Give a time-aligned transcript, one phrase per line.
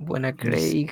[0.00, 0.90] Buena Craig.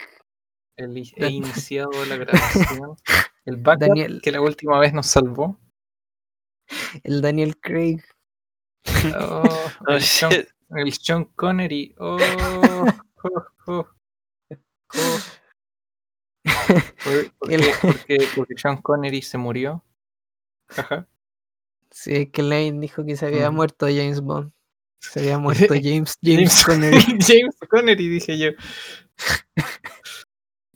[0.76, 2.96] El, he iniciado la grabación.
[3.46, 4.20] El backup Daniel.
[4.22, 5.58] que la última vez nos salvó.
[7.02, 8.02] El Daniel Craig.
[9.18, 9.42] Oh,
[9.88, 10.48] Oh, el, shit.
[10.76, 11.94] el Sean Connery.
[11.98, 12.18] Oh,
[13.24, 13.34] oh,
[13.66, 13.86] oh,
[14.94, 15.18] oh.
[17.04, 17.72] ¿Por, qué?
[17.80, 19.82] Porque, porque Sean Connery se murió.
[20.68, 21.08] Jaja.
[21.90, 23.54] Sí, es que Lane dijo que se había Mm.
[23.54, 24.52] muerto James Bond.
[25.00, 27.00] Se había muerto James, James James Connery.
[27.26, 28.50] James Connery, dije yo.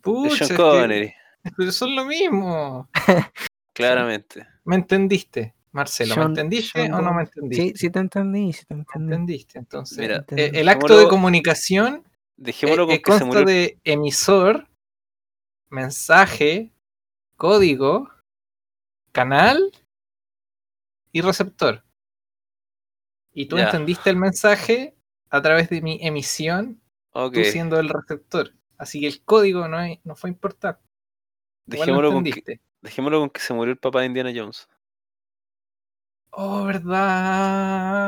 [0.01, 1.13] Pucha, Sean es que- Connery,
[1.57, 2.89] pero son lo mismo.
[3.73, 4.47] claramente.
[4.65, 6.15] ¿Me entendiste, Marcelo?
[6.15, 7.63] ¿Me entendiste o no me entendiste?
[7.69, 9.13] Sí, sí te entendí, sí te ¿Me entendí.
[9.13, 9.59] entendiste?
[9.59, 10.57] Entonces, Mira, Entendí.
[10.59, 12.03] el acto de comunicación
[12.35, 13.45] Dejémoslo eh, con eh, que se consta murió.
[13.45, 14.67] de emisor,
[15.69, 16.71] mensaje,
[17.37, 18.09] código,
[19.11, 19.71] canal
[21.11, 21.83] y receptor.
[23.33, 24.95] Y tú entendiste el mensaje
[25.29, 26.79] a través de mi emisión,
[27.11, 28.53] tú siendo el receptor.
[28.77, 30.81] Así que el código no, es- no fue importante.
[31.65, 34.67] Dejémoslo con, que, dejémoslo con que se murió el papá de Indiana Jones.
[36.31, 38.03] Oh, verdad.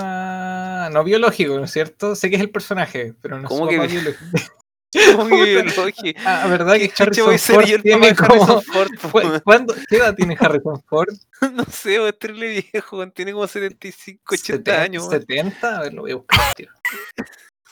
[0.91, 2.15] No biológico, ¿no es cierto?
[2.15, 4.25] Sé que es el personaje, pero no es ¿Cómo su que biológico.
[5.15, 6.19] ¿Cómo que biológico?
[6.25, 8.61] Ah, ¿verdad que ¿Qué chucha voy a Harrison ser Ford tiene como...
[8.61, 8.91] Ford?
[9.43, 9.75] ¿Cuándo?
[9.89, 11.13] ¿Qué edad tiene Harrison Ford?
[11.53, 15.21] No sé, es terrible viejo, weón, tiene como 75, 80 ¿Seten- años, weón.
[15.21, 16.53] 70, a ver, lo voy a buscar.
[16.55, 16.69] tío.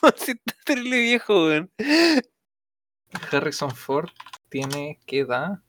[0.04, 0.34] Está
[0.66, 1.72] terrible viejo, weón.
[3.32, 4.10] Harrison Ford
[4.50, 5.60] tiene qué edad?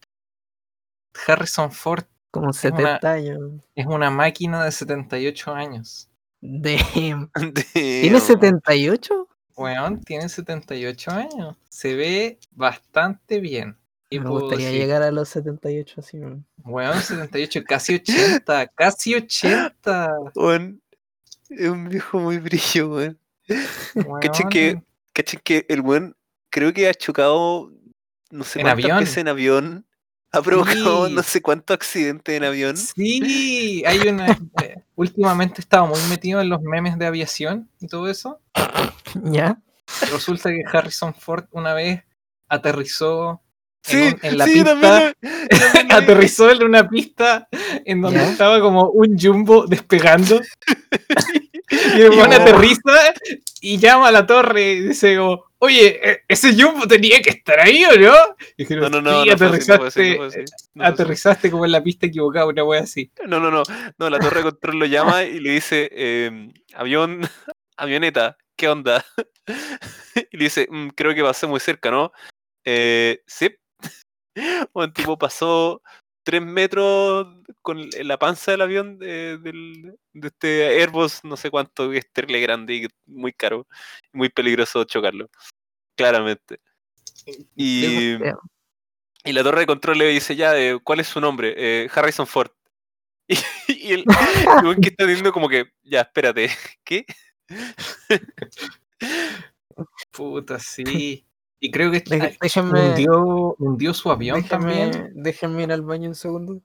[1.27, 3.41] Harrison Ford Como 70 años.
[3.75, 6.09] es una máquina de 78 años.
[6.41, 7.31] Damn.
[7.33, 9.29] ¿Tiene ¿Tiene 78?
[9.57, 11.57] Weón, tiene 78 años.
[11.69, 13.77] Se ve bastante bien.
[14.11, 14.81] ¿Qué Me gustaría decir?
[14.83, 16.19] llegar a los 78 así.
[16.19, 16.45] weón.
[16.65, 20.11] Weón, 78, casi 80, casi 80.
[20.35, 20.81] Weón,
[21.51, 23.19] es un viejo muy brillo, weón.
[23.95, 24.21] Weón.
[24.21, 24.83] Cachen que,
[25.13, 26.17] cachen que el weón
[26.51, 27.71] creo que ha chocado
[28.31, 28.99] no sé ¿En cuántas avión?
[29.01, 29.87] veces en avión.
[30.33, 31.13] Ha provocado Sí.
[31.15, 32.77] no sé cuántos accidentes en avión.
[32.77, 34.33] Sí, hay una.
[34.63, 38.41] eh, últimamente estaba muy metido en los memes de aviación y todo eso.
[39.25, 39.59] ¿Ya?
[40.13, 42.03] Resulta que Harrison Ford una vez
[42.49, 43.43] aterrizó
[43.87, 44.71] en, Sí, un- en la sí, pista.
[44.81, 45.13] también
[45.91, 47.49] aterrizó en una pista
[47.85, 48.31] en donde ¿Ya?
[48.31, 50.41] estaba como un jumbo despegando.
[51.71, 52.23] y el Oh.
[52.23, 53.15] aterriza
[53.61, 57.59] y llama a la torre y dice como, oye, ¿e- ese jumbo tenía que estar
[57.61, 58.15] ahí o no?
[58.57, 60.19] Y dijeron, No, no, no, aterrizaste,
[60.79, 63.11] aterrizaste como en la pista equivocada, una wea así.
[63.27, 63.63] No, no, no,
[63.99, 67.21] no, la torre de control lo llama y le dice, em, avión,
[67.77, 69.05] avioneta, ¿qué onda?
[70.33, 72.13] Y le dice, "Mm, creo que pasé muy cerca, ¿no?
[72.65, 73.51] Eh, sí.
[74.73, 75.83] Un tipo pasó
[76.25, 77.27] tres metros
[77.61, 82.11] con la panza del avión de, del- de este Airbus, no sé cuánto, que es
[82.11, 83.67] terrible grande y muy caro,
[84.15, 85.29] muy peligroso chocarlo,
[85.95, 86.61] claramente.
[87.55, 88.15] Y,
[89.25, 91.55] y la torre de control le dice ya, eh, ¿cuál es su nombre?
[91.57, 92.51] "Eh, Harrison Ford.
[93.29, 93.35] Y,
[93.69, 94.05] y el,
[94.65, 96.49] el que está diciendo como que, ya, espérate,
[96.85, 97.05] ¿qué?
[100.13, 101.27] Puta, sí.
[101.61, 105.13] Y creo que ay, déjenme, hundió, hundió su avión también.
[105.15, 106.61] déjenme, ir al baño un segundo.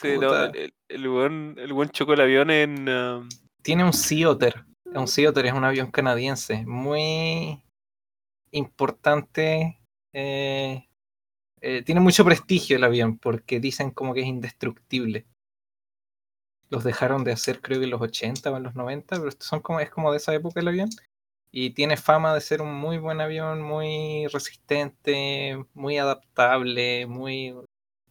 [0.00, 1.04] Sí, no, el, el,
[1.58, 2.88] el weón chocó el avión en...
[2.88, 3.28] um,
[3.62, 4.64] Tiene un Sea Otter.
[4.94, 6.64] Un Sea Otter es un avión canadiense.
[6.66, 7.62] Muy
[8.52, 9.80] importante.
[10.14, 10.86] eh,
[11.60, 15.26] eh, tiene mucho prestigio el avión porque dicen como que es indestructible.
[16.68, 19.60] Los dejaron de hacer creo que en los 80 o en los 90, pero son
[19.60, 20.88] como, es como de esa época el avión.
[21.52, 27.54] Y tiene fama de ser un muy buen avión, muy resistente, muy adaptable, muy...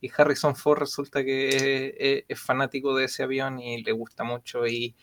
[0.01, 1.47] Y Harrison Ford resulta que
[1.89, 4.95] es, es- es fanático de ese avión y le gusta mucho y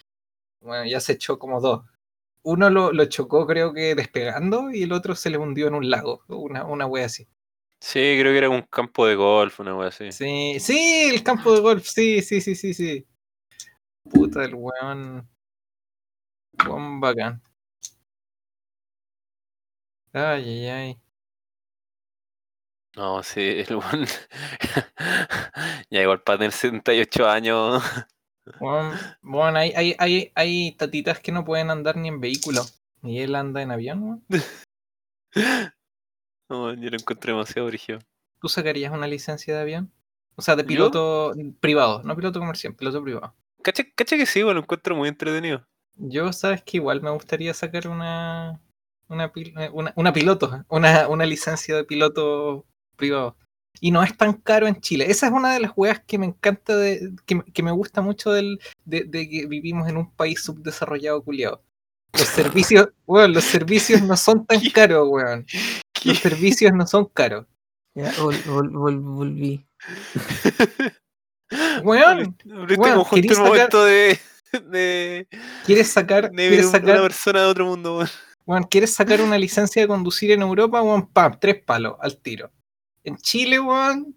[0.60, 1.84] bueno, ya se echó como dos.
[2.44, 5.90] Uno lo, lo chocó creo que despegando y el otro se le hundió en un
[5.90, 7.28] lago, una, una wea así.
[7.80, 10.10] Sí, creo que era un campo de golf, una wea así.
[10.12, 13.06] Sí, sí, el campo de golf, sí, sí, sí, sí, sí.
[14.10, 15.28] Puta, el weón.
[16.66, 17.42] Weón bacán.
[20.12, 20.98] Ay, ay, ay.
[22.94, 24.06] No, sí, el weón...
[25.90, 27.82] ya igual para tener 78 años...
[28.60, 32.62] Weón, hay, hay, hay, hay tatitas que no pueden andar ni en vehículo.
[33.02, 34.24] Y él anda en avión, weón.
[36.50, 38.00] No, yo lo encontré demasiado brígido.
[38.38, 39.90] ¿Tú sacarías una licencia de avión?
[40.36, 40.66] O sea, de ¿Yo?
[40.66, 43.34] piloto privado, no piloto comercial, piloto privado.
[43.62, 45.64] Cacha, cacha que sí, bueno, lo encuentro muy entretenido.
[45.96, 48.60] Yo, sabes que igual me gustaría sacar una
[49.08, 52.64] una, eh, una, una piloto, una, una licencia de piloto
[52.96, 53.36] privado.
[53.80, 55.06] Y no es tan caro en Chile.
[55.10, 58.00] Esa es una de las weas que me encanta, de, que, me- que me gusta
[58.00, 61.62] mucho del, de, de que vivimos en un país subdesarrollado culiado.
[62.14, 65.44] Los servicios, weón, los servicios no son tan caros, weón.
[65.92, 67.46] ¿Qué los servicios no son caros.
[67.94, 69.66] Ya, vol- vol- vol- volví.
[71.82, 72.36] Weón,
[73.04, 74.18] justo sacar- de,
[74.70, 75.28] de,
[75.66, 77.96] ¿quieres sacar, de ver quieres una sacar, persona de otro mundo.
[77.98, 78.08] weón.
[78.46, 80.82] weón, ¿quieres sacar una licencia de conducir en Europa?
[80.82, 82.50] Weón, pam, tres palos al tiro.
[83.04, 84.16] En Chile, weón,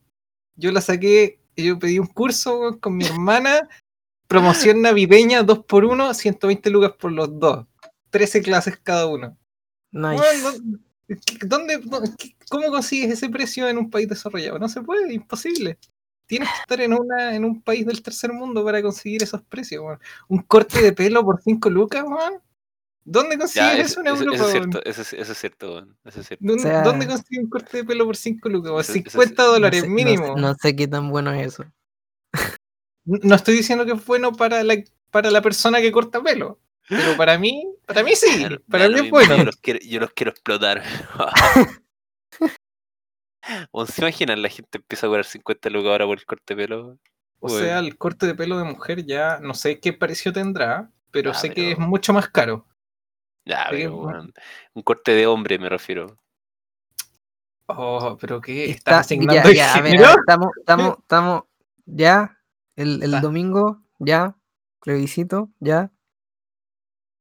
[0.55, 3.67] yo la saqué, yo pedí un curso weón, con mi hermana,
[4.27, 7.65] promoción navideña 2x1, 120 lucas por los dos.
[8.09, 9.37] 13 clases cada uno.
[9.91, 10.15] Nice.
[10.21, 10.41] Weón,
[10.71, 10.79] ¿dó-
[11.25, 14.59] qué- ¿dónde, dó- qué- ¿Cómo consigues ese precio en un país desarrollado?
[14.59, 15.77] No se puede, imposible.
[16.27, 19.83] Tienes que estar en, una, en un país del tercer mundo para conseguir esos precios.
[20.27, 22.41] Un corte de pelo por 5 lucas, weón.
[23.07, 25.73] ¿Dónde consigues Ya, eso eso, en Europa, eso es cierto, eso, es- eso es cierto,
[25.73, 26.43] weón, eso es cierto.
[26.47, 28.71] ¿Dónde, O sea- dónde consigues un corte de pelo por 5 lucas?
[28.71, 28.81] weón?
[28.81, 30.27] Eso- eso es- 50 no dólares no sé, mínimo.
[30.29, 31.65] No sé, no sé qué tan bueno es eso.
[33.05, 34.75] No, estoy diciendo que es bueno para la,
[35.11, 36.59] para la persona que corta pelo.
[36.89, 38.27] Pero para mí, para mí sí.
[38.69, 39.37] Para mí es bueno.
[39.37, 40.81] Yo los quiero, yo los quiero explotar.
[43.71, 46.63] ¿O se imaginan la gente empieza a cobrar 50 lucas ahora por el corte de
[46.63, 46.87] pelo?
[47.39, 47.57] O Bueno.
[47.65, 51.33] sea, el corte de pelo de mujer ya no sé qué precio tendrá, pero Ah,
[51.35, 52.65] sé que es mucho más caro.
[53.45, 54.27] Ya, pero, bueno.
[54.73, 56.17] un corte de hombre me refiero.
[57.67, 58.65] Oh, pero ¿qué?
[58.65, 60.09] Está, ¿Estás asignando ya, ya, a ver, a género?
[60.09, 61.43] ver, estamos, estamos, estamos,
[61.85, 62.37] ya,
[62.75, 63.21] el, el Ah.
[63.21, 64.35] domingo, ya,
[64.81, 65.91] plebiscito, ya,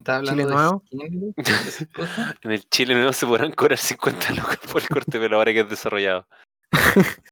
[0.01, 0.83] ¿Estás hablando Chile de nuevo.
[2.43, 5.53] En el Chile no se podrán cobrar 50 lucas por el corte de pelo ahora
[5.53, 6.27] que es desarrollado.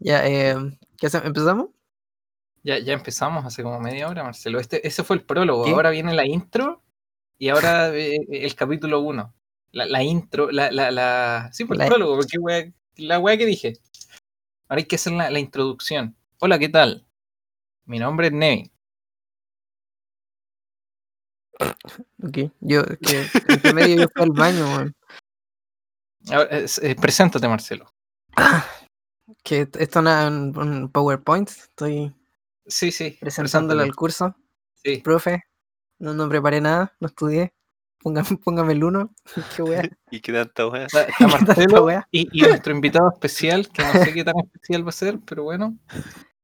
[0.00, 0.56] Ya, eh,
[0.98, 1.26] ¿qué hacemos?
[1.26, 1.68] ¿Empezamos?
[2.64, 4.58] Ya, ya empezamos hace como media hora, Marcelo.
[4.58, 5.64] Este, ese fue el prólogo.
[5.64, 5.70] ¿Qué?
[5.70, 6.82] Ahora viene la intro
[7.38, 9.32] y ahora eh, el capítulo 1.
[9.72, 11.48] La, la intro, la, la, la...
[11.52, 13.74] Sí, pues el La- prólogo, porque wea- la weá que dije.
[14.68, 16.16] Ahora hay que hacer la, la introducción.
[16.40, 17.06] Hola, ¿qué tal?
[17.84, 18.72] Mi nombre es Nevin.
[22.22, 24.94] Ok, yo, es que entre medio yo fui al baño, weón.
[26.30, 27.92] Ahora, es- eh, preséntate, Marcelo.
[29.42, 32.14] Que esto es una- un, un PowerPoint, estoy
[32.66, 33.16] Sí, sí.
[33.20, 34.36] presentándole al curso.
[34.84, 34.98] Sí.
[34.98, 35.44] Profe,
[35.98, 37.52] no, no preparé nada, no estudié.
[38.02, 39.14] Póngame, póngame el uno.
[39.56, 39.82] Qué wea.
[40.10, 40.84] ¿Y qué tanta weá?
[40.86, 42.08] Está, está ¿Qué tal esta Marcelo wea?
[42.10, 45.44] y, y nuestro invitado especial, que no sé qué tan especial va a ser, pero
[45.44, 45.78] bueno.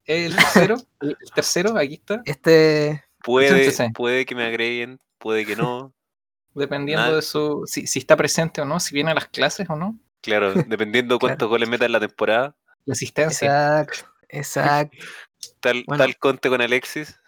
[0.05, 2.23] El tercero, el tercero, aquí está.
[2.25, 5.93] Este, Puede, puede que me agreguen, puede que no.
[6.55, 7.17] Dependiendo Nada.
[7.17, 7.63] de su.
[7.67, 9.99] Si, si está presente o no, si viene a las clases o no.
[10.23, 12.57] Claro, dependiendo cuántos goles meta en la temporada.
[12.85, 13.81] La asistencia.
[13.83, 14.97] exacto, exacto.
[15.61, 16.03] Tal, Bueno.
[16.03, 17.21] tal conte con Alexis.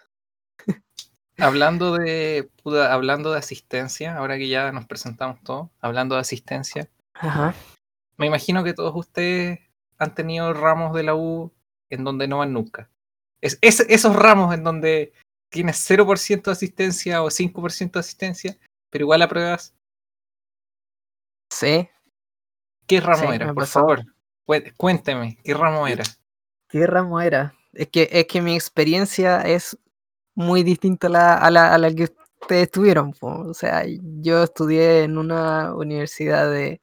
[1.40, 2.50] Hablando de.
[2.62, 7.54] puta, hablando de asistencia, ahora que ya nos presentamos todos, hablando de asistencia, Ajá.
[8.16, 9.60] me imagino que todos ustedes
[9.98, 11.52] han tenido ramos de la U
[11.90, 12.90] en donde no van nunca.
[13.40, 15.12] Es, es- esos ramos en donde
[15.50, 18.58] tienes 0% de asistencia o 5% de asistencia,
[18.90, 19.74] pero igual apruebas.
[21.50, 21.88] Sí.
[22.86, 23.54] ¿Qué ramo Sí, era?
[23.54, 24.04] Por favor,
[24.46, 26.04] cué- cuénteme, ¿qué ramo era?
[26.68, 27.54] ¿Qué ramo era?
[27.72, 29.78] Es que, es que mi experiencia es
[30.34, 32.04] muy distinta a la, a la, a la que
[32.40, 33.12] ustedes tuvieron.
[33.12, 33.28] po.
[33.48, 36.80] O sea, yo estudié en una universidad de,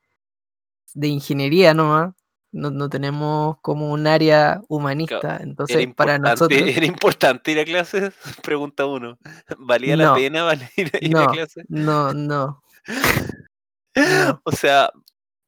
[0.93, 2.14] de ingeniería nomás.
[2.57, 5.39] No, no tenemos como un área humanista.
[5.41, 6.51] Entonces, para nosotros.
[6.81, 8.13] ¿Era importante ir a clases?
[8.43, 9.17] Pregunta uno.
[9.57, 10.15] ¿Valía la No.
[10.15, 11.27] pena vale- ir, a- ir a No.
[11.31, 11.65] clases?
[11.67, 12.63] No, no.
[13.95, 14.41] no.
[14.45, 14.89] O sea,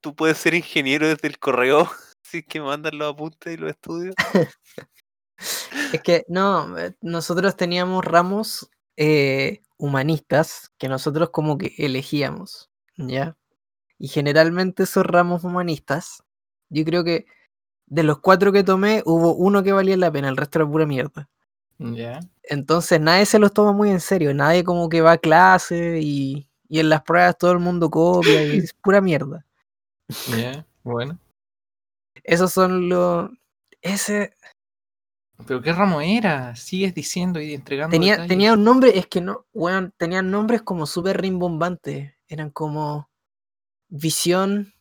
[0.01, 1.89] tú puedes ser ingeniero desde el correo
[2.23, 4.13] si que mandan los apuntes y los estudios.
[5.93, 13.37] Es que no, eh, nosotros teníamos ramos eh, humanistas que nosotros como que elegíamos, ¿ya?
[13.97, 16.23] Y generalmente esos ramos humanistas,
[16.69, 17.25] yo creo que
[17.87, 20.85] de los cuatro que tomé, hubo uno que valía la pena, el resto era pura
[20.85, 21.29] mierda.
[22.43, 26.47] Entonces nadie se los toma muy en serio, nadie como que va a clase y,
[26.67, 29.45] y en las pruebas todo el mundo copia y es pura mierda.
[30.37, 31.19] Ya, bueno.
[32.23, 33.29] Esos son los...
[33.81, 34.33] Ese,
[35.45, 36.55] ¿Pero qué ramo era?
[36.55, 38.29] Sigues diciendo y entregando Tenía, detalles.
[38.29, 42.13] tenía un nombre, es que no, weón, tenían nombres como súper rimbombantes.
[42.27, 43.09] Eran como
[43.89, 44.73] visión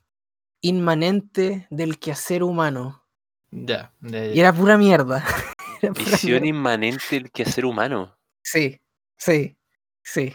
[0.69, 3.03] inmanente del quehacer humano.
[3.51, 4.35] Ya, ya, ya.
[4.35, 5.25] Y era pura mierda.
[5.83, 6.47] Era pura Visión mierda.
[6.49, 8.17] inmanente del quehacer humano.
[8.43, 8.81] Sí,
[9.19, 9.57] sí,
[10.03, 10.35] sí.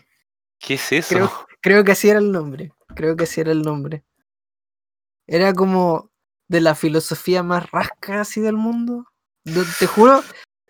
[0.59, 1.15] ¿Qué es eso?
[1.15, 1.31] Creo-
[1.63, 2.71] Creo que así era el nombre.
[2.95, 4.03] Creo que así era el nombre.
[5.27, 6.11] Era como
[6.47, 9.05] de la filosofía más rasca así del mundo.
[9.45, 10.21] Do- Te juro,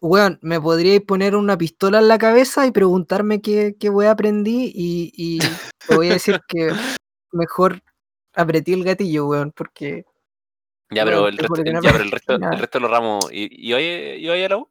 [0.02, 4.72] weón, me podríais poner una pistola en la cabeza y preguntarme qué, qué weá aprendí
[4.74, 5.40] y, y
[5.88, 6.70] te voy a decir que
[7.32, 7.82] mejor
[8.34, 10.06] apreté el gatillo, weón, porque
[10.92, 12.50] Ya, pero No, el resto, no ya, pero el resto, ya.
[12.50, 13.30] el resto de los ramos.
[13.32, 13.84] ¿Y, y hoy,
[14.20, 14.68] y hoy a la U?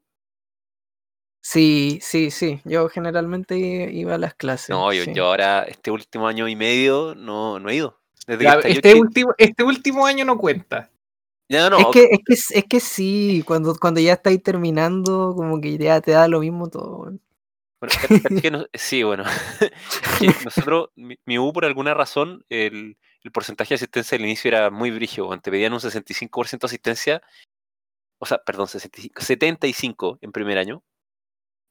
[1.43, 4.71] sí, sí, sí, yo generalmente i- iba a las clases.
[4.71, 5.15] No, yo, sí.
[5.15, 7.99] yo ahora, este último año y medio, no, no he ido.
[8.27, 10.91] Desde Ya, que estalló este, último, este último año no cuenta.
[11.49, 15.61] Ya, no, es, que, es, que, es que sí, cuando, cuando ya estáis terminando, como
[15.61, 17.13] que ya te da lo mismo todo.
[17.81, 19.25] Bueno, que no- sí, bueno.
[20.45, 24.71] nosotros, mi, mi U por alguna razón, el, el porcentaje de asistencia al inicio era
[24.71, 25.29] muy brígido.
[25.41, 27.23] Te pedían un 65% de asistencia,
[28.19, 30.83] o sea, perdón, 65, 75 en primer año.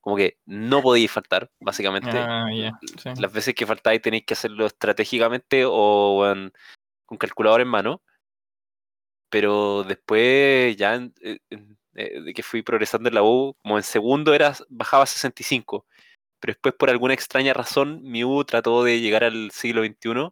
[0.02, 2.12] Como que no podíais faltar, básicamente.
[2.18, 2.80] Ah, ya.
[2.98, 3.10] sí.
[3.22, 6.54] Las veces que faltáis tenéis que hacerlo estratégicamente o weón,
[7.06, 8.02] con calculador en mano.
[9.30, 13.78] Pero después, ya en- en- en- eh, de que fui progresando en la U, como
[13.78, 15.86] en segundo era, bajaba a 65.
[16.40, 20.32] Pero después, por alguna extraña razón, mi U trató de llegar al siglo XXI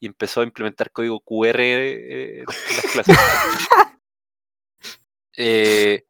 [0.00, 3.16] y empezó a implementar código QR eh, en las clases.
[5.38, 6.06] Eh,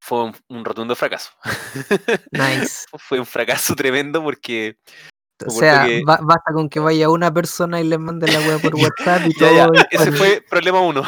[0.00, 1.30] fue un, un rotundo fracaso.
[2.32, 2.86] Nice.
[2.98, 4.78] fue un fracaso tremendo porque
[5.46, 8.74] O sea, que- basta con que vaya una persona y le mande la web por
[8.74, 9.74] WhatsApp y Ya, ya, todo.
[9.74, 11.02] es ese fue problema uno.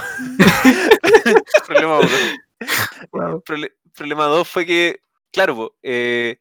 [1.67, 2.09] problema uno.
[3.11, 3.43] Wow.
[3.95, 5.01] Problema dos fue que,
[5.33, 6.39] claro, eh,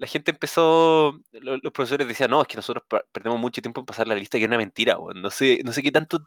[0.00, 3.86] la gente empezó, lo- los profesores decían, no, es que nosotros perdemos mucho tiempo en
[3.86, 5.20] pasar la lista, que era una mentira, weón.
[5.20, 6.26] No sé, no sé qué tanto,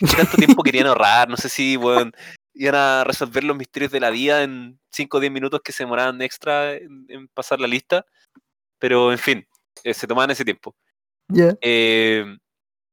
[0.00, 2.12] qué tanto tiempo querían ahorrar, no sé si, weón,
[2.52, 5.84] iban a resolver los misterios de la vida en 5 o 10 minutos que se
[5.84, 8.04] demoraban extra en, en pasar la lista,
[8.80, 9.46] pero en fin,
[9.84, 10.74] eh, se tomaban ese tiempo.
[11.28, 11.54] Ya.
[11.60, 12.24] Eh,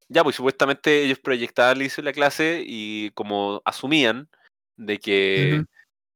[0.10, 4.30] ya, pues supuestamente ellos proyectaban el inicio de la clase y como asumían
[4.78, 5.66] de que.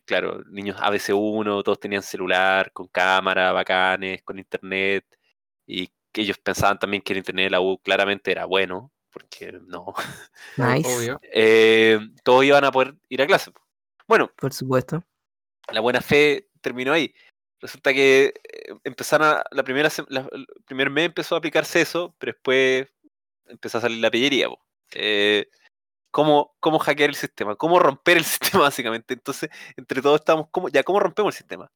[0.06, 5.06] Claro, niños ABC1, todos tenían celular, con cámara, bacanes, con internet,
[5.66, 9.52] y que ellos pensaban también que el internet de la U claramente era bueno, porque
[9.68, 9.94] no,
[10.58, 10.88] Nice.
[10.96, 11.20] Obvio.
[11.24, 13.52] eh, todos iban a poder ir a clase.
[14.08, 15.04] Bueno, Por supuesto.
[15.72, 17.14] la buena fe terminó ahí.
[17.62, 21.82] Resulta que eh, empezaron a, la primera sem- la- el primer mes empezó a aplicarse
[21.82, 22.88] eso, pero después
[23.48, 24.48] empezó a salir la pillería.
[24.94, 25.48] Eh,
[26.14, 27.56] ¿cómo, ¿Cómo hackear el sistema?
[27.56, 28.24] ¿Cómo romper el
[28.60, 29.16] sistema, básicamente?
[29.16, 31.70] Entonces, entre todos estamos, ¿cómo, ya, ¿cómo rompemos el sistema?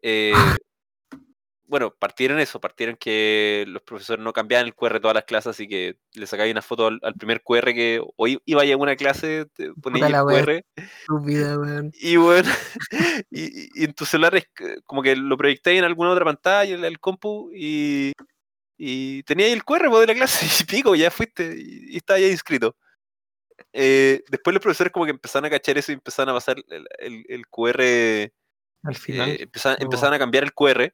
[0.00, 0.32] Eh,
[1.66, 5.66] bueno, partieron eso, partieron que los profesores no cambiaban el QR todas las clases, así
[5.66, 9.46] que le sacáis una foto al, al primer QR que hoy iba a una clase,
[9.82, 10.12] ponéis el.
[10.22, 10.64] QR
[11.08, 11.90] weón.
[12.00, 12.48] y bueno,
[13.30, 14.46] y, y- en tu celular es
[14.84, 18.12] como que lo proyectáis en alguna otra pantalla, en el compu, y,
[18.78, 22.22] y teníais el QR po, de la clase, y pico, ya fuiste, y, y estabas
[22.22, 22.76] ya inscrito.
[23.72, 26.86] Eh, después los profesores como que empezaron a cachar eso y empezaron a pasar el,
[26.98, 28.32] el- el QR, eh,
[28.84, 29.36] Al final.
[29.40, 29.84] empezaban, oh.
[29.84, 30.92] empezaban a cambiar el QR,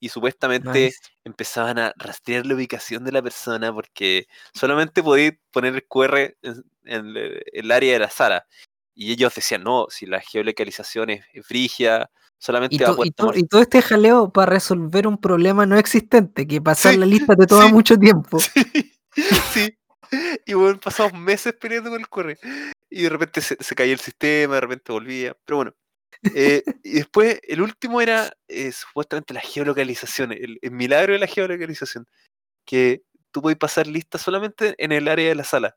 [0.00, 0.98] y supuestamente Nice.
[1.24, 6.64] empezaban a rastrear la ubicación de la persona porque solamente podéis poner el QR en,
[6.84, 8.46] en el, el área de la sala.
[8.94, 13.12] Y ellos decían, no, si la geolocalización es, es frigia, solamente Y, va a y,
[13.40, 17.34] y todo este jaleo para resolver un problema no existente, que pasar Sí, la lista
[17.34, 17.72] te toma sí.
[17.72, 18.38] mucho tiempo.
[19.54, 19.74] sí.
[20.46, 22.38] Y bueno, pasamos meses peleando con el QR.
[22.90, 25.36] Y de repente se, se caía el sistema, de repente volvía.
[25.44, 25.74] Pero bueno.
[26.34, 31.26] Eh, y después, el último era eh, supuestamente la geolocalización, el, el milagro de la
[31.26, 32.06] geolocalización.
[32.66, 35.76] Que tú podés pasar lista solamente en el área de la sala.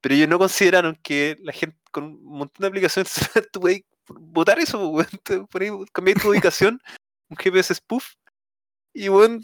[0.00, 3.12] Pero ellos no consideraron que la gente con un montón de aplicaciones
[3.52, 5.08] tú podés votar eso, po, weón.
[5.22, 6.80] Te ponés- cambiar tu ubicación,
[7.30, 8.14] un GPS spoof,
[8.94, 9.40] y bueno,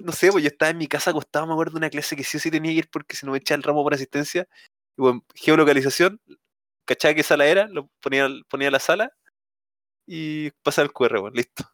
[0.00, 2.24] no sé, pues yo estaba en mi casa acostado, me acuerdo de una clase que
[2.24, 4.48] sí o sí tenía que ir porque si no me echaba el ramo por asistencia.
[4.96, 6.20] Y bueno, geolocalización,
[6.84, 9.12] cachaba qué sala era, lo ponía, ponía la sala
[10.06, 11.64] y pasaba el QR, bueno, listo.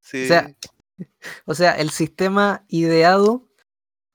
[0.00, 0.54] Sí, O sea,
[1.46, 3.48] O sea, el sistema ideado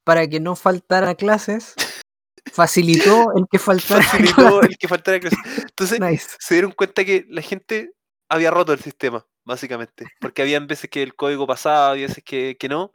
[0.04, 1.74] para que no faltara clases
[2.54, 4.04] facilitó el que faltara.
[4.04, 4.70] facilitó clases.
[4.70, 5.38] el que faltara clase.
[5.62, 6.28] Entonces, Nice.
[6.40, 7.92] se dieron cuenta que la gente
[8.30, 10.06] había roto el sistema, básicamente.
[10.20, 12.92] Porque habían veces que el código pasaba, había veces que, que no.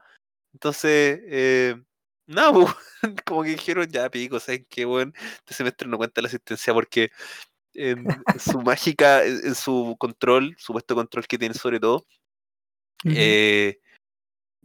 [0.52, 1.76] Entonces, eh,
[2.26, 2.75] nada, pues,
[3.25, 5.14] como que dijeron, ya pico, ¿saben qué, weón?
[5.38, 7.11] Este semestre no cuenta la asistencia porque
[7.75, 12.07] en, en su mágica, en, en su control, supuesto control que tiene sobre todo,
[13.04, 13.78] eh,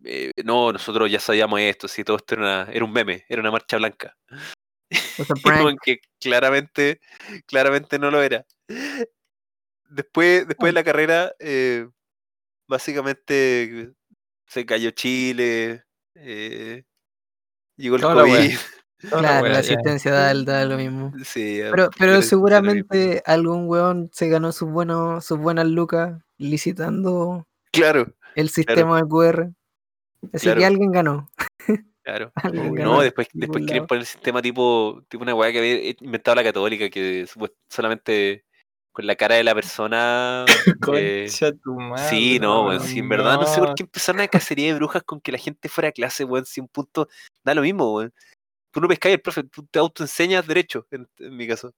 [0.04, 3.42] eh, no, nosotros ya sabíamos esto, si todo esto era, una- era un meme, era
[3.42, 4.15] una marcha blanca.
[5.84, 7.00] Que claramente,
[7.46, 8.46] claramente no lo era.
[9.89, 11.88] Después, después de la carrera, eh,
[12.68, 13.94] básicamente
[14.47, 15.83] se cayó Chile,
[16.15, 16.83] eh,
[17.77, 18.23] llegó el Toda.
[18.23, 18.51] COVID.
[19.01, 21.11] La Claro, wea, la asistencia da, da lo mismo.
[21.23, 28.07] Sí, Pero, pero seguramente algún weón se ganó sus, buenos, sus buenas lucas licitando Claro,
[28.35, 29.49] el sistema de QR.
[30.33, 30.59] Así Claro.
[30.59, 31.29] que alguien ganó.
[32.03, 32.31] claro.
[32.35, 32.73] Alguien Obvio.
[32.79, 32.93] ganó.
[32.93, 33.87] No, después, después quieren lado.
[33.87, 37.27] poner el sistema tipo, tipo una weá que había inventado la católica, que
[37.69, 38.45] solamente
[38.95, 40.45] con la cara de la persona.
[40.97, 41.27] eh,
[41.61, 42.09] tu madre.
[42.09, 45.03] Sí, no, weón, sí, en verdad no sé por qué empezaron una cacería de brujas
[45.03, 47.09] con que la gente fuera a clase, weón, si un punto
[47.43, 48.13] da lo mismo, weón.
[48.71, 51.73] tú no pescáis el profe, tú te autoenseñas derecho, en, en mi caso.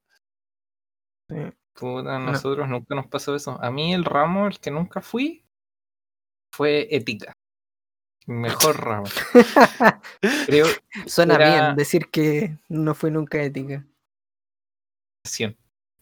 [1.74, 3.58] Puta, a nosotros nunca nos pasó eso.
[3.62, 5.44] A mí el ramo, el que nunca fui,
[6.54, 7.34] fue ética.
[8.28, 9.08] Mejor ramo.
[10.46, 10.68] Creo
[11.08, 13.86] Suena Era- bien decir que no fue nunca ética.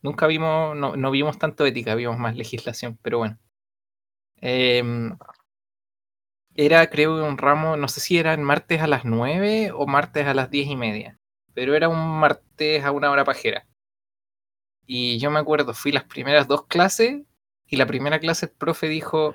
[0.05, 3.39] Nunca vimos, no, no vimos tanto ética, vimos más legislación, pero bueno.
[4.39, 5.17] Em,
[6.53, 10.27] era, creo, un ramo, no sé si era el martes a las 9 o martes
[10.27, 11.19] a las 10 y media,
[11.55, 13.65] pero era un martes a una hora pajera.
[14.85, 17.23] Y yo me acuerdo, fui las primeras dos clases
[17.65, 19.33] y la primera clase el profe dijo,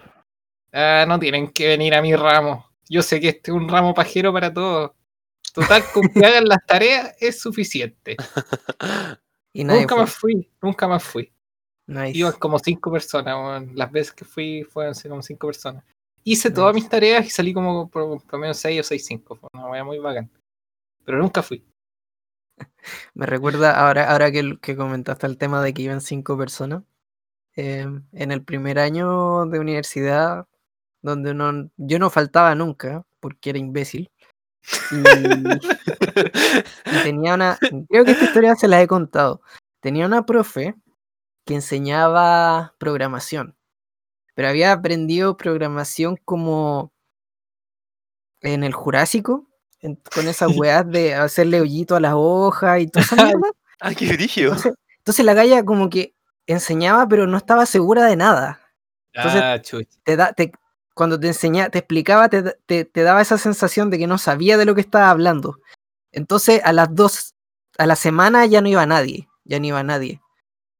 [0.72, 2.70] ah, no tienen que venir a mi ramo.
[2.88, 4.92] Yo sé que este es un ramo pajero para todos.
[5.52, 8.16] Total, con que hagan las tareas es suficiente.
[9.52, 10.04] Y Nunca fue.
[10.04, 11.32] más fui, nunca más fui.
[11.86, 12.16] Nice.
[12.18, 15.84] Iban como cinco personas, las veces que fui fueron como cinco personas.
[16.24, 16.54] Hice Nice.
[16.54, 19.36] todas mis tareas y salí como por promedio 6 o 6, 5.
[19.36, 20.30] Fue una wea muy bacán.
[21.04, 21.64] Pero nunca fui.
[23.14, 26.82] Me recuerda ahora, ahora que, que comentaste el tema de que iban cinco personas.
[27.56, 30.46] eh, en el primer año de universidad,
[31.02, 34.10] donde uno, yo no faltaba nunca, porque era imbécil.
[34.90, 34.94] Y,
[36.86, 39.42] y tenía una, creo que esta historia se la he contado.
[39.80, 40.74] Tenía una profe
[41.46, 43.56] que enseñaba programación,
[44.34, 46.92] pero había aprendido programación como
[48.42, 49.46] en el Jurásico,
[49.80, 53.50] en- con esas weas de hacerle hoyito a las hojas y esa mierda.
[53.80, 54.48] ah, qué brillo.
[54.48, 56.14] Entonces, entonces la galla como que
[56.46, 58.60] enseñaba, pero no estaba segura de nada.
[59.12, 59.60] Entonces- ah.
[60.04, 60.52] Te da, te,
[61.00, 64.58] cuando te enseñaba, te explicaba, te, te- te daba esa sensación de que no sabía
[64.58, 65.58] de lo que estaba hablando.
[66.12, 67.34] Entonces a las dos,
[67.78, 70.20] a la semana ya no iba nadie, ya no iba nadie.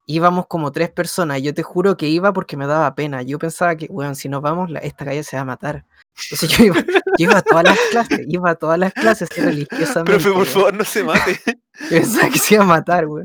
[0.04, 3.22] Íbamos como tres personas, yo te juro que iba porque me daba pena.
[3.22, 5.86] Yo pensaba que, bueno, si nos vamos, la- esta galla se va a matar.
[6.24, 6.84] Entonces yo iba, yo
[7.16, 10.12] iba a todas las clases, iba a todas las clases religiosamente.
[10.22, 11.40] Profe, por favor, no se mate.
[11.80, 13.24] Yo Pensaba que se iba a matar, güey.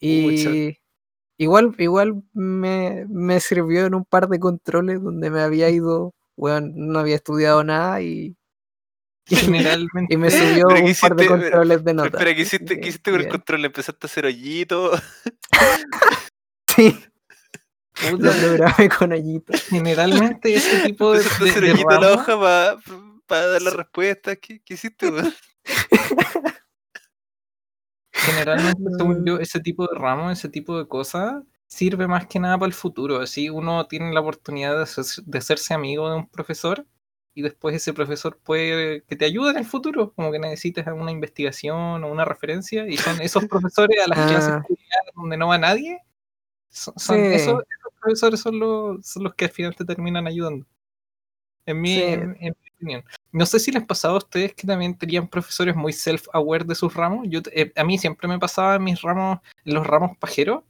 [0.00, 0.78] Y
[1.38, 6.72] igual, igual me, me sirvió en un par de controles donde me había ido, weón,
[6.74, 8.36] no había estudiado nada y,
[9.28, 10.14] y, Generalmente.
[10.14, 12.12] y me subió Pero un ¿qué par de controles de Pero notas.
[12.20, 13.64] espera, ¿qué hiciste, qué que hiciste con el control?
[13.64, 15.00] ¿Empezaste a hacer hoyitos?
[16.76, 16.98] Sí,
[18.10, 19.62] lo puta, programé con hoyitos.
[19.68, 22.80] Generalmente ese tipo de, ¿Empezaste a hacer de hoyito a la hoja
[23.26, 24.34] para dar la respuesta?
[24.34, 25.32] ¿Qué, qué hiciste, weón?
[28.14, 32.56] Generalmente, según yo, ese tipo de ramos, ese tipo de cosas, sirve más que nada
[32.58, 33.20] para el futuro.
[33.20, 36.86] Así uno tiene la oportunidad de, hacerse- de hacerse amigo de un profesor
[37.34, 41.10] y después ese profesor puede que te ayude en el futuro, como que necesites una
[41.10, 44.62] investigación o una referencia, y son esos profesores a las clases Ah.
[44.64, 45.98] culiadas donde no va nadie.
[46.70, 47.22] Son, son Sí.
[47.34, 50.64] esos, esos profesores son los, son los que al final te terminan ayudando.
[51.66, 52.02] En mi, Sí.
[52.04, 53.04] en- en mi opinión.
[53.34, 56.94] No sé si les pasaba a ustedes que también tenían profesores muy self-aware de sus
[56.94, 57.26] ramos.
[57.28, 60.62] Yo, eh, a mí siempre me pasaba en mis ramos, en los ramos pajeros.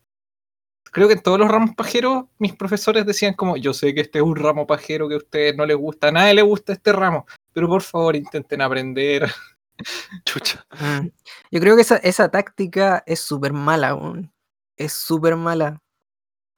[0.90, 4.18] Creo que en todos los ramos pajeros, mis profesores decían como, yo sé que este
[4.20, 6.92] es un ramo pajero que a ustedes no les gusta, a nadie le gusta este
[6.92, 9.31] ramo, pero por favor intenten aprender.
[10.24, 10.66] Chucha.
[10.81, 11.09] Mm.
[11.50, 14.33] Yo creo que esa, esa táctica es súper mala, weón.
[14.79, 15.83] Es súper mala.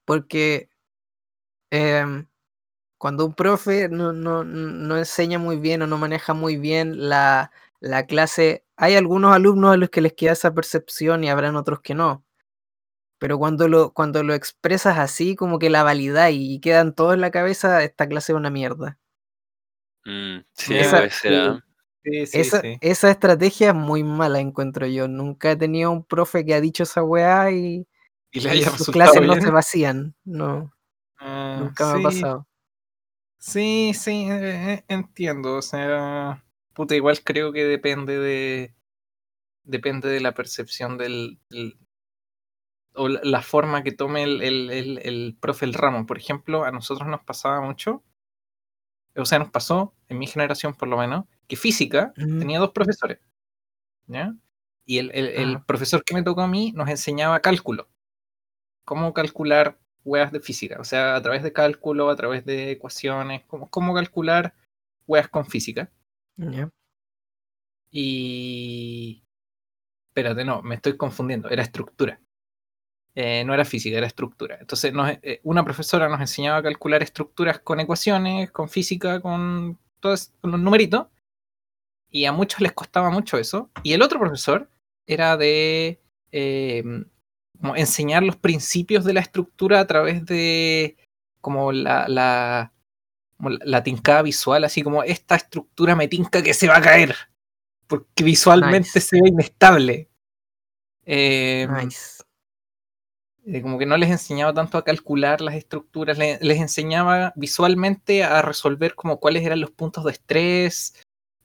[0.05, 0.69] Porque
[1.69, 2.25] em,
[2.97, 7.51] cuando un profe no, no, no enseña muy bien o no maneja muy bien la,
[7.79, 11.81] la clase, hay algunos alumnos a los que les queda esa percepción y habrán otros
[11.81, 12.23] que no.
[13.19, 17.21] Pero cuando lo, cuando lo expresas así, como que la validad y quedan todos en
[17.21, 18.97] la cabeza, esta clase es una mierda.
[20.05, 21.63] Mm, sí, Esa- puede ser, ¿ah?
[22.03, 22.77] Sí, sí, esa, sí.
[22.79, 25.07] esa estrategia es muy mala, encuentro yo.
[25.09, 27.85] Nunca he tenido un profe que ha dicho esa weá y,
[28.31, 30.15] Y y sus clases no se vacían.
[30.23, 30.71] No,
[31.19, 32.46] Ah, nunca me ha pasado.
[33.39, 35.55] Sí, sí, eh, eh, entiendo.
[35.57, 38.75] O sea, puta, igual creo que depende de.
[39.63, 41.39] Depende de la percepción del.
[41.49, 41.79] del-
[42.95, 46.05] o la, la forma que tome el, el, el, el profe el ramo.
[46.05, 48.03] Por ejemplo, a nosotros nos pasaba mucho.
[49.15, 53.19] O sea, nos pasó, en mi generación por lo menos, que física tenía dos profesores.
[54.07, 54.35] ¿Ya?
[54.85, 57.89] Y el, el- el profesor que me tocó a mí nos enseñaba cálculo.
[58.85, 60.77] Cómo calcular weas de física.
[60.79, 64.53] O sea, a través de cálculo, a través de ecuaciones, cómo, cómo calcular
[65.07, 65.91] weas con física.
[67.91, 69.23] Y.
[70.09, 71.49] Espérate, no, me estoy confundiendo.
[71.49, 72.19] Era estructura.
[73.15, 74.57] Eh, no era física, era estructura.
[74.59, 79.79] Entonces, nos- eh, una profesora nos enseñaba a calcular estructuras con ecuaciones, con física, con,
[79.99, 81.07] todos, con los numeritos.
[82.09, 83.69] Y a muchos les costaba mucho eso.
[83.83, 84.69] Y el otro profesor
[85.07, 85.99] era de
[86.31, 86.83] eh,
[87.59, 90.97] como enseñar los principios de la estructura a través de
[91.41, 92.73] como la, la,
[93.37, 97.15] como la, tincada visual, así como esta estructura me tinca que se va a caer.
[97.87, 99.01] porque visualmente Nice.
[99.01, 100.09] se ve inestable.
[101.05, 102.21] Eh, Nice.
[103.45, 108.23] eh, como que no les enseñaba tanto a calcular las estructuras, le- les enseñaba visualmente
[108.25, 110.95] a resolver como cuáles eran los puntos de estrés,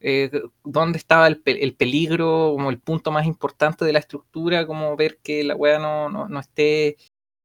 [0.02, 0.30] eh,
[0.64, 4.96] dónde estaba el, pe- el peligro, como el punto más importante de la estructura, como
[4.96, 6.96] ver que la weá no, no, no esté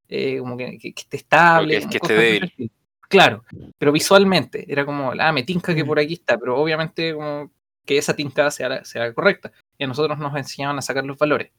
[0.10, 1.80] eh, como que, que- que esté estable.
[1.88, 2.72] que esté débil.
[3.10, 3.44] Claro,
[3.78, 7.50] pero visualmente era como, ah, me tinca que por aquí está, pero obviamente como
[7.86, 9.52] que esa tincada sea, la- sea correcta.
[9.78, 11.52] Y a nosotros nos enseñaban a sacar los valores.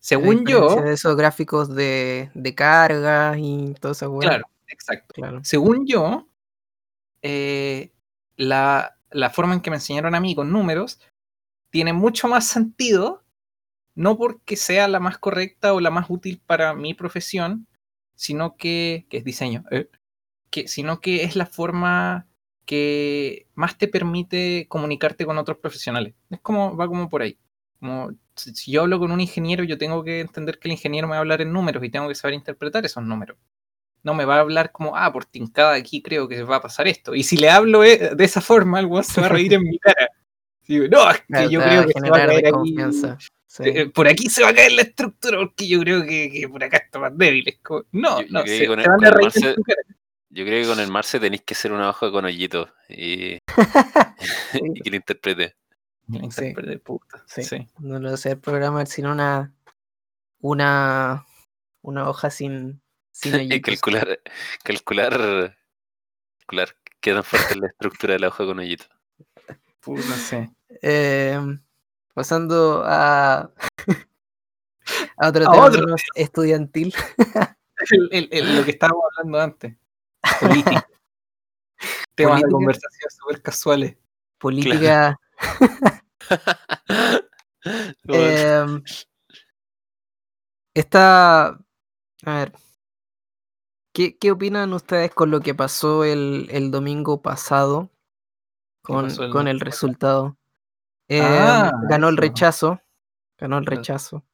[0.00, 4.28] Según yo, de esos gráficos de, de carga y toda esa weá.
[4.28, 5.14] claro, exacto.
[5.14, 5.40] Claro.
[5.44, 6.26] Según yo,
[7.22, 7.90] eh,
[8.36, 11.00] la, la forma en que me enseñaron a mí con números
[11.70, 13.24] tiene mucho más sentido,
[13.94, 17.66] no porque sea la más correcta o la más útil para mi profesión,
[18.14, 19.88] sino que, que es diseño, eh,
[20.50, 22.26] que, sino que es la forma
[22.68, 26.14] que más te permite comunicarte con otros profesionales.
[26.28, 27.38] Es como, va como por ahí.
[27.80, 31.12] Como, si, yo hablo con un ingeniero, yo tengo que entender que el ingeniero me
[31.12, 33.38] va a hablar en números y tengo que saber interpretar esos números.
[34.08, 36.88] No me va a hablar como, ah, por tincada aquí creo que va a pasar
[36.88, 37.14] esto.
[37.14, 39.62] Y si le hablo eh, de esa forma, el weón se va a reír en
[39.64, 40.08] mi cara.
[40.66, 42.44] Digo, no, es que Claro, yo creo que se va a generar caer aquí.
[42.74, 43.18] desconfianza.
[43.46, 43.62] Sí.
[43.66, 46.62] eh, por aquí se va a caer la estructura porque yo creo que, que por
[46.64, 47.46] acá está más débil.
[47.48, 49.30] Es como, no, Yo- yo no, se, que con se el- van a el reír
[49.34, 49.82] en Marce- tu cara.
[50.30, 53.38] Yo creo que con el Marce tenéis que ser una hoja con hoyitos y,
[54.54, 55.56] y que lo interprete.
[56.08, 57.42] La intérprete, puta, Sí.
[57.42, 57.66] sí.
[57.80, 59.52] No lo sé programar, sino una,
[60.40, 61.24] una,
[61.82, 62.80] una hoja sin,
[63.20, 64.20] sin calcular,
[64.62, 65.56] calcular,
[66.40, 68.88] calcular qué tan fuerte es la estructura de la hoja con hoyitos.
[69.80, 70.48] Puta, sí.
[70.82, 71.40] Eh,
[72.14, 73.50] pasando a,
[75.16, 76.94] a otro A tema otro menos estudiantil.
[77.90, 79.76] El- el- el- lo que estábamos hablando antes.
[80.40, 80.88] Política.
[82.16, 83.96] Temas de conversación súper casuales.
[84.36, 85.16] Política.
[88.02, 88.82] Bueno, em,
[90.74, 91.46] está.
[91.50, 91.58] A
[92.24, 92.52] ver.
[93.98, 97.90] ¿Qué, qué opinan ustedes con lo que pasó el, el domingo pasado?
[98.80, 100.36] Con, el con el resultado.
[101.08, 102.80] Em, Ah, ganó el rechazo.
[103.38, 104.24] Ganó el El- rechazo.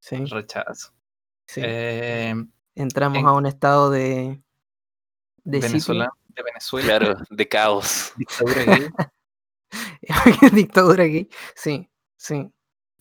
[0.00, 0.92] Sí, Rechazo.
[1.46, 1.62] sí.
[1.64, 2.34] Eh,
[2.74, 4.42] Entramos en- a un estado de.
[5.44, 5.70] de sitio.
[5.70, 6.86] Venezuela, de Venezuela.
[6.98, 8.12] claro, de caos.
[8.18, 8.88] Dictadura gay.
[10.52, 11.30] Dictadura aquí.
[11.54, 12.52] Sí, sí.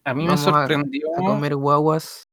[0.05, 1.07] A mí Vamos me a- sorprendió.
[1.17, 2.29] A comer guaguas.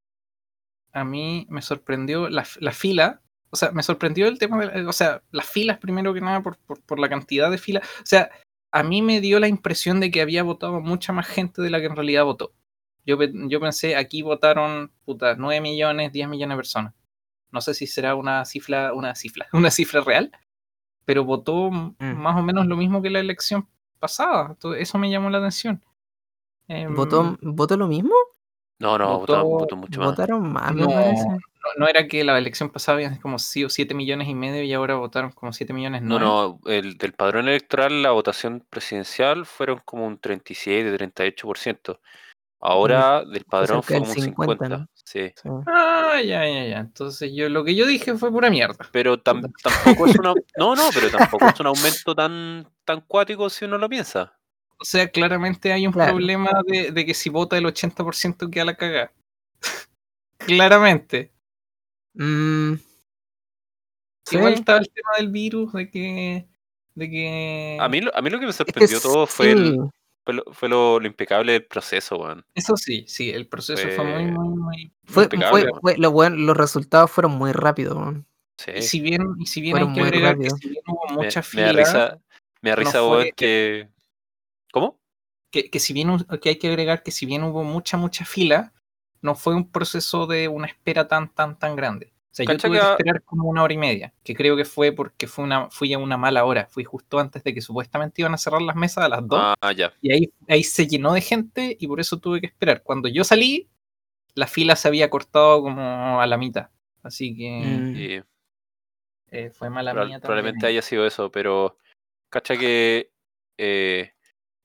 [0.92, 3.18] a mí me sorprendió la, la fila.
[3.52, 6.42] O sea, me sorprendió el tema de, la- o sea, las filas primero que nada
[6.42, 7.86] por, por, por la cantidad de filas.
[7.98, 8.30] O sea,
[8.72, 11.78] a mí me dio la impresión de que había votado mucha más gente de la
[11.80, 12.52] que en realidad votó.
[13.04, 16.94] Yo, yo pensé, aquí votaron, puta, 9 millones, 10 millones de personas.
[17.50, 20.32] No sé si será una cifra, una cifra, una cifra real,
[21.04, 21.94] pero votó Mm.
[21.98, 24.46] más o menos lo mismo que la elección pasada.
[24.50, 25.82] Entonces, eso me llamó la atención.
[26.68, 28.14] Em, ¿Votó, ¿Votó lo mismo?
[28.78, 30.08] No, no, Votó- votó, votó mucho más.
[30.10, 31.26] Votaron más, me No, parece.
[31.62, 34.96] No, no era que la elección pasada habían como 7 millones y medio y ahora
[34.96, 40.06] votaron como 7 millones No, no, el del padrón electoral, la votación presidencial fueron como
[40.06, 42.00] un 37, 38%.
[42.64, 44.68] Ahora del padrón fue como un 50, 50.
[44.68, 44.88] ¿no?
[44.94, 45.32] Sí.
[45.34, 45.48] Sí.
[45.66, 46.78] Ah, ya, ya, ya.
[46.78, 48.88] Entonces yo lo que yo dije fue pura mierda.
[48.92, 53.50] Pero tam- tampoco es una no, no, pero tampoco es un aumento tan tan cuático
[53.50, 54.38] si uno lo piensa.
[54.78, 56.12] O sea, claramente hay un Claro.
[56.12, 59.12] problema de, de que si vota el 80% queda la cagada.
[60.38, 61.32] claramente.
[62.14, 62.74] Mm,
[64.26, 66.46] sí, Igual estaba el tema del virus, de que.
[66.94, 67.78] De que.
[67.80, 69.78] A mí lo, a mí lo que me es que sorprendió todo fue, el-
[70.24, 72.44] fue, lo, fue lo- lo impecable del proceso, weón.
[72.54, 74.92] Eso sí, sí, el proceso fue, muy, Fue- muy, muy.
[75.04, 77.96] fue, impecable, fue- fue- lo bueno, los resultados fueron muy rápidos.
[77.96, 78.26] weón.
[78.58, 78.72] Sí.
[78.76, 81.14] Y si bien, y si bien hay que muy agregar que si bien hubo Me,
[81.24, 81.64] mucha me fila.
[81.64, 82.20] da risa,
[82.60, 83.88] me da no weón, que
[84.70, 85.00] ¿Cómo?
[85.50, 88.72] que, que si bien que hay que agregar que si bien hubo mucha, mucha fila,
[89.22, 92.12] no fue un proceso de una espera tan, tan, tan grande.
[92.32, 94.92] O sea, yo tuve que esperar como una hora y media, que creo que fue
[94.92, 96.66] porque fue una, fui a una mala hora.
[96.70, 99.72] Fui justo antes de que supuestamente iban a cerrar las mesas a las 2 Ah,
[99.72, 99.92] ya.
[100.00, 102.82] y ahí, ahí se llenó de gente y por eso tuve que esperar.
[102.82, 103.68] Cuando yo salí,
[104.34, 106.70] la fila se había cortado como a la mitad.
[107.02, 108.22] Así que Mm,
[109.30, 110.72] eh, fue mala mía probablemente también.
[110.76, 111.76] haya sido eso, pero
[112.30, 113.10] cacha que
[113.58, 114.12] eh,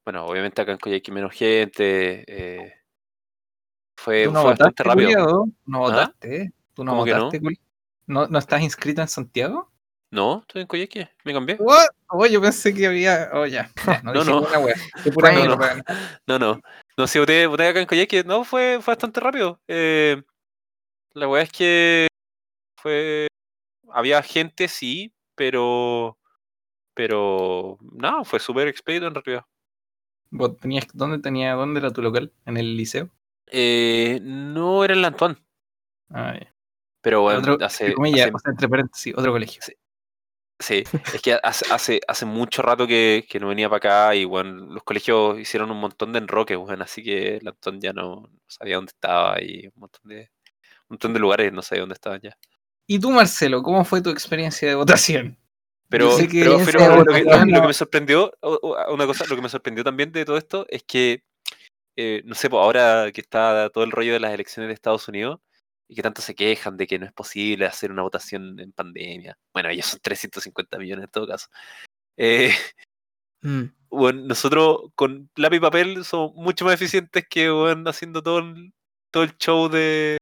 [0.06, 2.24] bueno, obviamente acá en Coyhaique hay menos gente.
[2.28, 2.74] eh,
[3.98, 5.48] fue, ¿Tú no fue bastante rápido.
[5.66, 5.90] No ¿Ah?
[5.90, 6.54] votaste.
[6.74, 7.26] ¿Tú no ¿Cómo que no?
[7.26, 7.42] votaste,
[8.06, 9.72] ¿No, ¿No estás inscrito en Santiago?
[10.10, 11.58] No, estoy en Coyhaique, me cambié.
[11.60, 11.88] What?
[12.10, 13.30] Oh, yo pensé que había.
[13.34, 13.70] Oh, ya.
[13.86, 14.40] ya, no, No, no.
[14.42, 14.76] wea.
[15.14, 15.84] Pura mierda, weón.
[16.26, 16.62] No, no.
[16.96, 19.60] No, si voté, voté acá en Coyhaique, no, fue, fue bastante rápido.
[19.68, 20.22] Eh,
[21.14, 22.08] la weá es que
[22.78, 23.28] fue.
[23.92, 26.18] Había gente, sí, pero.
[26.94, 27.78] Pero.
[27.82, 29.46] No, fue súper expedito en realidad.
[30.30, 32.32] ¿Vos tenías, ¿Dónde tenía, dónde era tu local?
[32.46, 33.10] ¿En el liceo?
[33.52, 35.38] Eh, no era el Antoine,
[36.10, 36.54] Ah, ya.
[37.02, 39.62] pero bueno, Otro, hace, entre comillas, hace- o sea, entre paréntesis, otro colegio.
[39.64, 39.74] Sí.
[40.60, 40.84] Sí,
[41.14, 44.66] es que hace, hace, hace mucho rato que, que no venía para acá y bueno,
[44.74, 48.40] los colegios hicieron un montón de enroques, bueno, así que el Antón ya no, no
[48.48, 52.22] sabía dónde estaba y un montón de, un montón de lugares no sabía dónde estaban
[52.22, 52.36] ya.
[52.88, 55.38] ¿Y tú, Marcelo, cómo fue tu experiencia de votación?
[55.90, 58.34] Pero, sé que pero, ese pero lo, que, lo- me sorprendió,
[58.90, 61.24] una cosa, lo que me sorprendió también de todo esto es que,
[61.98, 65.08] eh, no sé, pues ahora que está todo el rollo de las elecciones de Estados
[65.10, 65.40] Unidos
[65.90, 69.38] y que tanto se quejan de que no es posible hacer una votación en pandemia.
[69.54, 71.48] Bueno, ellos son 350 millones en todo caso.
[72.18, 72.52] Eh,
[73.42, 73.64] Mm.
[73.90, 78.74] bueno, nosotros con lápiz y papel somos mucho más eficientes que bueno, haciendo todo el,
[79.12, 80.18] todo el show de,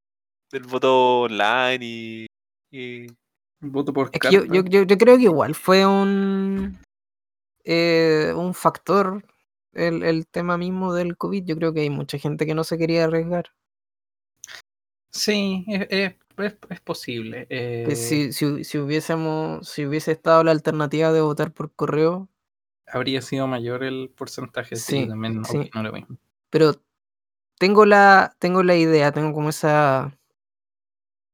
[0.52, 2.26] del voto online y,
[2.70, 3.06] y
[3.58, 4.38] Voto por Es carta.
[4.52, 6.78] yo, yo creo que igual fue un,
[7.64, 9.24] eh, un factor
[9.76, 11.44] el, el tema mismo del COVID.
[11.44, 13.46] Yo creo que hay mucha gente que no se quería arriesgar.
[15.10, 17.46] Sí, es, es- es- es posible.
[17.48, 22.28] Eh, si, si, si hubiésemos, si hubiese estado la alternativa de votar por correo,
[22.88, 25.58] Habría sido mayor el porcentaje, sí, Sí, también sí.
[25.58, 26.16] opino lo mismo.
[26.50, 26.72] pero
[27.58, 30.16] tengo la, tengo la idea, tengo como esa.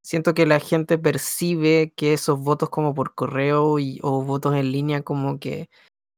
[0.03, 4.73] Siento que la gente percibe que esos votos como por correo y, o votos en
[4.73, 5.69] línea, como que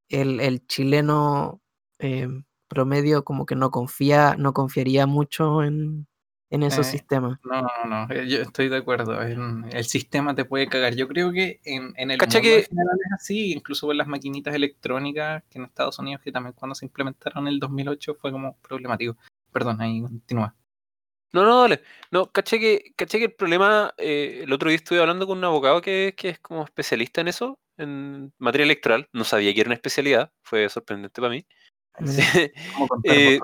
[0.08, 1.60] el, el chileno
[1.98, 2.28] eh,
[2.68, 6.06] promedio como que no confía, no confiaría mucho en,
[6.50, 7.38] en esos Eh, sistemas.
[7.44, 7.68] No, no,
[8.06, 9.20] no, eh, yo estoy de acuerdo.
[9.20, 10.94] el sistema te puede cagar.
[10.94, 14.06] Yo creo que en, en el mundo que- en general es así, incluso con las
[14.08, 18.32] maquinitas electrónicas que en Estados Unidos, que también cuando se implementaron en el 2008 fue
[18.32, 19.16] como problemático.
[19.52, 20.54] Perdón, ahí continúa.
[21.32, 21.82] No, no, dale.
[22.12, 25.44] No, caché que, caché que el problema, eh, el otro día estuve hablando con un
[25.44, 29.08] abogado que, que es como especialista en eso, en materia electoral.
[29.12, 31.44] No sabía que era una especialidad, fue sorprendente para mí.
[32.00, 32.24] Mira,
[32.74, 33.40] ¿Cómo contar Eh?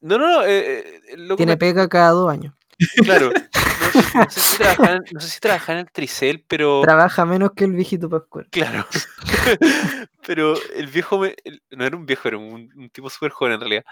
[0.00, 2.54] No, no, no, eh, eh, lo que Tiene me- pega cada dos años.
[3.04, 3.32] claro.
[3.32, 7.24] No, no sé si trabajar en, no sé si trabajar en el Tricel, pero Trabaja
[7.24, 8.46] menos que el viejito Pascual.
[8.50, 8.86] claro.
[10.26, 13.54] pero el viejo, me- el- no era un viejo, era un, un tipo súper joven
[13.54, 13.84] en realidad.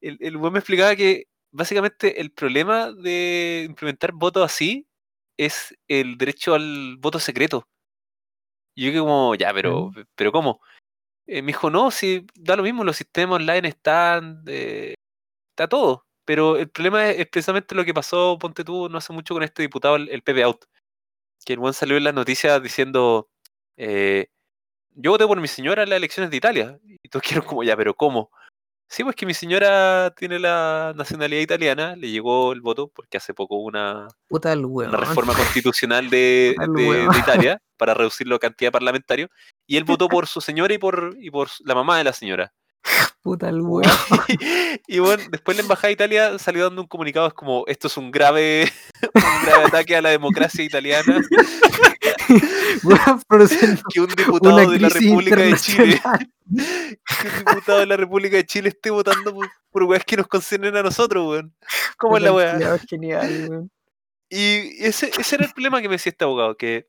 [0.00, 4.86] El, el weón me explicaba que básicamente el problema de implementar votos así
[5.36, 7.66] es el derecho al voto secreto.
[8.76, 10.60] Y yo que como, ya, pero, pero ¿cómo?
[11.32, 14.94] Eh, me dijo, no, si da lo mismo, los sistemas online están, eh,
[15.50, 16.04] está todo.
[16.24, 19.44] Pero el problema es, es precisamente lo que pasó, ponte tú, no hace mucho con
[19.44, 20.64] este diputado, el, el Out.
[21.44, 23.30] Que el buen salió en las noticias diciendo,
[23.76, 24.26] eh,
[24.90, 26.80] yo voté por mi señora en las elecciones de Italia.
[26.84, 28.32] Y todos quieren como, ya, pero ¿cómo?
[28.92, 33.32] Sí, pues que mi señora tiene la nacionalidad italiana, le llegó el voto porque hace
[33.32, 36.56] poco hubo una, Puta el una reforma constitucional de.
[37.16, 39.30] Italia para reducir la cantidad de parlamentarios.
[39.64, 42.52] Y él votó por su señora y por, y por la mamá de la señora.
[43.22, 43.90] Puta el hueón.
[44.86, 47.96] y bueno, después la embajada de Italia salió dando un comunicado, es como, esto es
[47.96, 48.70] un grave,
[49.14, 51.20] un grave ataque a la democracia italiana,
[52.82, 53.20] Weón,
[53.92, 58.36] que un diputado una de la República de Chile, que un diputado de la República
[58.36, 61.54] de Chile esté votando por, por weas que nos conciernen a nosotros, weón.
[61.98, 62.78] ¿Cómo es la wea?
[62.88, 63.70] Genial, weón.
[64.30, 66.86] Y ese, ese era el problema que me decía este abogado, que,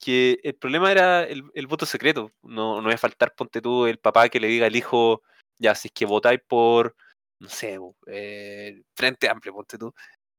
[0.00, 2.32] que el problema era el, el voto secreto.
[2.42, 5.22] No, no iba a faltar, ponte tú, el papá que le diga al hijo,
[5.58, 6.96] ya, si es que votáis por,
[7.38, 9.94] no sé, eh, Frente Amplio, ponte tú,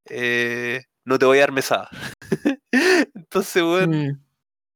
[0.10, 1.89] eh, no te voy a dar mesada.
[3.15, 4.19] Entonces, weón, Mm,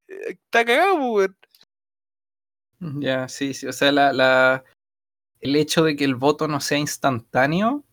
[0.08, 1.38] está cagado, weón.
[3.02, 3.66] Ya, sí, sí.
[3.66, 4.64] O sea, la, la,
[5.40, 7.84] el hecho de que el voto no sea instantáneo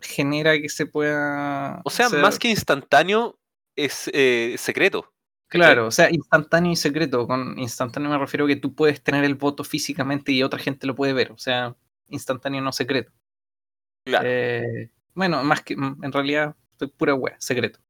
[0.00, 1.82] genera que se pueda.
[1.84, 3.38] O sea, más que instantáneo,
[3.76, 5.12] es eh, secreto.
[5.52, 7.26] Claro, o sea, instantáneo y secreto.
[7.26, 10.86] Con instantáneo me refiero a que tú puedes tener el voto físicamente y otra gente
[10.86, 11.30] lo puede ver.
[11.32, 11.76] O sea,
[12.08, 13.12] instantáneo no secreto.
[14.04, 14.26] Claro.
[14.28, 17.80] Eh, bueno, más que en realidad, estoy pura wea, secreto.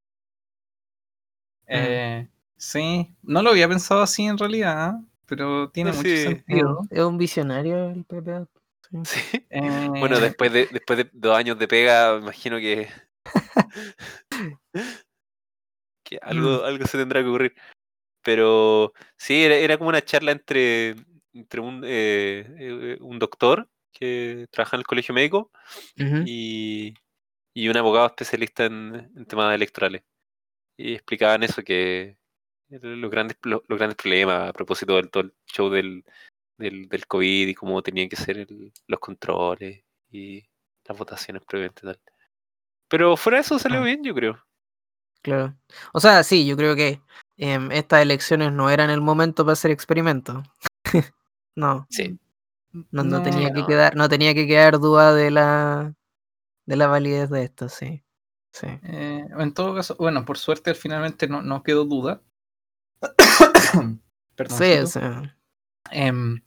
[1.68, 5.04] Eh, sí, no lo había pensado así en realidad, ¿ah?
[5.26, 6.80] pero tiene mucho sentido.
[6.90, 8.44] es un visionario el Pepe.
[8.90, 8.98] Sí.
[9.04, 9.46] Sí.
[9.48, 12.88] Eh, Bueno, después de, después de dos años de pega, me imagino que,
[16.12, 17.54] que algo, algo se tendrá que ocurrir.
[18.22, 20.94] Pero sí, era, era como una charla entre,
[21.32, 25.50] entre un, eh, eh, un doctor que trabaja en el colegio médico
[26.26, 26.94] y,
[27.54, 30.02] y un abogado especialista en, en temas electorales.
[30.78, 32.16] Y explicaban eso, que
[32.70, 36.04] los grandes, lo- los, grandes problemas a propósito del todo el show del,
[36.58, 40.42] del, del COVID y cómo tenían que ser el- los controles y
[40.86, 42.00] las votaciones previamente tal.
[42.88, 43.84] Pero fuera de eso salió Ah.
[43.84, 44.42] bien, yo creo.
[45.22, 45.56] Claro.
[45.92, 47.00] O sea, sí, yo creo que
[47.36, 50.44] em, estas elecciones no eran el momento para hacer experimentos.
[51.56, 51.86] no.
[51.90, 52.18] Sí.
[52.90, 55.94] No, no tenía que quedar, no tenía que quedar duda de la
[56.64, 58.02] de la validez de esto, sí.
[58.52, 58.66] Sí.
[58.82, 62.22] Eh, en todo caso, bueno, por suerte finalmente no, no quedó duda.
[64.36, 64.58] Perdón.
[64.58, 65.36] Sí, o sea,
[65.90, 66.40] Em,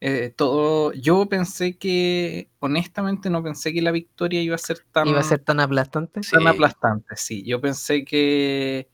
[0.00, 5.08] eh, todo, yo pensé que, honestamente, no pensé que la victoria iba a ser tan,
[5.08, 6.22] iba a ser tan aplastante.
[6.22, 6.30] Sí.
[6.32, 7.16] tan aplastante.
[7.16, 8.88] Sí, yo pensé que,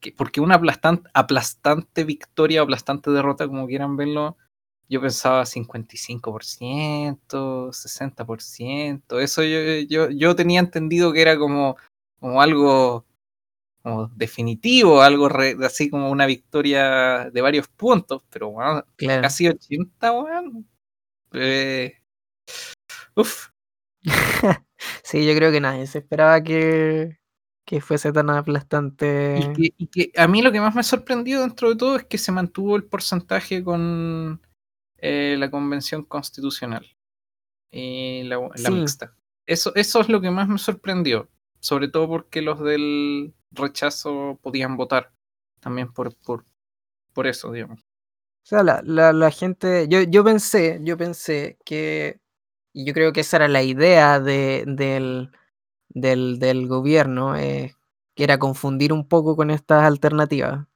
[0.00, 4.36] que porque una aplastante, aplastante victoria o aplastante derrota, como quieran verlo,
[4.86, 9.20] yo pensaba 55%, 60%.
[9.20, 11.78] Eso yo, yo, yo tenía entendido que era como,
[12.20, 13.06] como algo
[13.84, 19.22] como definitivo, algo re- así como una victoria de varios puntos, pero bueno, Claro.
[19.22, 20.68] casi 80, weón.
[21.34, 21.94] Eh,
[23.16, 23.48] uf,
[25.04, 27.18] sí, yo creo que nadie se esperaba que,
[27.66, 29.36] que fuese tan aplastante.
[29.38, 32.04] y, que, y que a mí lo que más me sorprendió dentro de todo es
[32.04, 34.40] que se mantuvo el porcentaje con
[34.98, 36.86] eh, la convención constitucional
[37.72, 38.70] y la, la Sí.
[38.72, 39.14] mixta.
[39.46, 41.28] Eso, eso es lo que más me sorprendió,
[41.64, 45.12] sobre todo porque los del rechazo podían votar
[45.60, 46.44] también por, por,
[47.14, 47.80] por eso, digamos.
[47.80, 52.20] O sea, la, la, la gente, yo, yo pensé, yo pensé que,
[52.74, 55.30] y yo creo que esa era la idea de, del,
[55.88, 57.74] del, del gobierno, eh,
[58.14, 60.66] que era confundir un poco con estas alternativas.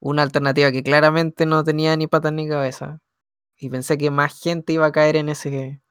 [0.00, 3.00] Una alternativa que claramente no tenía ni patas ni cabeza.
[3.58, 5.82] Y pensé que más gente iba a caer en ese,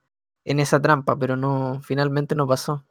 [0.45, 2.85] en esa trampa, pero no, finalmente no pasó.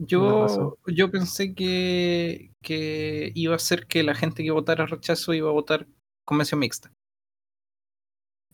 [0.00, 5.48] Yo, yo pensé que, que iba a ser que la gente que votara rechazo iba
[5.48, 5.86] a votar
[6.24, 6.92] convención mixta.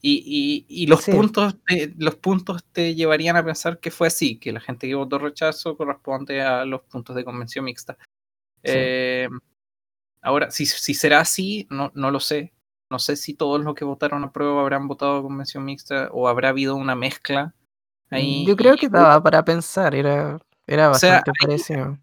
[0.00, 0.22] Y,
[0.68, 1.12] y, y los, Sí.
[1.12, 4.94] puntos te, los puntos te llevarían a pensar que fue así, que la gente que
[4.94, 7.98] votó rechazo corresponde a los puntos de convención mixta.
[8.64, 8.72] Sí.
[8.74, 9.28] Eh,
[10.22, 12.54] ahora, si, si será así, no, no lo sé.
[12.90, 16.50] No sé si todos los que votaron a prueba habrán votado convención mixta o habrá
[16.50, 17.54] habido una mezcla.
[18.08, 21.98] Ahí, yo creo que daba para pensar, era, era O sea, bastante parecido.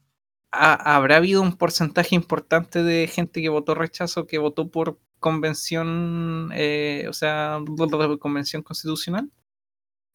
[0.51, 6.49] ha- habrá habido un porcentaje importante de gente que votó rechazo que votó por convención,
[6.53, 7.59] eh, o sea,
[8.19, 9.29] convención constitucional.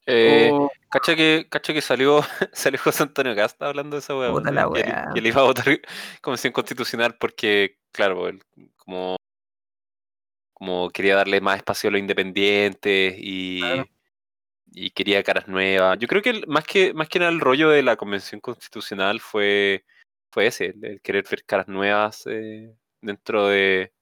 [0.06, 2.20] Eh, o, Cacha que, cacha que salió,
[2.52, 4.32] salió José Antonio Casta hablando de esa weá.
[5.14, 5.66] Que, él- iba a votar
[6.22, 8.42] convención constitucional porque, claro, él
[8.76, 9.16] como,
[10.52, 13.86] como quería darle más espacio a los independientes y, Claro.
[14.72, 15.98] Y quería caras nuevas.
[15.98, 19.84] Yo creo que más que más que nada el rollo de la convención constitucional fue,
[20.32, 23.92] fue ese, el, querer ver caras nuevas eh, dentro de,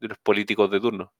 [0.00, 1.12] de los políticos de turno.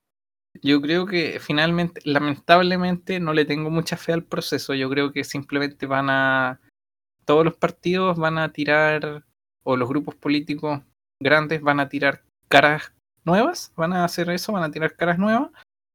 [0.62, 4.74] yo creo que finalmente, lamentablemente, no le tengo mucha fe al proceso.
[4.74, 6.60] Yo creo que simplemente van a,
[7.24, 9.24] todos los partidos van a tirar,
[9.62, 10.80] o los grupos políticos
[11.22, 12.92] grandes van a tirar caras
[13.24, 15.50] nuevas, van a hacer eso, van a tirar caras nuevas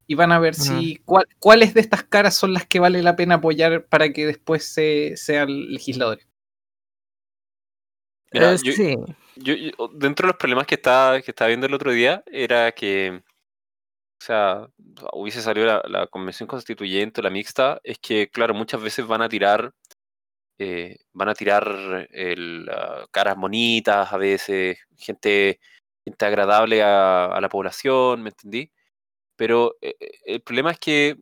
[0.06, 3.16] y van a ver si cuál- cuáles de estas caras son las que vale la
[3.16, 6.26] pena apoyar para que después se, sean legisladores.
[8.32, 8.96] Mira, Eh, yo- sí,
[9.38, 12.72] Yo, yo- dentro de los problemas que estaba, que estaba viendo el otro día era
[12.72, 14.66] que, o sea,
[15.12, 19.28] hubiese salido la, la convención constituyente, la mixta, es que, claro, muchas veces van a
[19.28, 19.74] tirar,
[20.58, 22.70] eh, van a tirar el,
[23.10, 25.60] caras bonitas, a veces, gente,
[26.02, 28.70] gente agradable a, a la población, ¿me entendí?
[29.36, 31.18] Pero eh, eh, el problema es que eh,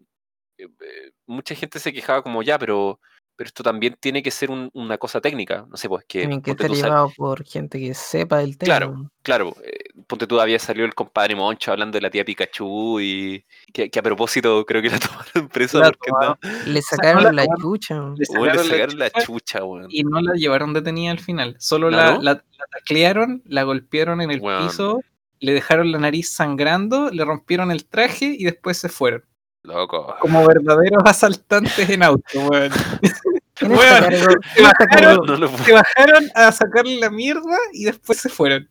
[0.59, 3.01] eh, mucha gente se quejaba como, ya, pero,
[3.37, 6.21] pero esto también tiene que ser un- una cosa técnica, no sé, pues que...
[6.21, 8.67] tienen que estar llevados por gente que sepa del tema.
[8.79, 9.57] Claro, claro.
[9.65, 13.91] eh, ponte tú, había salido el compadre Moncho hablando de la tía Pikachu y que,
[13.91, 14.99] que a propósito creo que la
[15.35, 17.95] tomaron presa La porque andaba- Le sacaron no la chucha.
[18.17, 19.87] Le weón, le sacaron la chucha weón.
[19.91, 21.57] y no la llevaron detenida al final.
[21.59, 22.23] Solo ¿No, la, no?
[22.23, 24.69] la, la taclearon, la golpearon en el Weón.
[24.69, 25.01] piso,
[25.41, 29.25] le dejaron la nariz sangrando, le rompieron el traje y después se fueron.
[29.63, 30.15] Loco.
[30.21, 32.71] Como verdaderos asaltantes en auto, weón.
[33.55, 34.19] ¿Quién está a Weón, cargo?
[34.19, 37.85] se ¿Quién está a bajaron, cargo- No lo se bajaron a sacarle la mierda y
[37.85, 38.69] después se fueron.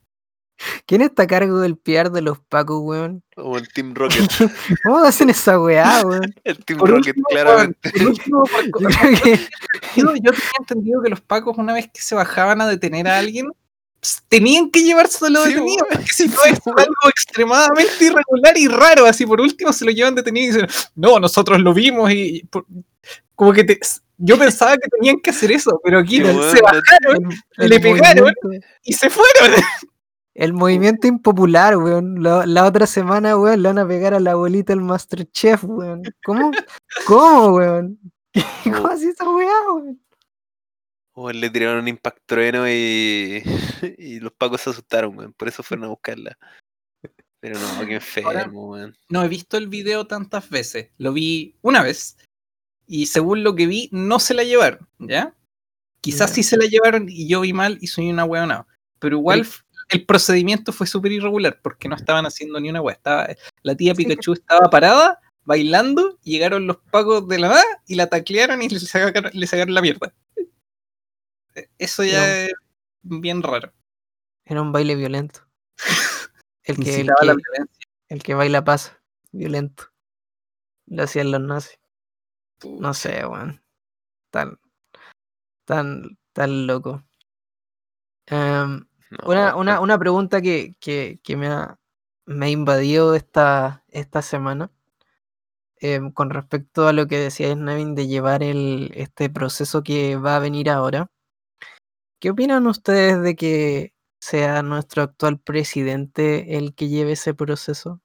[0.86, 3.24] quién está a cargo del PR de los Pacos, weón?
[3.36, 4.30] Como el Team Rocket.
[4.84, 6.36] ¿Cómo hacen esa weá, weón?
[6.44, 7.92] El Team Por Rocket, último, claramente.
[7.96, 8.92] weón, por último, por-
[9.96, 13.18] Yo yo, tenía entendido que los pacos, una vez que se bajaban a detener a
[13.20, 13.48] alguien,
[14.28, 15.86] tenían que llevárselo Sí, detenido.
[15.92, 19.06] Porque si no es algo extremadamente irregular y raro.
[19.06, 22.38] Así por último se lo llevan detenido y dicen, no, nosotros lo vimos y.
[22.38, 22.66] y por-
[23.36, 23.80] como que te-
[24.18, 28.32] yo pensaba que tenían que hacer eso, pero aquí Sí, se bajaron el, Le pegaron.
[28.44, 29.60] movimiento- y se fueron.
[30.36, 32.22] El movimiento impopular, weón.
[32.24, 36.04] La, la otra semana, weón, le van a pegar a la abuelita el Masterchef, weón.
[36.26, 36.52] ¿Cómo?
[37.06, 38.00] ¿Cómo, weón?
[38.64, 40.00] ¿Cómo así esa weá, weón?
[41.16, 43.44] Weón, le tiraron un impact trueno y,
[43.98, 45.34] y los pacos se asustaron, weón.
[45.34, 46.38] Por eso fueron a buscarla.
[47.40, 48.98] Pero no, qué enfermo, weón.
[49.10, 50.90] No he visto el video tantas veces.
[50.98, 52.18] Lo vi una vez
[52.88, 55.36] y según lo que vi, no se la llevaron, ¿ya?
[56.02, 58.68] Quizás sí se la llevaron y yo vi mal y soy una hueonada.
[59.00, 59.48] Pero igual
[59.90, 62.96] el procedimiento fue súper irregular porque no estaban haciendo ni una hueá.
[62.96, 63.28] Estaba,
[63.62, 68.62] la tía Pikachu estaba parada, bailando, llegaron los pacos de la nada y la taclearon
[68.62, 70.14] y le sacaron, le sacaron la mierda.
[71.78, 72.26] Eso ya No.
[72.26, 72.52] es
[73.02, 73.74] bien raro.
[74.46, 75.42] Era un baile violento.
[76.66, 77.66] El que, el la que,
[78.08, 79.02] el que baila pasa,
[79.34, 79.92] violento.
[80.86, 81.78] Lo hacían los nazis.
[82.64, 83.62] No sé, weón.
[84.32, 84.58] Tan,
[85.66, 87.04] tan, tan loco.
[88.28, 89.82] Em, No, una, una, no.
[89.82, 91.78] una pregunta que, que, que me ha,
[92.26, 94.72] me ha invadido esta, esta semana.
[95.78, 100.38] em, con respecto a lo que decía Nevin de llevar el, este proceso que va
[100.38, 101.12] a venir ahora.
[102.24, 108.00] ¿Qué opinan ustedes de que sea nuestro actual presidente el que lleve ese proceso?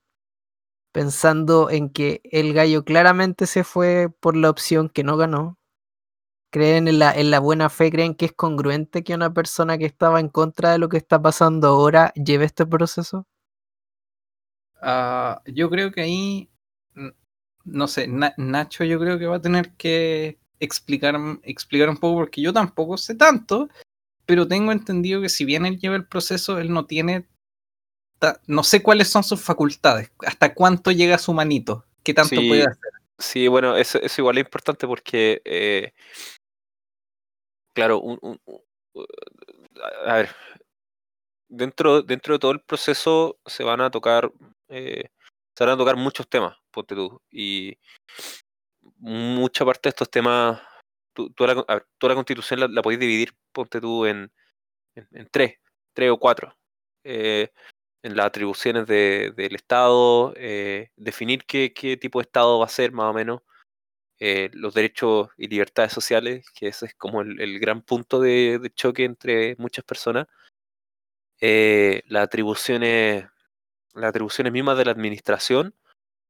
[0.92, 5.58] Pensando en que el gallo claramente se fue por la opción que no ganó.
[6.50, 7.90] ¿Creen en la, en la buena fe?
[7.90, 11.22] ¿Creen que es congruente que una persona que estaba en contra de lo que está
[11.22, 13.26] pasando ahora lleve este proceso?
[14.80, 16.50] Ah, yo creo que ahí,
[17.64, 22.20] no sé, Na- Nacho yo creo que va a tener que explicar, explicar un poco
[22.20, 23.68] porque yo tampoco sé tanto,
[24.28, 27.26] pero tengo entendido que si bien él lleva el proceso, él no tiene,
[28.46, 32.64] no sé cuáles son sus facultades, hasta cuánto llega su manito, qué tanto Sí, puede
[32.64, 32.92] hacer.
[33.18, 35.94] Sí, bueno, eso, eso igual es importante porque, eh,
[37.74, 39.06] claro, un, un- un-
[40.06, 40.28] a ver,
[41.48, 44.30] dentro, dentro de todo el proceso se van a tocar,
[44.68, 45.04] eh,
[45.56, 47.78] se van a tocar muchos temas, ponte tú, y
[48.98, 50.60] mucha parte de estos temas,
[51.26, 54.30] tú, la, constitución la, la dividir, ponte tú, en,
[54.94, 55.56] en, tres,
[55.92, 56.56] tres o cuatro.
[57.04, 57.50] eh,
[58.02, 62.68] en las atribuciones de- del Estado, eh, definir qué, qué tipo de Estado va a
[62.68, 63.42] ser más o menos,
[64.20, 69.04] eh, los derechos y libertades sociales, que ese es como el, gran punto de, choque
[69.04, 70.26] entre muchas personas,
[71.40, 73.26] las atribuciones,
[73.94, 75.74] las atribuciones mismas de la administración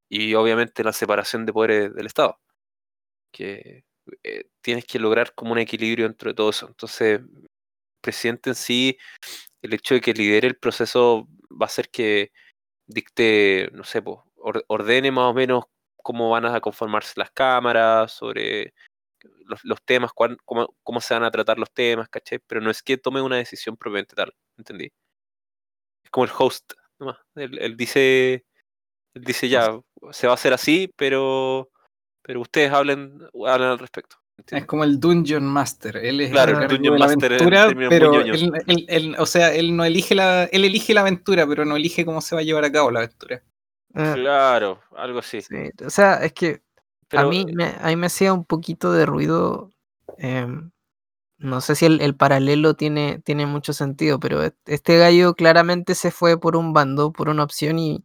[0.09, 2.39] y obviamente la separación de poderes del Estado,
[3.33, 3.85] que
[4.25, 6.67] eh, tienes que lograr como un equilibrio entre todo eso.
[6.69, 7.49] Entonces, el
[8.01, 8.99] presidente en sí,
[9.63, 12.33] el hecho de que lidere el proceso va a hacer que
[12.87, 14.03] dicte, no sé,
[14.37, 15.65] or- ordene más o menos
[15.99, 18.75] cómo van a conformarse las cámaras, sobre
[19.47, 22.39] los, los temas, cuán- cómo, cómo se van a tratar los temas, ¿cachai?
[22.47, 24.91] Pero no es que tome una decisión propiamente tal, ¿entendí?
[26.05, 27.19] Es como el host, nomás.
[27.35, 28.45] Él, él dice,
[29.15, 29.69] él dice ya,
[30.13, 31.71] se va a hacer así, pero,
[32.29, 34.17] pero ustedes hablen, hablen al respecto.
[34.51, 37.75] Es como el Dungeon Master, él es Claro, el Dungeon de la Master en aventura,
[37.75, 41.47] muy pero él, él- él- o sea, él no elige la, él elige la aventura,
[41.47, 43.43] pero no elige cómo se va a llevar a cabo la aventura.
[43.95, 45.41] Eh, Claro, algo así.
[45.41, 45.57] sí,
[45.87, 46.61] O sea, es que
[47.09, 49.71] Pero, a mí me, a mí me hacía un poquito de ruido.
[50.19, 50.71] em,
[51.39, 56.11] no sé si el, el paralelo tiene, tiene mucho sentido, pero este gallo claramente se
[56.11, 58.05] fue por un bando, por una opción y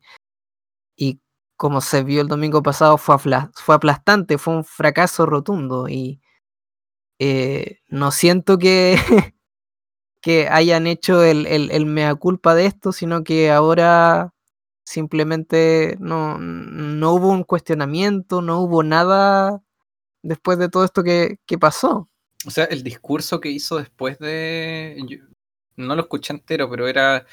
[1.63, 3.15] como se vio el domingo pasado fue,
[3.53, 6.19] fue aplastante, fue un fracaso rotundo y
[7.19, 8.97] eh, no siento que,
[10.21, 14.33] que hayan hecho el, el, el mea culpa de esto, sino que ahora
[14.83, 19.61] simplemente no, no hubo un cuestionamiento, no hubo nada
[20.21, 22.09] después de todo esto que, que pasó.
[22.45, 24.97] O sea, el discurso que hizo después de.
[25.77, 27.25] no lo escuché entero, pero era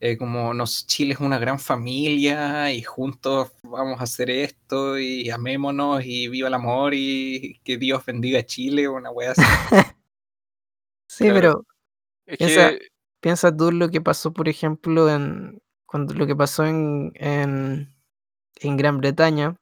[0.00, 5.30] eh, como nos Chile es una gran familia y juntos vamos a hacer esto y
[5.30, 9.42] amémonos y viva el amor y que Dios bendiga a Chile, una wea así.
[11.08, 11.34] Sí, Claro.
[12.26, 12.88] pero piensa- que
[13.20, 17.94] piensa tú lo que pasó, por ejemplo, en cuando lo que pasó en, en,
[18.56, 19.56] en Gran Bretaña,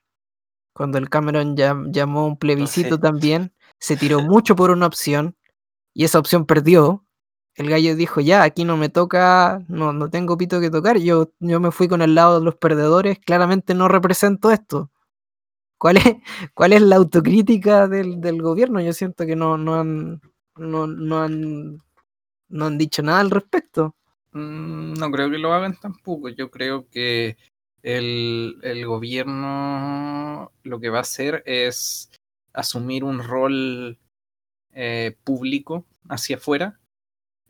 [0.73, 5.37] cuando el Cameron llam- llamó un plebiscito también, se tiró mucho por una opción
[5.93, 7.04] y esa opción perdió.
[7.57, 11.31] El gallo dijo, ya, aquí no me toca, no, no tengo pito que tocar, yo,
[11.41, 14.91] yo me fui con el lado de los perdedores, claramente no represento esto.
[15.79, 16.05] ¿Cuál es,
[16.55, 18.81] cuál es la autocrítica del, del gobierno?
[18.81, 20.21] Yo siento que no, no, han,
[20.57, 21.79] no, no, han,
[22.49, 23.95] no han dicho nada al respecto.
[24.33, 26.29] Mm, No creo que lo hagan tampoco.
[26.29, 27.37] Yo creo que
[27.83, 32.11] el, el gobierno lo que va a hacer es
[32.53, 33.99] asumir un rol
[34.73, 36.81] eh, público hacia afuera.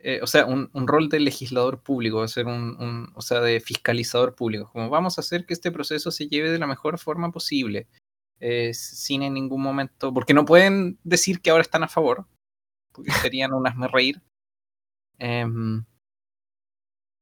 [0.06, 3.22] Eh, o sea, un, un rol de legislador público, va a ser un, un- o
[3.22, 4.68] sea, de fiscalizador público.
[4.70, 7.88] Como vamos a hacer que este proceso se lleve de la mejor forma posible,
[8.38, 12.26] eh, sin en ningún momento, porque no pueden decir que ahora están a favor,
[12.92, 14.20] porque serían unas me reír.
[15.18, 15.84] Em,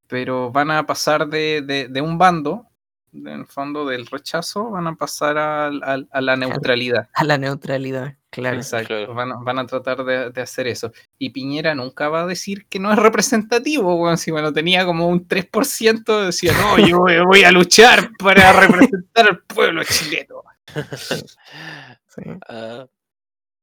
[0.07, 2.67] pero van a pasar de, de- de un bando,
[3.13, 5.81] en el fondo del rechazo, van a pasar al-
[6.11, 7.09] a la neutralidad.
[7.13, 8.17] A la neutralidad.
[8.33, 8.57] Claro.
[8.57, 9.13] Exacto, Claro.
[9.13, 10.91] van, a- van a tratar de, de hacer eso.
[11.19, 14.17] Y Piñera nunca va a decir que no es representativo, weón.
[14.17, 19.43] Si bueno, tenía como un 3%, decía, no, yo voy- a luchar para representar al
[19.43, 20.43] pueblo chileno.
[20.97, 22.23] sí.
[22.47, 22.87] Ah,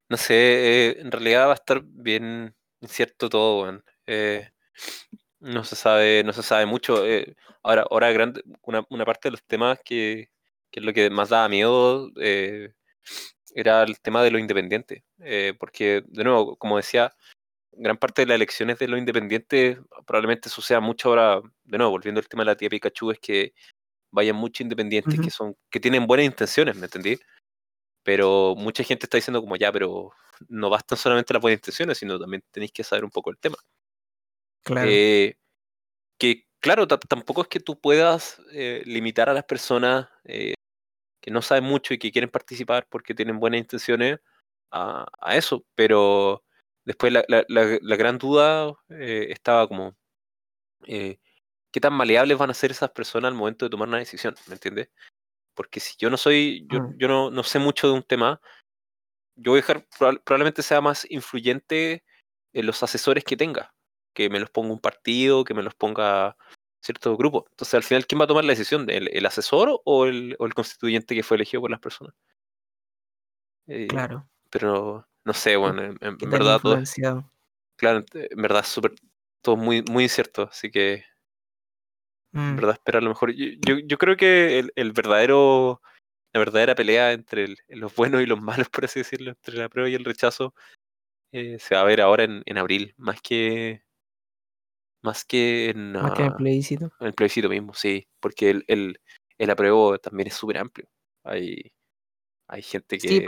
[0.08, 3.84] no sé, eh, en realidad va a estar bien incierto todo, weón.
[4.06, 4.50] Eh,
[5.40, 7.06] no se sabe, no se sabe mucho.
[7.06, 10.30] eh, ahora, ahora grande, una, una parte de los temas que,
[10.70, 12.72] que es lo que más daba miedo eh,
[13.55, 15.03] era el tema de los independientes.
[15.20, 17.12] eh, porque, de nuevo, como decía,
[17.72, 22.20] gran parte de las elecciones de los independientes probablemente suceda mucho ahora, de nuevo, volviendo
[22.20, 23.55] al tema de la tía Pikachu, es que
[24.12, 25.22] vayan muchos independientes Ujú.
[25.22, 27.18] que son, que tienen buenas intenciones, ¿me entendí?
[28.03, 30.11] Pero mucha gente está diciendo como ya, pero
[30.48, 33.57] no bastan solamente las buenas intenciones, sino también tenéis que saber un poco el tema.
[34.64, 34.88] Claro.
[34.90, 35.36] Eh,
[36.18, 40.55] que claro, ta- tampoco es que tú puedas eh, limitar a las personas eh,
[41.20, 44.18] que no saben mucho y que quieren participar porque tienen buenas intenciones
[44.70, 46.44] a, a eso, pero
[46.84, 49.96] después la, la- la- la gran duda eh, estaba como,
[50.86, 51.18] eh,
[51.72, 54.34] ¿qué tan maleables van a ser esas personas al momento de tomar una decisión?
[54.46, 54.88] ¿Me entiendes?
[55.54, 56.98] Porque si yo no soy, yo, Mm.
[56.98, 58.40] yo no, no sé mucho de un tema,
[59.36, 62.04] yo voy a dejar, probab- probablemente sea más influyente
[62.52, 63.74] en los asesores que tenga,
[64.14, 66.36] que me los ponga un partido, que me los ponga
[66.81, 67.47] cierto grupo.
[67.51, 68.89] Entonces, al final, ¿quién va a tomar la decisión?
[68.91, 72.14] ¿El, el asesor o el, o el constituyente que fue elegido por las personas?
[73.66, 74.28] Eh, claro.
[74.51, 76.83] Pero no sé, bueno, en, en verdad todo,
[77.76, 78.93] claro, en verdad súper,
[79.43, 81.05] todo muy, muy incierto, así que en
[82.33, 83.33] Mm, verdad esperar lo mejor.
[83.33, 85.81] Yo, yo, yo creo que el, el verdadero,
[86.33, 89.89] la verdadera pelea entre los buenos y los malos, por así decirlo, entre la prueba
[89.89, 90.55] y el rechazo,
[91.33, 93.85] eh, se va a ver ahora en, en abril, más que
[95.03, 96.92] más que en, Más que en el ah, plebiscito.
[97.01, 99.01] en el plebiscito mismo, sí, porque el, el,
[99.38, 100.88] el apruebo también es súper amplio.
[101.24, 101.70] Hay,
[102.48, 103.24] hay gente que Sí,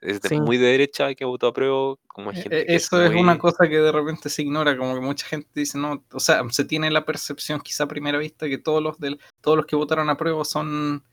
[0.00, 0.40] es de- sí.
[0.40, 3.68] muy de derecha que votó apruebo, como hay gente eh, que Eso es una cosa
[3.68, 6.90] que de repente se ignora, como que mucha gente dice, no, o sea, se tiene
[6.90, 10.16] la percepción quizá a primera vista que todos los del, todos los que votaron a
[10.16, 11.04] prueba son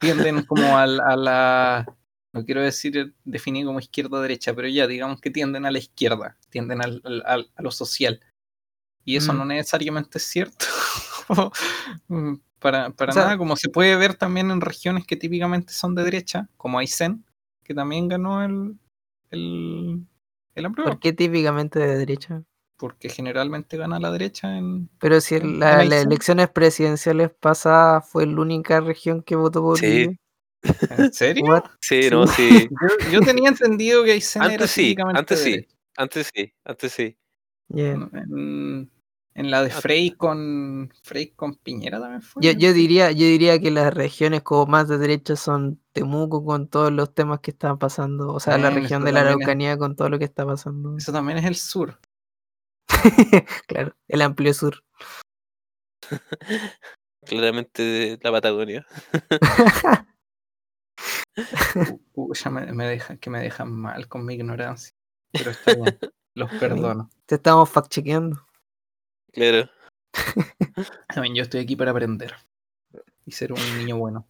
[0.00, 1.86] tienden como al- a, la
[2.32, 5.78] no quiero decir definir como izquierda o derecha, pero ya digamos que tienden a la
[5.78, 8.20] izquierda, tienden al- al- al- a lo social.
[9.04, 9.38] Y eso Mm.
[9.38, 10.66] no necesariamente es cierto.
[12.08, 15.72] Mm, para para O sea- nada, como se puede ver también en regiones que típicamente
[15.72, 17.24] son de derecha, como Aysén,
[17.62, 18.76] que también ganó el,
[19.30, 20.04] el,
[20.54, 22.42] el apruebo ¿Por qué típicamente de derecha?
[22.76, 24.90] porque generalmente gana la derecha en...
[24.98, 29.62] Pero si En- la- en las elecciones presidenciales pasadas fue la única región que votó
[29.62, 30.08] por Sí.
[30.90, 31.44] ¿En serio?
[31.48, 31.64] What?
[31.80, 32.68] Sí, no, sí.
[33.04, 35.74] Yo, yo tenía entendido que Aysén era Antes sí, antes de sí, derecha.
[35.96, 37.16] antes sí, antes sí.
[37.68, 37.92] Yeah.
[38.12, 38.90] En,
[39.34, 39.80] en la de Ah.
[39.80, 42.42] Frey con Frey con Piñera también fue.
[42.42, 46.68] Yo, yo diría, yo diría que las regiones como más de derecha son Temuco con
[46.68, 49.96] todos los temas que están pasando, o sea, la región de la es- Araucanía con
[49.96, 50.96] todo lo que está pasando.
[50.96, 51.98] Eso también es el sur.
[53.66, 54.84] claro, el amplio sur.
[57.26, 58.86] Claramente la Patagonia.
[61.74, 64.94] Uh, uh, ya me, me dejan, que me dejan mal con mi ignorancia.
[65.34, 65.84] Pero está bien.
[66.34, 67.10] Los perdono.
[67.26, 68.44] Te estamos fact chequeando.
[69.32, 69.68] Claro.
[71.14, 72.34] También yo estoy aquí para aprender.
[73.26, 74.26] Y ser un niño bueno.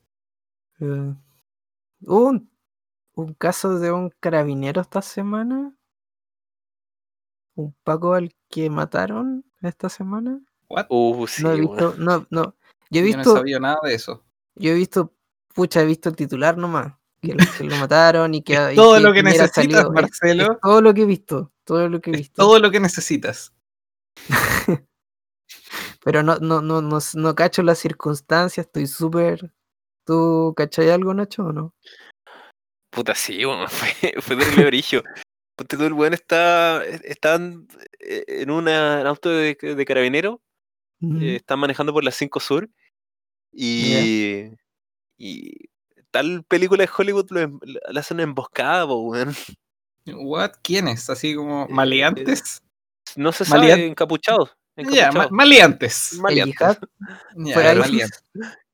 [0.81, 1.15] Eh,
[2.01, 2.51] Hubo un,
[3.15, 5.75] un caso de un carabinero esta semana.
[7.55, 10.41] Un Paco al que mataron esta semana.
[10.69, 10.87] What?
[10.91, 12.55] Uh, sí, no he visto, no, no.
[12.91, 14.25] Yo he Yo no he visto, sabido nada de eso.
[14.57, 15.15] yo he visto,
[15.55, 16.95] pucha, he visto el titular nomás.
[17.27, 20.53] Que, lo- que lo mataron y que y Todo lo que necesitas, Marcelo.
[20.55, 22.43] es todo lo que he visto, todo lo que he Es visto.
[22.43, 23.53] todo lo que necesitas.
[26.05, 29.53] Pero no, no, no, no, no cacho las circunstancias, estoy súper.
[30.07, 31.75] ¿Tú cachai algo, Nacho, o no?
[32.91, 35.03] Puta, sí, weón, fue, fue terrible brillo.
[35.57, 37.67] Ponte tú, el weón está, están
[38.01, 40.43] eh, en una, en auto de, de carabinero,
[41.01, 41.19] Ujú.
[41.21, 42.69] eh, están manejando por la 5 Sur
[43.53, 44.51] y,
[45.17, 45.69] y
[46.15, 49.35] tal película de Hollywood lo em- le hacen emboscada, po, weón.
[50.07, 50.53] What?
[50.63, 51.11] ¿Quiénes?
[51.11, 52.63] Así como Eh, maleantes.
[53.17, 54.57] No se Malean- sabe, encapuchados.
[54.77, 56.19] Ya, ma- maleantes.
[56.21, 56.79] Maleantes.
[57.37, 57.81] ISIS.
[57.81, 58.25] maleantes.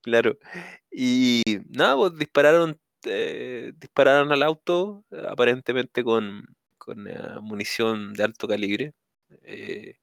[0.02, 0.38] Claro.
[0.90, 6.44] Y nada, pues dispararon, eh, dispararon al auto, eh, aparentemente con,
[6.78, 8.92] con eh, munición de alto calibre.
[9.44, 9.96] eh,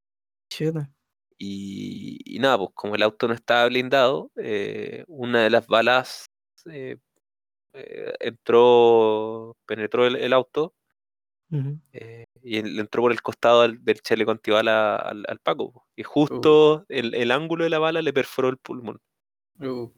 [1.38, 6.26] y, y nada, pues como el auto no estaba blindado, eh, una de las balas
[7.78, 10.74] eh, entró, penetró el, el auto
[11.52, 11.80] Ujú.
[11.94, 15.88] eh, y él entró por el costado del, del chaleco antibala al, al Paco.
[15.96, 19.00] Y justo el, el ángulo de la bala le perforó el pulmón.
[19.60, 19.90] Uh,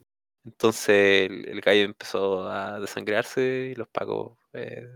[0.46, 4.88] Entonces el, el gallo empezó a desangrarse y los pacos eh,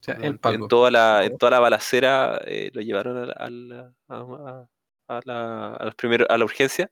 [0.00, 0.24] sea, ¿no?
[0.24, 0.54] el En- Paco.
[0.64, 4.68] En toda la, en toda la balacera eh, lo llevaron a, la- a la-
[5.08, 6.90] a- la, los primeros, a la urgencia.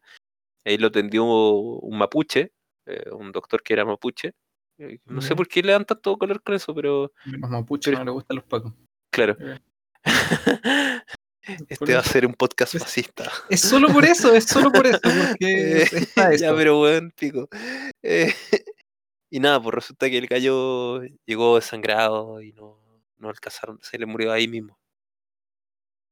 [0.65, 2.53] Ahí lo atendió un mapuche,
[2.87, 4.33] eh, un doctor que era mapuche.
[4.79, 8.05] Eh, No sé por qué le dan tanto color con eso, pero Los mapuches no
[8.05, 8.73] les gustan los Pacos.
[9.11, 9.37] claro.
[9.37, 9.53] Por
[11.69, 13.31] Este va a ser un podcast Es- fascista.
[13.51, 15.37] Es solo por eso, es solo por eso, porque
[15.83, 17.49] Eh, está ya, pero weón, pico.
[18.03, 18.33] Eh,
[19.31, 22.79] y nada, pues resulta que el gallo llegó desangrado y no,
[23.19, 24.79] no alcanzaron, se le murió ahí mismo.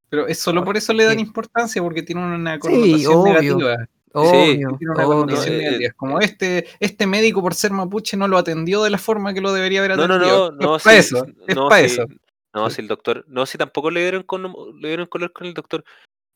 [0.08, 1.22] Pero es solo por eso le dan Sí.
[1.22, 3.32] importancia, porque tiene una Sí, connotación obvio.
[3.58, 3.88] negativa.
[4.12, 5.42] Obvio, Tiene una obvio.
[5.44, 5.78] eh.
[5.86, 9.32] Es como eh, este, este médico por ser mapuche no lo atendió de la forma
[9.32, 10.52] que lo debería haber No, no, atendido.
[10.52, 12.06] no, no, es para sí, eso, es no, para sí, eso.
[12.52, 14.42] No, si el doctor, no, si tampoco le dieron, con,
[14.80, 15.84] le dieron color con el doctor.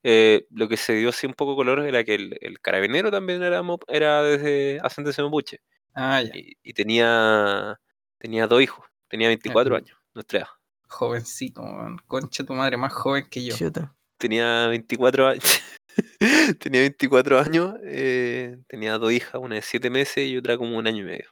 [0.07, 3.43] Eh, lo que se dio así un poco color era que el, el carabinero también
[3.43, 5.61] era, era desde ascendencia mapuche
[5.95, 7.81] Ah, ya, y, y tenía,
[8.19, 10.49] tenía dos hijos, tenía 24 Ah, años, nuestra edad.
[10.89, 11.99] jovencito, weón.
[12.07, 13.57] concha tu madre, más joven que yo.
[13.57, 13.95] Chuta.
[14.19, 15.43] Tenía 24 años.
[16.61, 20.87] tenía 24 años, eh, tenía dos hijas, una de 7 meses y otra como un
[20.87, 21.29] año y medio.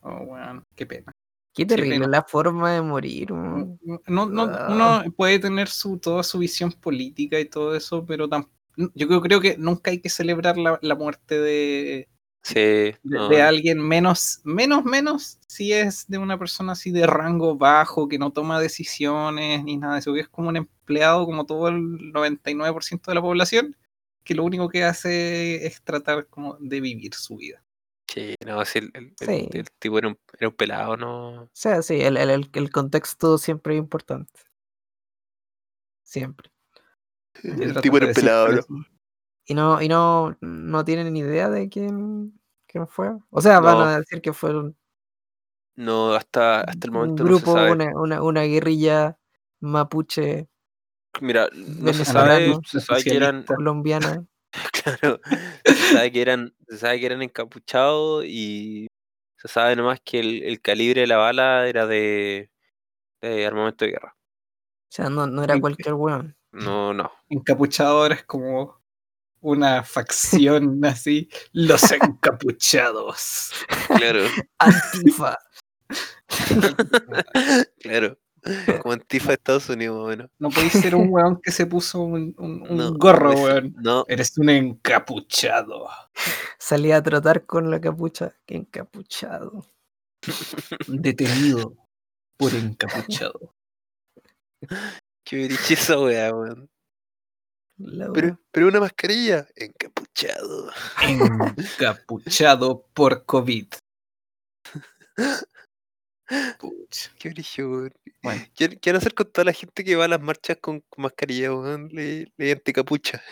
[0.00, 1.12] Oh, weón, qué pena.
[1.54, 2.06] Qué terrible pena.
[2.08, 3.30] la forma de morir.
[3.32, 4.68] No, no, Ah.
[5.04, 8.48] uno puede tener su, toda su visión política y todo eso, pero tam-
[8.94, 12.08] yo creo, creo que nunca hay que celebrar la, la muerte de,
[12.44, 17.04] Sí, de, no, de alguien menos, menos, menos si es de una persona así de
[17.08, 21.26] rango bajo, que no toma decisiones ni nada de eso, que es como un empleado
[21.26, 23.76] como todo el 99% de la población,
[24.28, 27.64] que lo único que hace es tratar como de vivir su vida.
[28.06, 29.48] sí, no, sí, el, el- el- Sí.
[29.52, 31.44] el tipo era un, era un pelado, no.
[31.44, 34.38] O sea, sí, el, el, el- el contexto siempre es importante.
[36.02, 36.50] Siempre.
[37.42, 38.62] El tipo era un pelado, ¿no?
[39.46, 43.10] Y no, y no, no tienen ni idea de quién, quién fue.
[43.30, 43.84] O sea, van No.
[43.84, 44.76] a decir que fue un,
[45.74, 47.72] No, hasta, hasta el un momento no se grupo, sabe.
[47.72, 49.18] una, una, una guerrilla
[49.60, 50.48] mapuche
[51.20, 54.24] Mira, no se sabe, venezolano, se sabe que eran, colombiana.
[54.84, 55.20] claro,
[55.64, 58.86] se sabe que eran, se sabe que eran encapuchados y
[59.36, 62.50] se sabe nomás que el, el calibre de la bala era de,
[63.20, 64.16] de armamento de guerra.
[64.16, 66.36] O sea, no, no era cualquier weón.
[66.50, 67.12] No, no.
[67.28, 68.80] encapuchado ahora es como
[69.40, 73.52] una facción así, los encapuchados.
[73.96, 74.24] Claro,
[74.58, 75.38] Antifa.
[77.80, 78.18] claro.
[78.82, 80.30] Como Antifa de Estados Unidos, más o menos.
[80.38, 83.74] No podéis ser un weón que se puso un, un- un No, gorro, no, weón.
[83.78, 85.88] No, Eres un encapuchado.
[86.58, 88.34] Salía a trotar con la capucha.
[88.46, 89.66] Qué encapuchado.
[90.88, 91.74] Detenido
[92.36, 93.54] por encapuchado.
[95.24, 96.68] qué brillo esa weá, weón.
[97.80, 100.72] La Pero, pero una mascarilla, encapuchado.
[101.56, 103.68] Encapuchado por COVID.
[106.58, 107.10] Pucha.
[107.18, 107.88] Qué brillo.
[108.22, 110.58] Bueno, ¿Qué, qué van a hacer con toda la gente que va a las marchas
[110.60, 111.88] con, mascarilla, weón?
[111.88, 113.22] Le, le anticapucha.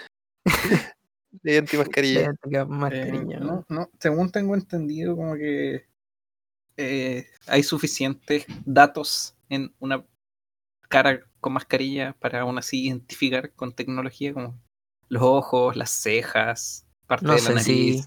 [1.43, 2.35] le antimascarilla.
[2.67, 3.41] Más eh, cariño.
[3.41, 5.87] no, no, según tengo entendido, como que
[6.77, 10.05] eh, hay suficientes datos en una
[10.89, 14.59] cara con mascarilla para aún así identificar con tecnología como
[15.09, 17.67] los ojos, las cejas, parte No de la sé nariz.
[17.67, 18.05] si,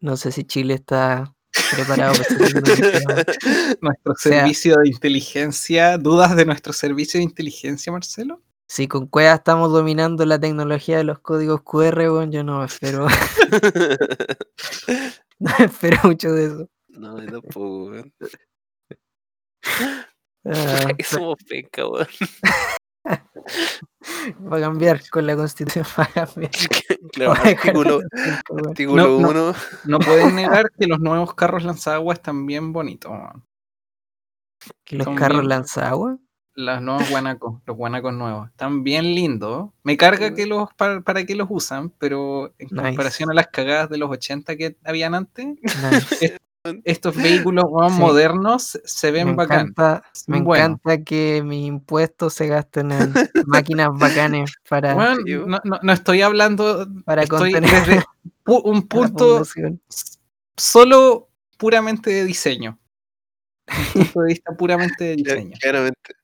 [0.00, 1.34] no sé si Chile está
[1.74, 3.00] preparado para tecnología.
[3.80, 8.42] Nuestro sea- servicio de inteligencia, ¿dudas de nuestro servicio de inteligencia, Marcelo?
[8.68, 13.06] Si con Cueva estamos dominando la tecnología de los códigos QR, weón, yo no espero,
[15.38, 16.68] no espero mucho de eso.
[16.88, 18.14] no, tampoco, weón.
[20.96, 22.06] Que somos penca, weón.
[24.52, 26.50] va a cambiar con la constitución, va a cambiar.
[27.12, 27.76] claro, Va a dejar
[28.68, 29.28] artículo, No, no.
[29.30, 29.54] 1.
[29.86, 33.10] No pueden negar que los nuevos carros lanzaguas están bien bonitos.
[33.12, 33.44] man.
[34.90, 36.18] Los son carros bien- lanzagua.
[36.54, 38.50] Los nuevos guanacos, los guanacos nuevos.
[38.50, 39.70] Están bien lindos.
[39.84, 42.88] Me carga que los para, para qué los usan, pero en Nice.
[42.88, 46.36] comparación a las cagadas de los 80 que habían antes, Nice.
[46.84, 47.98] Estos vehículos Sí.
[47.98, 49.60] modernos se ven Me bacán.
[49.68, 50.64] encanta, me Bueno.
[50.64, 53.12] encanta que mis impuestos se gasten en
[53.46, 58.04] máquinas bacanes para, Sí, no, no- no estoy hablando, para estoy contener desde
[58.44, 59.42] pu- un punto
[60.56, 62.78] solo puramente de diseño.
[63.68, 65.56] Un punto de vista puramente de diseño.
[65.60, 66.14] Claramente.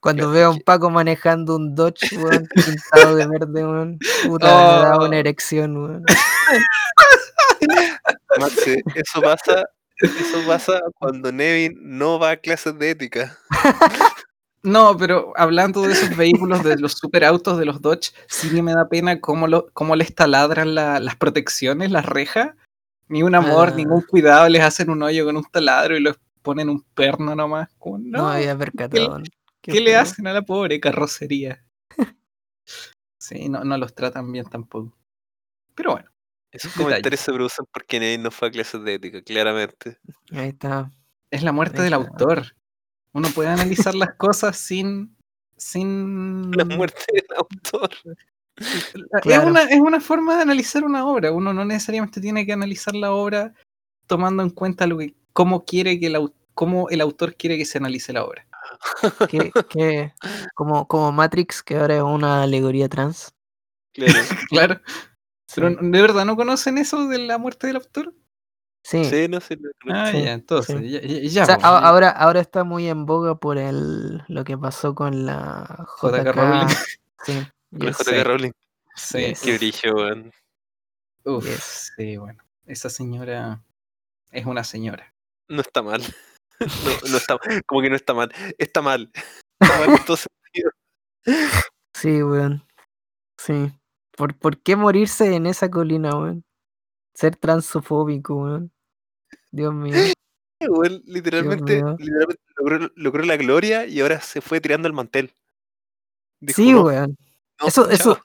[0.00, 4.52] Cuando veo a un Paco manejando un Dodge, weón, pintado de verde, weón, puta, me
[4.84, 5.06] da Oh.
[5.06, 6.04] una erección, weón.
[8.38, 9.64] Maxi, eso pasa,
[10.00, 13.38] eso pasa cuando Nevin no va a clases de ética.
[14.64, 18.74] No, pero hablando de esos vehículos, de los superautos de los Dodge, sí que me
[18.74, 22.50] da pena cómo, lo, cómo les taladran la- las protecciones, las rejas.
[23.06, 23.76] Ni un amor, Ah.
[23.76, 27.68] ningún cuidado, les hacen un hoyo con un taladro y los ponen un perno nomás.
[27.78, 29.20] Como, No, no, había percatado.
[29.62, 31.64] Qué ¿Qué le hacen a la pobre carrocería?
[33.20, 34.92] Sí, no, no los tratan bien tampoco.
[35.76, 36.10] Pero bueno,
[36.50, 36.84] Esos Detalles.
[36.86, 39.98] comentarios se producen porque Nate no fue a clases de ética, claramente.
[40.32, 40.90] Ahí está.
[41.30, 42.06] es la muerte Ahí del está.
[42.10, 42.56] autor.
[43.12, 45.16] Uno puede analizar las cosas sin.
[45.56, 46.50] sin.
[46.52, 47.90] La muerte del autor.
[48.56, 51.30] Es, una, es una forma de analizar una obra.
[51.32, 53.52] Uno no necesariamente tiene que analizar la obra
[54.06, 57.78] tomando en cuenta lo que, cómo quiere que el, cómo el autor quiere que se
[57.78, 58.46] analice la obra.
[59.28, 60.12] Que, que,
[60.54, 63.32] como, como Matrix, que ahora es una alegoría trans.
[63.92, 64.12] Claro.
[64.50, 64.80] Claro.
[65.48, 68.14] Sí, Pero ¿de verdad no conocen eso de la muerte del autor?
[68.84, 69.04] sí.
[69.04, 69.56] Sí, no sé.
[69.56, 70.90] no- no- Ah, Sí, ya, entonces, sí.
[70.90, 71.86] ya, ya- ya, O sea, po, a- ya.
[71.88, 76.32] ahora, ahora está muy en boga por el, lo que pasó con la JK JK.
[76.32, 76.66] Rowling.
[77.24, 77.98] Sí, yes.
[77.98, 78.52] JK Rowling.
[78.94, 79.40] Sí, Yes.
[79.40, 80.32] Qué brillo, weón.
[81.24, 81.92] uf, Yes.
[81.96, 82.42] sí, bueno.
[82.66, 83.62] Esa señora
[84.30, 85.12] es una señora.
[85.48, 86.02] No está mal.
[86.60, 88.32] No, no está Como que no está mal.
[88.58, 89.10] Está mal.
[89.60, 90.70] Está mal en todo sentido.
[91.94, 92.64] Sí, weón.
[93.38, 93.72] Sí.
[94.18, 96.44] ¿Por, ¿Por qué morirse en esa colina, weón?
[97.14, 98.72] Ser transofóbico, weón.
[99.52, 99.94] Dios mío.
[100.60, 101.94] Weón, literalmente, mío.
[102.00, 105.32] literalmente logró, logró la gloria y ahora se fue tirando el mantel.
[106.40, 107.16] Dijo, sí, "No, weón.
[107.60, 107.92] no, Eso- chao".
[107.92, 108.22] eso-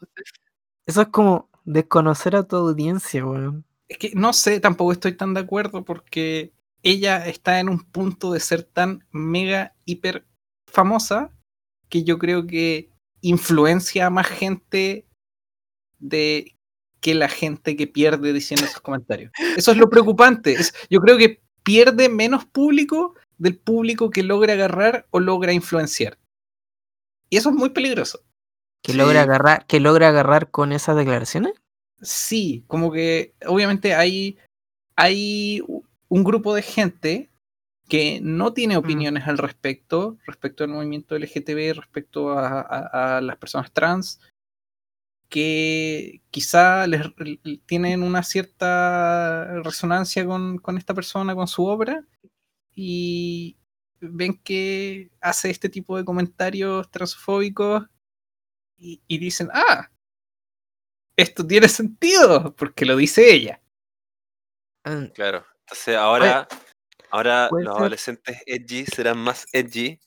[0.87, 3.63] Eso es como desconocer a tu audiencia, weón.
[3.87, 8.33] Es que no sé, tampoco estoy tan de acuerdo porque ella está en un punto
[8.33, 10.25] de ser tan mega, hiper
[10.65, 11.29] famosa
[11.87, 12.89] que yo creo que
[13.21, 15.05] influencia a más gente
[16.03, 16.55] de
[16.99, 19.31] que la gente que pierde diciendo esos comentarios.
[19.57, 20.53] Eso es lo preocupante.
[20.53, 26.17] Es- yo creo que pierde menos público del público que logra agarrar o logra influenciar.
[27.29, 28.21] Y eso es muy peligroso.
[28.83, 28.97] Que Sí.
[28.97, 31.53] logra agarrar, que logra agarrar con esas declaraciones.
[32.01, 34.37] Sí, como que obviamente hay,
[34.95, 35.61] hay
[36.09, 37.29] un grupo de gente
[37.89, 43.37] que no tiene opiniones al respecto, respecto al movimiento LGTB, respecto a, a- a las
[43.37, 44.19] personas trans,
[45.34, 47.01] que quizá les,
[47.65, 52.05] tienen una cierta resonancia con, con esta persona, con su obra,
[52.75, 53.57] y
[53.99, 57.84] ven que hace este tipo de comentarios transfóbicos
[58.77, 59.89] y, y dicen, ah,
[61.17, 63.59] esto tiene sentido, porque lo dice ella.
[64.84, 65.43] Ah, Claro.
[65.61, 66.47] Entonces ahora,
[67.09, 67.69] ahora los ser.
[67.69, 69.99] adolescentes edgy serán más edgy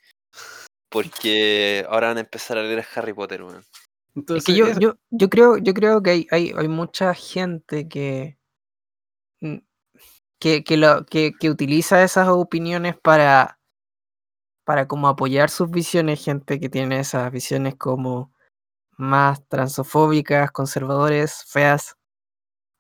[0.89, 3.65] porque ahora van a empezar a leer Harry Potter, weón.
[4.35, 8.39] Es que yo, yo, yo creo, yo creo que hay, hay, hay mucha gente que,
[9.41, 9.59] mm,
[10.41, 13.59] que, que, lo, que, que utiliza esas opiniones para,
[14.65, 18.33] para como apoyar sus visiones, gente que tiene esas visiones como
[18.99, 21.97] más transofóbicas, conservadores, feas.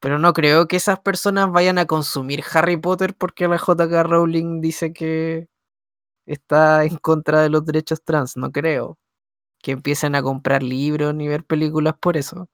[0.00, 4.60] Pero no creo que esas personas vayan a consumir Harry Potter porque la JK Rowling
[4.60, 5.48] dice que
[6.26, 8.36] está en contra de los derechos trans.
[8.36, 8.98] No creo.
[9.62, 12.48] Que empiecen a comprar libros ni ver películas por eso.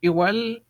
[0.00, 0.64] igual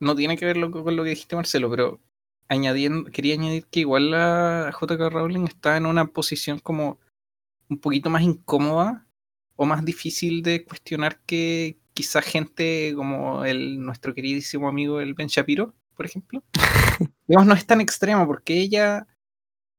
[0.00, 2.00] no tiene que ver lo- con lo que dijiste, Marcelo, pero
[2.48, 6.98] añadiendo, quería añadir que igual la JK Rowling está en una posición como
[7.68, 9.06] un poquito más incómoda
[9.56, 15.28] o más difícil de cuestionar que quizá gente como el nuestro queridísimo amigo el Ben
[15.28, 16.42] Shapiro, por ejemplo.
[17.28, 19.06] Digamos, no es tan extremo porque ella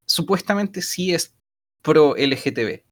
[0.06, 1.36] supuestamente sí es
[1.82, 2.85] pro LGTB.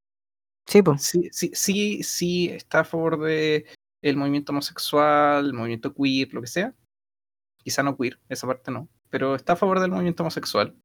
[0.66, 1.02] Sí, pues.
[1.02, 3.66] Sí, sí, sí, sí está a favor de
[4.02, 6.74] el movimiento homosexual, el movimiento queer, lo que sea.
[7.62, 10.76] Quizá no queer, esa parte no, pero está a favor del movimiento homosexual.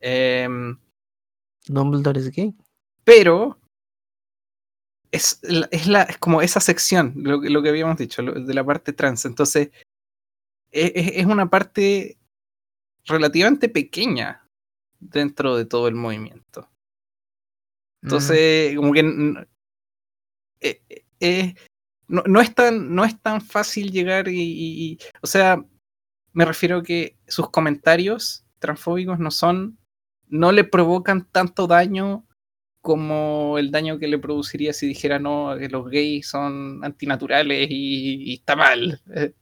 [0.00, 0.76] Em,
[1.66, 2.54] Dumbledore es gay.
[3.04, 3.58] pero
[5.12, 8.32] es, la- es, la, es como esa sección, lo, que- lo que habíamos dicho, lo-
[8.34, 9.24] de la parte trans.
[9.24, 9.70] Entonces,
[10.72, 12.18] e- e- es una parte
[13.04, 14.46] relativamente pequeña
[15.00, 16.68] dentro de todo el movimiento.
[18.02, 19.00] Mm, Entonces, como que
[20.60, 21.54] eh, eh, eh,
[22.08, 25.64] no, no es tan, no es tan fácil llegar y, y- y- o sea,
[26.32, 29.78] me refiero a que sus comentarios transfóbicos no son,
[30.28, 32.26] no le provocan tanto daño
[32.82, 38.32] como el daño que le produciría si dijera no, que los gays son antinaturales y,
[38.32, 39.00] y está mal.
[39.14, 39.34] Eh,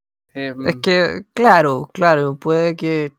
[0.34, 3.12] em, Es que, claro, claro, puede que.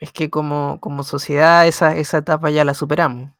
[0.00, 3.32] Es que como, como sociedad esa, esa etapa ya la superamos.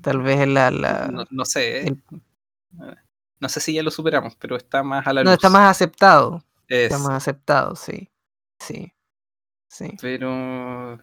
[0.00, 0.70] Tal vez es la.
[0.70, 1.86] la no, no sé, eh.
[1.88, 2.02] el-
[3.40, 5.34] no sé si ya lo superamos, pero está más a la no, luz.
[5.38, 6.44] está más aceptado.
[6.68, 8.08] Está Es- más aceptado, sí.
[8.60, 8.92] Sí.
[9.68, 9.90] Sí.
[10.00, 11.00] pero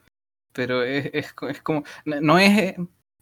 [0.54, 2.76] pero es, es, co- es como no, es eh,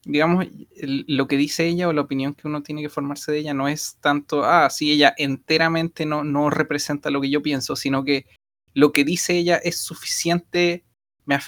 [0.04, 0.45] digamos
[0.82, 3.68] lo que dice ella o la opinión que uno tiene que formarse de ella no
[3.68, 8.28] es tanto ah sí ella enteramente no no representa lo que yo pienso sino que
[8.76, 10.86] lo que dice ella es suficiente
[11.26, 11.39] me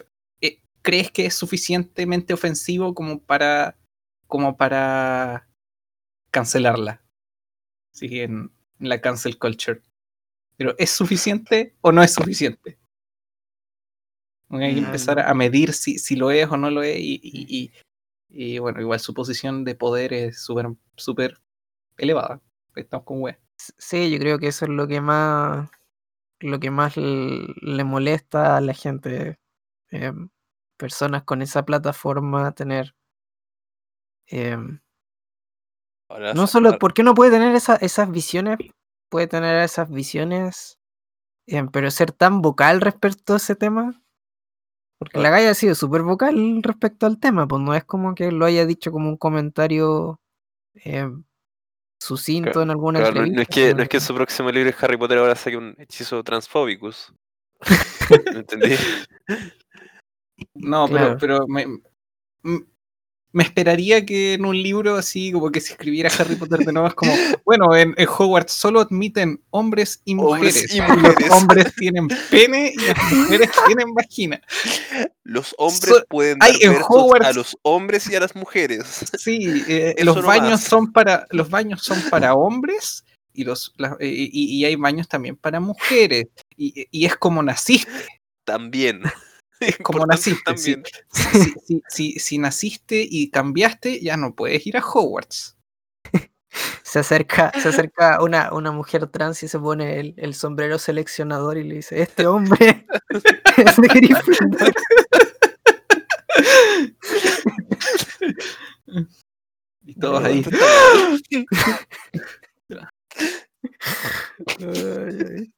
[0.41, 3.77] eh, crees que es suficientemente ofensivo como para
[4.31, 5.49] como para
[6.31, 7.03] cancelarla.
[7.91, 9.81] Sigue en, en la cancel culture.
[10.55, 12.79] Pero ¿es suficiente o no es suficiente?
[14.49, 14.85] Hay que Mm.
[14.85, 16.97] empezar a medir si, si lo es o no lo es.
[16.97, 17.71] Y, y- y-
[18.55, 21.41] y, bueno, igual su posición de poder es súper súper
[21.97, 22.41] elevada.
[22.75, 23.37] Estamos con wea.
[23.77, 25.69] Sí, yo creo que eso es lo que más
[26.39, 29.37] lo que más le molesta a la gente.
[29.91, 30.29] em,
[30.77, 32.95] personas con esa plataforma tener.
[34.31, 34.79] Em,
[36.09, 38.57] Ahora, no solo, ¿por qué no puede tener esa- esas visiones?
[39.09, 40.77] Puede tener esas visiones,
[41.47, 44.01] em, pero ser tan vocal respecto a ese tema.
[44.97, 48.31] Porque la galla ha sido súper vocal respecto al tema, pues no es como que
[48.31, 50.19] lo haya dicho como un comentario
[50.75, 51.23] em,
[51.99, 53.41] sucinto Claro, en alguna Claro, no, no entrevista.
[53.41, 56.23] es que, no es que su próximo libro de Harry Potter ahora saque un hechizo
[56.23, 57.13] transfóbicus.
[58.33, 58.75] ¿Me entendí?
[60.55, 61.17] No, Claro.
[61.19, 61.65] pero, pero me,
[63.33, 66.87] me esperaría que en un libro así, como que si escribiera Harry Potter de nuevo,
[66.87, 67.13] es como,
[67.45, 70.75] bueno, en, en Hogwarts solo admiten hombres y Hombres mujeres.
[70.75, 71.31] y Los mujeres.
[71.31, 74.41] hombres tienen pene y las mujeres tienen vagina.
[75.23, 78.85] Los hombres So- pueden dar en versos Hogwarts- a los hombres y a las mujeres.
[79.17, 80.63] Sí, eh, Eso los no baños más.
[80.63, 85.07] son para los baños son para hombres y los la- eh, y, y hay baños
[85.07, 86.25] también para mujeres
[86.57, 87.91] y, y es como naciste.
[88.43, 89.01] También.
[89.83, 90.57] Como naciste.
[90.57, 90.75] Si,
[91.65, 95.57] si- si- si naciste y cambiaste, ya no puedes ir a Hogwarts.
[96.83, 101.57] Se acerca, se acerca una, una mujer trans y se pone el, el sombrero seleccionador
[101.57, 102.85] y le dice, este hombre
[103.57, 104.73] es de Gryffindor".
[109.85, 110.43] Y todos ahí.
[114.59, 115.51] Ay,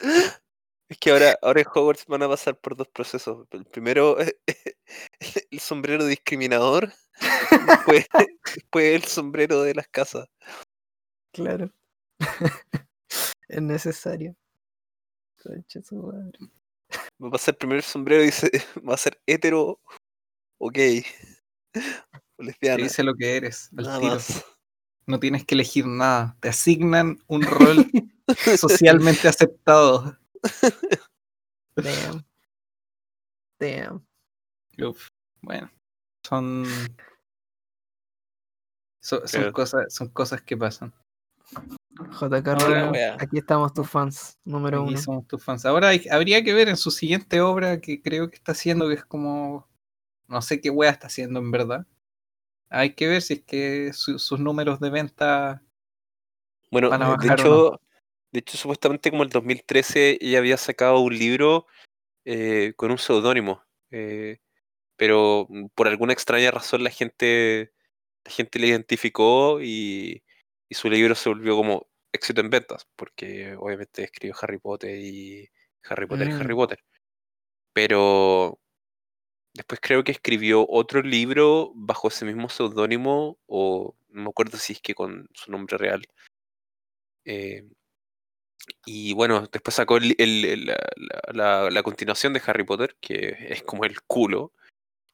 [0.00, 0.36] ay.
[0.88, 3.46] Es que ahora, ahora en Hogwarts van a pasar por dos procesos.
[3.50, 4.16] El primero,
[5.50, 6.92] el sombrero discriminador.
[7.66, 8.06] Después,
[8.54, 10.28] después el sombrero de las casas.
[11.32, 11.72] Claro.
[13.48, 14.36] es necesario.
[15.42, 16.38] Concha su madre.
[17.22, 18.50] Va a pasar primero el sombrero y dice,
[18.88, 19.80] va a ser hetero
[20.58, 21.04] o gay.
[21.74, 21.80] O
[22.38, 22.84] Te lesbiana.
[22.84, 23.70] dice lo que eres.
[23.76, 24.14] al Nada tiro.
[24.14, 24.44] más.
[25.06, 26.36] No tienes que elegir nada.
[26.40, 27.90] Te asignan un rol
[28.56, 30.16] socialmente aceptado.
[31.76, 32.24] Damn.
[33.58, 34.06] Damn.
[34.78, 35.08] Uf,
[35.42, 35.70] Bueno,
[36.24, 36.64] son.
[39.00, 40.92] so- son, Pero- cosas, son cosas que pasan.
[42.20, 44.98] JK Ahora, Rowling, aquí estamos tus fans, número Aquí uno.
[44.98, 45.64] somos tus fans.
[45.64, 48.94] Ahora hay- habría que ver en su siguiente obra que creo que está haciendo, que
[48.94, 49.66] es como.
[50.28, 51.86] No sé qué wea está haciendo en verdad.
[52.68, 55.62] Hay que ver si es que su- sus números de venta.
[56.70, 57.80] Bueno, Van a de bajar o hecho,
[58.32, 61.66] de hecho, supuestamente como el 2013 ella había sacado un libro
[62.24, 63.64] eh, con un seudónimo.
[63.90, 64.38] eh,
[64.96, 67.72] pero por alguna extraña razón la gente,
[68.24, 70.24] la gente le identificó y,
[70.68, 75.48] y su libro se volvió como éxito en ventas, porque obviamente escribió Harry Potter y
[75.84, 76.56] Harry Potter y Harry Mm.
[76.56, 76.84] Potter.
[77.74, 78.58] Pero
[79.54, 84.74] después creo que escribió otro libro bajo ese mismo seudónimo, o no me acuerdo si
[84.74, 86.02] es que con su nombre real.
[87.24, 87.68] Eh,
[88.84, 90.76] y bueno, después sacó el- el- el- la,
[91.32, 94.52] la- la- continuación de Harry Potter, que es como el culo.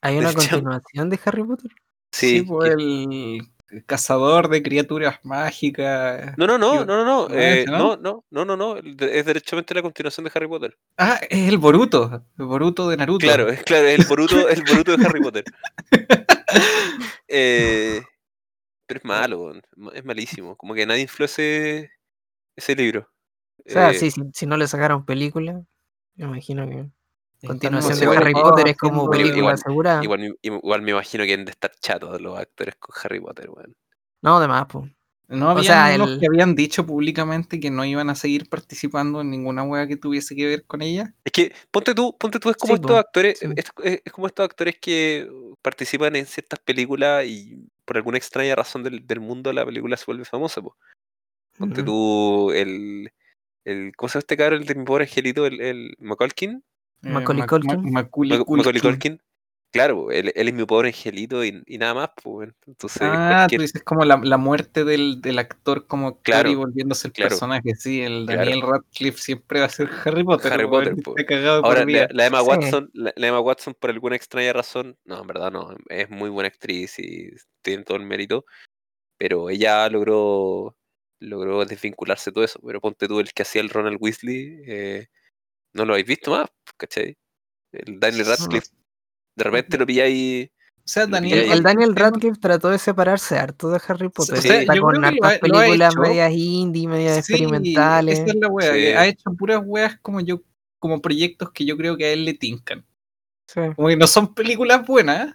[0.01, 0.33] ¿Hay una
[0.65, 1.71] continuación de Harry Potter?
[2.13, 3.41] Sí, Sí, pues, que-
[3.73, 6.37] el cazador de criaturas mágicas.
[6.37, 8.23] No, no, no, no, no, no, ¿no es eh, no, no?
[8.31, 10.77] no, no, no, es derechamente la continuación de Harry Potter.
[10.99, 12.23] Ah, es el Boruto.
[12.39, 13.25] El Boruto de Naruto.
[13.25, 15.45] Claro, es claro, es el Boruto, el Boruto de Harry Potter.
[17.29, 18.03] Eh,
[18.87, 19.55] pero es malo,
[19.95, 20.55] es malísimo.
[20.57, 21.91] Como que nadie infló ese,
[22.57, 23.09] ese libro.
[23.67, 25.63] O sea, Eh, sí, si, si no le sacaron película,
[26.17, 26.89] me imagino que
[27.47, 30.05] continuación de Harry Potter es como haciendo- película igual- asegurada.
[30.05, 33.51] Igual, me- igual me imagino que han de estar chatos los actores con Harry Potter,
[33.51, 33.75] weón.
[34.23, 34.91] No, además, pues.
[35.29, 39.23] No había sea, unos el- que habían dicho públicamente que no iban a seguir participando
[39.23, 41.15] en ninguna wea que tuviese que ver con ella.
[41.25, 43.47] Es que, ponte tú, ponte tú, es como Sí, estos po, actores, sí.
[43.57, 45.27] es, como estos actores que
[45.63, 50.05] participan en ciertas películas y por alguna extraña razón del, del mundo la película se
[50.07, 50.77] vuelve famosa, po.
[51.57, 53.11] Ponte tú el,
[53.65, 54.61] el ¿cómo se llama este cabrón?
[54.63, 56.63] El de mi pobre angelito, el, el Macaulkin,
[57.03, 57.69] Macaulay Mac- Culkin.
[57.71, 59.23] Mac- Macaulay Mac- Macaulay Culkin.
[59.75, 62.51] Claro, él, él es mi pobre angelito y, y nada más, pues.
[62.67, 66.55] Entonces, Ah, tú cualquier- dices como la, la muerte del, del actor como Claro, y
[66.55, 67.31] volviéndose el claro.
[67.31, 67.75] personaje.
[67.77, 68.41] Sí, el Claro.
[68.41, 70.53] Daniel Radcliffe siempre va a ser Harry Potter.
[70.53, 72.47] Harry Potter, de Ahora, por la, la Emma Sí.
[72.49, 76.29] Watson, la, la Emma Watson, por alguna extraña razón, no, en verdad no, es muy
[76.29, 77.31] buena actriz y
[77.63, 78.45] tiene todo el mérito,
[79.17, 80.77] pero ella logró
[81.23, 82.61] logró desvincularse de todo eso.
[82.67, 85.07] Pero ponte tú el que hacía el Ronald Weasley, eh,
[85.73, 87.17] no lo habéis visto más, ¿cachai?
[87.73, 88.69] El Daniel Radcliffe,
[89.37, 91.39] de repente lo pilláis O sea, Daniel.
[91.39, 91.59] El, pilláis.
[91.59, 94.39] el Daniel Radcliffe trató de separarse harto de Harry Potter.
[94.39, 98.19] sea, está con hartas películas medias indie, medias Sí, experimentales.
[98.19, 98.79] Esa es la wea, Sí.
[98.79, 100.43] que ha hecho puras weas como yo,
[100.79, 102.85] como proyectos que yo creo que a él le tincan.
[103.47, 103.61] Sí.
[103.77, 105.35] Como que no son películas buenas,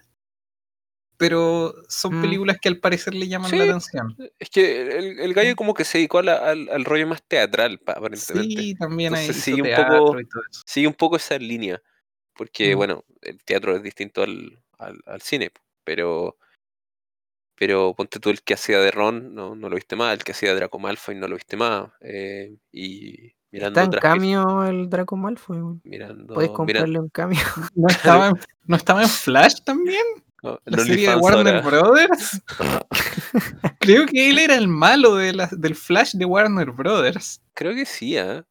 [1.18, 2.22] pero son Mm.
[2.22, 3.56] películas que al parecer le llaman Sí.
[3.58, 4.16] la atención.
[4.38, 7.22] Es que el, el gallo como que se dedicó a la- al, al rollo más
[7.22, 8.62] teatral, pa- aparentemente.
[8.62, 10.62] Sí, también hay Entonces hizo sigue un poco- y todo eso.
[10.64, 11.82] Sigue un poco esa línea,
[12.34, 12.78] porque Mm.
[12.78, 15.50] bueno, el teatro es distinto al, al, al cine,
[15.84, 16.36] pero
[17.56, 20.30] pero ponte tú el que hacía de Ron, no, no lo viste más, el que
[20.30, 24.88] hacía de Draco Malfoy no lo viste más, eh, y mirando Está en cambio el
[24.88, 25.80] Draco Malfoy.
[25.82, 27.40] mirando, Puedes comprarle un cambio.
[27.74, 28.34] ¿No estaba, en,
[28.66, 30.04] ¿No estaba en Flash también?
[30.52, 31.68] No, La serie de Warner ahora.
[31.80, 32.42] Brothers.
[33.80, 37.40] Creo que él era el malo de la- del Flash de Warner Brothers.
[37.54, 38.44] Creo que sí, ¿ah?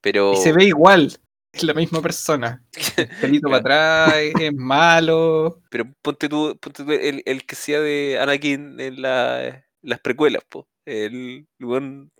[0.00, 1.16] Pero Y se ve igual.
[1.52, 2.62] Es la misma persona.
[3.20, 5.60] Pelito para atrás, es malo.
[5.70, 10.42] Pero ponte tú, ponte tú el, el que sea de Anakin en la- las precuelas,
[10.48, 10.66] po.
[10.86, 12.10] El weón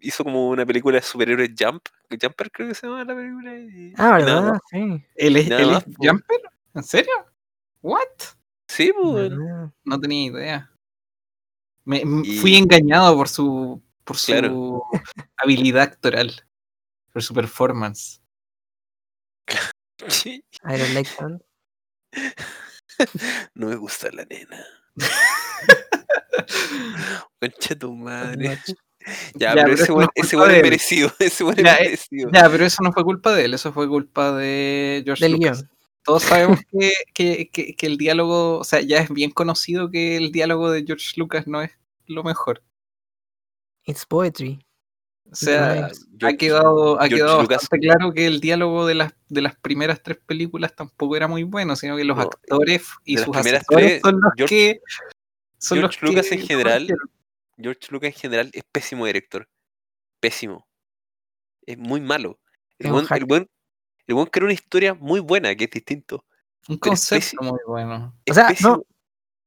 [0.00, 3.54] hizo como una película de superhéroes Jump, Jumper creo que se llama la película.
[3.58, 4.58] y- Ah, ¿verdad?
[4.70, 5.04] Sí.
[5.16, 5.90] ¿Él es, él es po.
[5.98, 6.40] Jumper?
[6.74, 7.12] ¿En serio?
[7.82, 8.35] ¿What?
[8.76, 9.32] Sí, pues.
[9.84, 10.70] No tenía idea.
[11.84, 14.82] Me, Y- Fui engañado por su, por su Claro.
[15.36, 16.32] habilidad actoral,
[17.12, 18.20] por su performance.
[20.24, 21.40] I don't like that.
[23.54, 24.64] no me gusta la nena.
[27.40, 28.58] Concha tu madre.
[29.36, 31.12] Ya, Ya, pero pero ese eso weón no es ese es merecido.
[31.20, 32.30] Ese es Ya, eh, merecido.
[32.32, 35.62] Ya, pero eso no fue culpa de él, eso fue culpa de George Del Lucas.
[35.62, 35.75] guion.
[36.06, 40.16] Todos sabemos que, que- que- que el diálogo, o sea, ya es bien conocido que
[40.16, 41.72] el diálogo de George Lucas no es
[42.06, 42.62] lo mejor.
[43.84, 44.64] It's poetry.
[45.30, 45.88] O sea,
[46.22, 49.56] ha quedado, ha George quedado Lucas- bastante claro que el diálogo de las, de las
[49.56, 53.36] primeras tres películas tampoco era muy bueno, sino que los No, actores y sus
[53.68, 54.80] tres, son los George- que.
[55.58, 56.86] Son George los Lucas que en general.
[57.58, 59.48] George Lucas en general es pésimo director.
[60.20, 60.68] Pésimo.
[61.66, 62.38] Es muy malo.
[62.78, 63.48] Buen, el buen,
[64.06, 66.24] el buen creó una historia muy buena, que es distinto.
[66.68, 68.14] Un concepto muy bueno.
[68.24, 68.82] Es sea, no.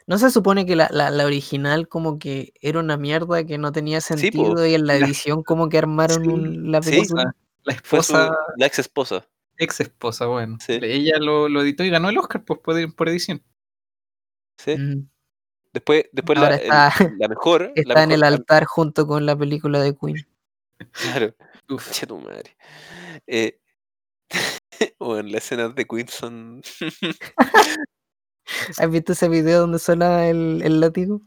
[0.07, 3.71] ¿No se supone que la, la, la original como que era una mierda que no
[3.71, 4.01] tenía po.
[4.01, 6.89] sentido y en la La- edición como que armaron Sí, un- la sí.
[6.91, 7.35] película?
[7.63, 9.27] La Fue su, esposa, la ex esposa.
[9.57, 10.57] ex esposa, bueno.
[10.65, 10.79] Sí.
[10.81, 13.43] Ella lo, lo editó y ganó el Oscar pues, por, por edición.
[14.57, 14.75] ¿sí?
[14.77, 15.07] Mm.
[15.73, 16.67] Después, después la, el-
[17.19, 17.61] la mejor.
[17.75, 20.25] la Está en el altar junto con la película de Queen.
[20.91, 21.35] Claro.
[21.69, 21.91] Uf.
[22.07, 22.55] Tu madre.
[23.27, 23.59] Eh,
[24.99, 26.61] bueno, las escenas de Queen son.
[28.77, 31.21] ¿Has visto ese video donde suena el, el látigo?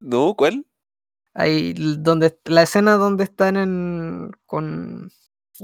[0.00, 0.66] no, ¿cuál?
[1.34, 5.10] Ahí, donde, la escena donde están en, con...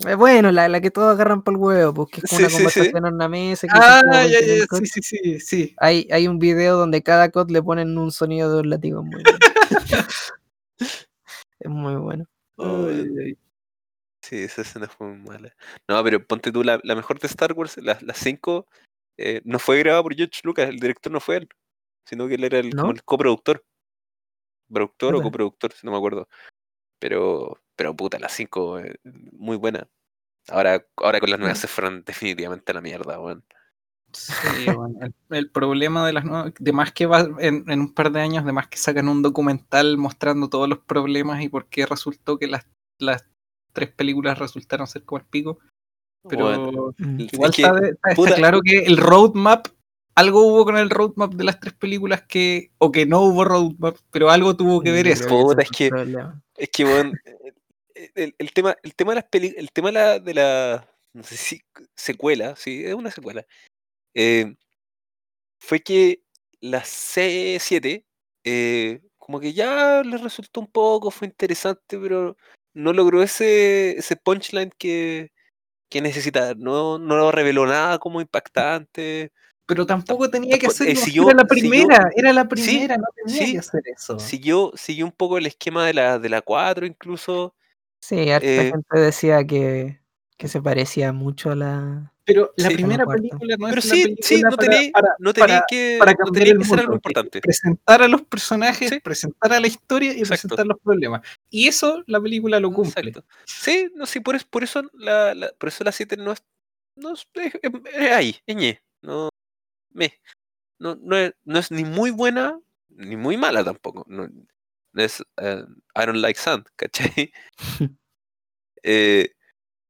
[0.07, 2.49] eh, bueno, la, la que todos agarran por el huevo, porque es como Sí, una
[2.49, 2.63] sí, sí.
[2.63, 3.67] conversación en una mesa.
[3.67, 5.75] que Ah, ya, ya, sí, sí, sí, sí.
[5.79, 9.23] Hay, hay un video donde cada cot le ponen un sonido de un látigo muy
[9.23, 9.39] bueno.
[11.61, 12.25] es muy bueno.
[12.57, 13.39] Oh, Ay, ay.
[14.29, 15.55] Sí, esa escena fue muy mala.
[15.89, 18.67] No, pero ponte tú, la, la mejor de Star Wars, las las cinco,
[19.17, 21.49] eh, no fue grabada por George Lucas, el director no fue él,
[22.05, 23.65] sino que él era el, como el coproductor.
[24.71, 26.29] Productor o coproductor, si no me acuerdo.
[27.01, 28.97] Pero, pero puta, las cinco, eh,
[29.33, 29.89] muy buena.
[30.49, 31.61] Ahora, ahora con las nuevas Mm.
[31.63, 33.43] se fueron definitivamente a la mierda, weón.
[34.13, 37.95] Sí, bueno, el, el problema de las nuevas, de más que va en, en un
[37.95, 41.67] par de años, de más que sacan un documental mostrando todos los problemas y por
[41.69, 42.67] qué resultó que las,
[42.99, 43.27] las
[43.79, 45.59] tres películas resultaron ser como el pico.
[46.29, 47.21] Pero Mm.
[47.21, 49.69] es igual que, está, de- está- está puta- claro que el roadmap,
[50.15, 53.97] algo hubo con el roadmap de las tres películas que, o que no hubo roadmap,
[54.11, 55.29] pero algo tuvo que ver eso.
[55.29, 55.91] Puta, es que-.
[56.57, 57.13] Es que, weón,
[57.95, 60.89] eh, el, el tema, el tema de las peli, el tema de la, de la,
[61.13, 61.63] no sé si
[61.95, 63.47] secuela, sí, es una secuela,
[64.15, 64.55] eh,
[65.61, 66.23] fue que
[66.61, 68.05] la C7,
[68.45, 72.37] eh, como que ya le resultó un poco, fue interesante, pero
[72.75, 75.33] no logró ese, ese punchline que,
[75.91, 79.33] que necesitaba, no, no lo reveló nada como impactante,
[79.67, 80.93] Pero tampoco tenía que tampoco- hacerlo.
[80.93, 83.83] eh, siguió- era la siguió- primera, era la sí, primera, no tenía sí, que hacer
[83.95, 84.19] eso.
[84.19, 87.55] siguió, siguió un poco el esquema de la, de la 4 incluso,
[88.01, 90.01] Sí, harta eh, gente decía que,
[90.37, 92.15] que se parecía mucho a la...
[92.29, 92.75] Pero la Sí.
[92.75, 95.47] primera película no Pero es la sí, película sí, no para- tenía, para- no tenía
[95.49, 97.41] para- que, para no tenía que ser algo importante.
[97.41, 99.01] Presentar a los personajes, Sí.
[99.01, 100.29] presentar a la historia y Exacto.
[100.49, 101.23] presentar los problemas.
[101.49, 103.09] Y eso la película lo cumple.
[103.09, 103.25] Exacto.
[103.47, 106.43] Sí, no, sí, por, es- por eso la, la- por eso la 7 no es,
[106.97, 109.31] no es, es- es- es ahí, es ñe, no,
[109.95, 110.13] me,
[110.79, 112.61] no, no, es, no es ni muy buena
[112.91, 114.05] ni muy mala tampoco.
[114.07, 115.65] No, no es eh,
[115.97, 117.33] I don't like sand, ¿cachai?
[118.85, 119.35] Eh,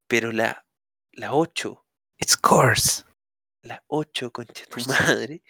[0.06, 0.64] pero la,
[1.12, 1.84] la 8,
[2.18, 3.04] It's course.
[3.62, 5.42] la 8, concha tu madre,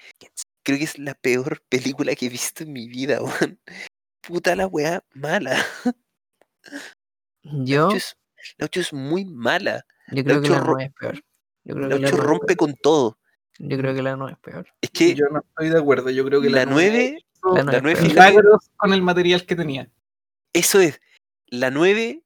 [0.64, 3.60] creo que es la peor película que he visto en mi vida, weón.
[4.22, 5.56] Puta la weá mala.
[7.42, 8.16] La Yo, 8 es,
[8.58, 9.84] la ocho es muy mala.
[10.08, 11.24] yo creo que ocho la ro- 9 es peor.
[11.64, 13.18] Yo creo La que la 8 nueve es rompe con todo.
[13.58, 14.68] Yo creo que la 9 es peor.
[14.80, 16.10] Es que Yo no estoy de acuerdo.
[16.10, 18.10] Yo creo que la la, 9 9, hizo La la nueve 9, es peor.
[18.10, 19.90] fíjate, milagros con el material que tenía.
[20.52, 21.00] eso es.
[21.46, 22.22] La 9,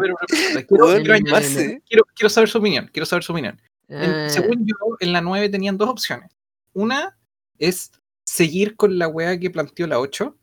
[0.66, 2.90] Quiero, no, no, no, saber su opinión.
[2.92, 3.60] Quiero saber su opinión.
[3.88, 6.30] En- Eh, según yo, en la 9 tenían dos opciones.
[6.72, 7.16] Una
[7.58, 7.90] es
[8.24, 10.36] seguir con la weá que planteó la 8.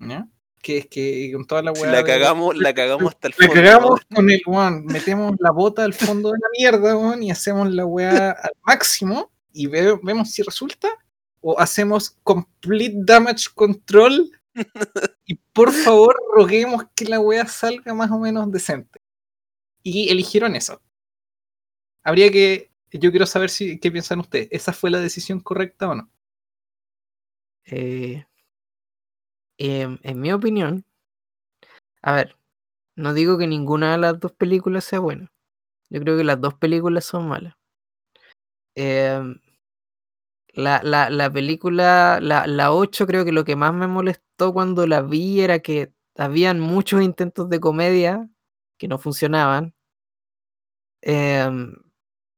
[0.00, 0.26] ¿ya?
[0.62, 1.90] Que es que con toda la weá.
[1.92, 3.62] la de- cagamos, la cagamos hasta el La fondo.
[3.62, 4.86] cagamos con el weón.
[4.86, 9.30] Metemos la bota al fondo de la mierda, weón, y hacemos la weá al máximo
[9.52, 10.88] y ve- vemos si resulta.
[11.42, 14.30] O hacemos complete damage control.
[15.26, 19.00] Y por favor, roguemos que la weá salga más o menos decente.
[19.82, 20.82] Y eligieron eso.
[22.04, 22.70] Habría que.
[22.92, 24.48] Yo quiero saber si qué piensan ustedes.
[24.52, 26.10] ¿Esa fue la decisión correcta o no?
[27.66, 28.24] eh,
[29.58, 30.84] em, en mi opinión,
[32.02, 32.36] a ver,
[32.96, 35.32] no digo que ninguna de las dos películas sea buena.
[35.90, 37.54] Yo creo que las dos películas son malas.
[38.76, 39.38] Em,
[40.54, 44.86] la, la, la película, la, la 8, creo que lo que más me molestó cuando
[44.86, 48.28] la vi era que habían muchos intentos de comedia
[48.78, 49.74] que no funcionaban.
[51.02, 51.74] Em,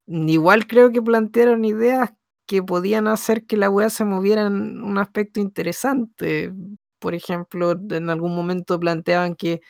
[0.08, 2.12] igual creo que plantearon ideas
[2.46, 6.52] que podían hacer que la weá se moviera en un aspecto interesante.
[7.00, 9.60] Por ejemplo, en algún momento planteaban que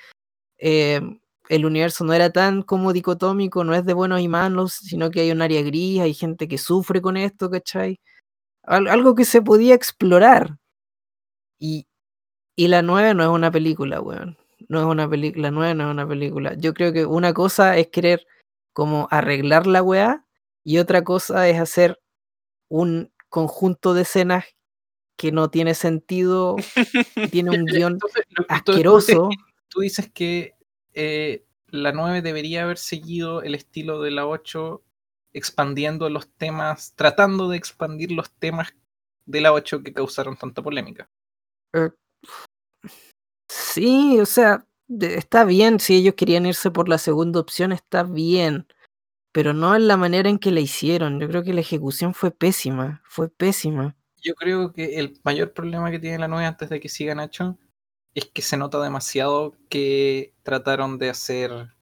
[0.59, 1.21] em,
[1.51, 5.21] el universo no era tan como dicotómico, no es de buenos y malos, sino que
[5.23, 8.01] hay un área gris, hay gente que sufre con esto, ¿cachai?
[8.67, 10.59] Al- algo que se podía explorar.
[11.59, 11.87] Y,
[12.57, 14.37] y la 9 no es una película, weón.
[14.69, 16.55] No es una película, la 9 no es una película.
[16.55, 18.27] Yo creo que una cosa es querer
[18.73, 20.27] como arreglar la weá
[20.65, 22.01] y otra cosa es hacer
[22.69, 24.45] un conjunto de escenas
[25.17, 26.57] que no tiene sentido,
[27.33, 29.29] tiene un guion Entonces, asqueroso.
[29.31, 29.37] que-
[29.69, 30.55] Tú dices que
[30.95, 34.83] eh, la 9 debería haber seguido el estilo de la 8,
[35.37, 38.75] expandiendo los temas, tratando de expandir los temas
[39.25, 41.09] de la 8 que causaron tanta polémica.
[41.73, 41.91] Eh,
[43.49, 44.67] Sí, o sea,
[45.01, 48.67] está bien si ellos querían irse por la segunda opción, está bien,
[49.33, 51.21] pero no en la manera en que la hicieron.
[51.21, 53.97] Yo creo que la ejecución fue pésima, fue pésima.
[54.23, 57.59] Yo creo que el mayor problema que tiene la 9 antes de que siga Nacho
[58.15, 61.75] es que se nota demasiado que trataron de hacer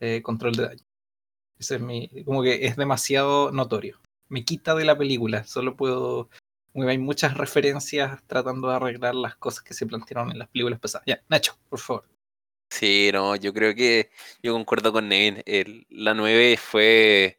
[0.00, 0.84] eh, control de daño.
[1.58, 4.00] Ese es mi, como que es demasiado notorio.
[4.28, 6.28] Me quita de la película, solo puedo...
[6.74, 11.04] hay muchas referencias tratando de arreglar las cosas que se plantearon en las películas pasadas.
[11.06, 12.08] Ya, Nacho, por favor.
[12.70, 14.10] Sí, no, yo creo que
[14.42, 15.42] yo concuerdo con Nevin.
[15.46, 17.36] El, la 9 fue,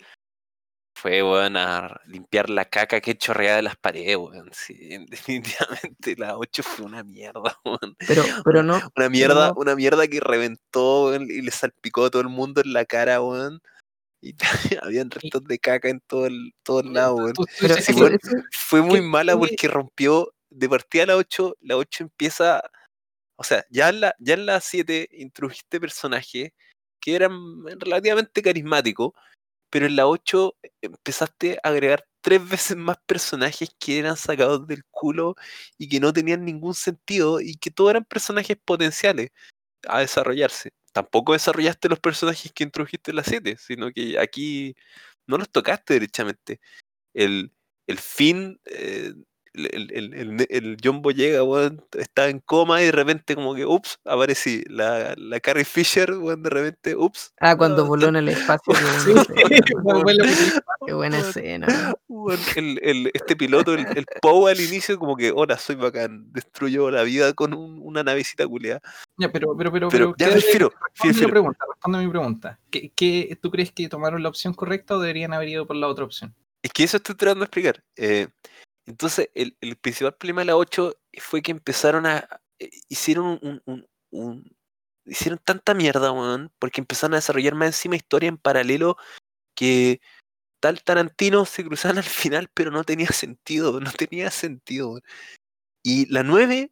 [0.96, 4.50] fue, weón, a limpiar la caca que chorreaba de las paredes, weón.
[4.54, 4.74] Sí,
[5.10, 7.98] definitivamente la 8 fue una mierda, weón.
[8.08, 9.56] Pero, pero no, Una mierda, no.
[9.58, 13.22] una mierda que reventó, weón, y le salpicó a todo el mundo en la cara,
[13.22, 13.62] weón.
[14.26, 14.36] Y
[14.82, 17.34] habían restos de caca en todo el, todo el lado, weón.
[17.60, 18.18] Pero sí, bueno.
[18.52, 22.62] Fue muy ¿Qué- mala porque rompió de partida la 8, la 8 empieza,
[23.36, 26.52] o sea, ya en la, ya en la 7 introdujiste personajes
[27.00, 29.12] que eran relativamente carismáticos,
[29.70, 34.84] pero en la 8 empezaste a agregar tres veces más personajes que eran sacados del
[34.90, 35.36] culo
[35.78, 39.30] y que no tenían ningún sentido y que todos eran personajes potenciales
[39.88, 40.72] a desarrollarse.
[40.94, 44.76] Tampoco desarrollaste los personajes que introdujiste en la 7, sino que aquí
[45.28, 46.60] no los tocaste derechamente.
[47.14, 47.52] El,
[47.88, 49.14] el fin, eh,
[49.56, 53.36] el, el, el, el ne- el John Boyega, weón, estaba en coma y de repente
[53.36, 54.64] como que, ups, aparecí.
[54.70, 57.34] La, la Carrie Fisher, weón, de repente, ups.
[57.40, 58.74] Ah, cuando ah, voló en el espacio.
[59.66, 60.52] qué buena Sí.
[60.86, 61.94] Qué buena escena.
[62.08, 66.32] weón, el, el- este piloto, el, el Poe al inicio como que, hola, soy bacán,
[66.32, 68.82] destruyó la vida con un- una navecita culeada.
[69.18, 70.72] Ya, pero, pero, pero, Pero, ya, Firo,
[71.04, 72.60] responde pregunta, responde mi pregunta.
[72.70, 75.88] ¿Qué, qué- tú crees que tomaron la opción correcta o deberían haber ido por la
[75.88, 76.36] otra opción?
[76.62, 77.84] Es que eso estoy tratando de explicar.
[77.96, 78.28] Eh,
[78.86, 82.28] entonces, el, el principal problema de la 8 fue que empezaron a.
[82.60, 83.88] eh, Hicieron un.
[84.12, 84.56] un-
[85.06, 88.98] hicieron tanta mierda, weón, porque empezaron a desarrollar más encima historia en paralelo
[89.56, 90.02] que
[90.62, 94.90] tal Tarantino se cruzaban al final, pero no tenía sentido, no tenía sentido.
[94.92, 95.04] weón.
[95.84, 96.72] Y la 9,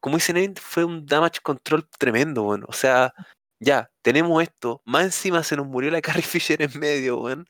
[0.00, 2.64] como dice Nevin, fue un damage control tremendo, weón.
[2.68, 3.12] O sea,
[3.60, 7.46] ya, tenemos esto, más encima se nos murió la Carrie Fisher en medio, weón.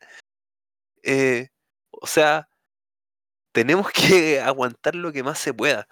[1.03, 1.49] Eh,
[1.91, 2.48] o sea,
[3.51, 5.87] tenemos que aguantar lo que más se pueda.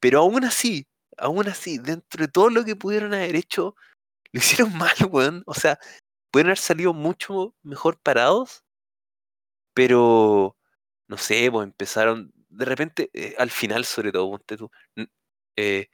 [0.00, 0.86] Pero aún así,
[1.18, 3.76] aún así, dentro de todo lo que pudieron haber hecho,
[4.32, 5.42] lo hicieron mal, weón.
[5.46, 5.78] O sea,
[6.30, 8.64] pueden haber salido mucho mejor parados,
[9.74, 10.56] pero
[11.08, 12.32] no sé, pues empezaron.
[12.48, 14.70] De repente, eh, al final, sobre todo, ponte tú,
[15.56, 15.88] eh,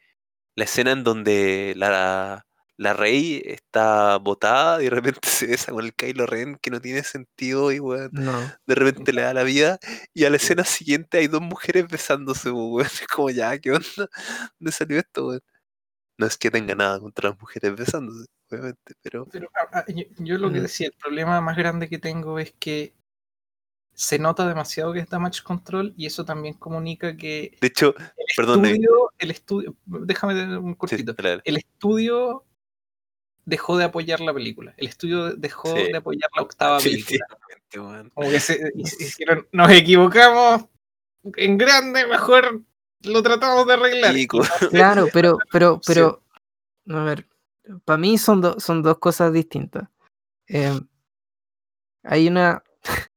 [0.57, 2.47] la escena en donde la,
[2.81, 6.81] la rey está botada y de repente se besa con el Kylo Ren, que no
[6.81, 8.33] tiene sentido, y weón, No.
[8.67, 9.79] de repente le da la vida,
[10.15, 12.87] y a la escena siguiente hay dos mujeres besándose, pues, weón.
[12.87, 14.09] Es como ya, ¿qué onda?
[14.59, 15.41] ¿Dónde salió esto, weón?
[16.17, 19.27] No es que tenga nada contra las mujeres besándose, obviamente, pero.
[19.27, 19.51] Pero
[19.89, 22.95] yo, yo lo que decía, el problema más grande que tengo es que
[23.93, 28.27] se nota demasiado que es damage control y eso también comunica que De hecho, el
[28.35, 31.15] Perdón, estudio, el estudio, déjame un cortito.
[31.45, 32.47] El estudio
[33.51, 34.73] dejó de apoyar la película.
[34.77, 35.91] El estudio dejó Sí.
[35.93, 37.27] de apoyar la octava película.
[38.15, 40.65] Como que se hicieron, nos equivocamos
[41.37, 42.63] en grande, mejor
[43.03, 44.15] lo tratamos de arreglar.
[44.71, 45.93] Claro, pero, pero, Sí.
[45.93, 46.23] pero,
[46.89, 47.27] a ver,
[47.85, 49.89] para mí son, do- son dos cosas distintas.
[50.47, 50.87] Em,
[52.03, 52.63] hay una,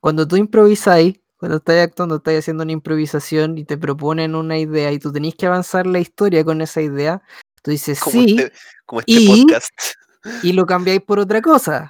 [0.00, 4.92] cuando tú improvisáis, cuando estás actuando, estás haciendo una improvisación y te proponen una idea
[4.92, 7.22] y tú tenés que avanzar la historia con esa idea,
[7.62, 8.52] tú dices Como sí este,
[8.86, 9.70] como este y- podcast.
[10.42, 11.88] y lo cambiáis por otra cosa.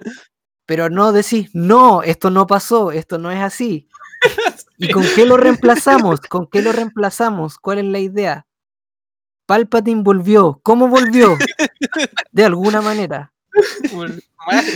[0.66, 3.88] Pero no decís, no, esto no pasó, esto no es así.
[4.76, 6.20] ¿Y con qué lo reemplazamos?
[6.28, 7.58] ¿Con qué lo reemplazamos?
[7.58, 8.46] ¿Cuál es la idea?
[9.46, 10.60] Palpatine volvió.
[10.62, 11.36] ¿Cómo volvió?
[12.30, 13.32] De alguna manera.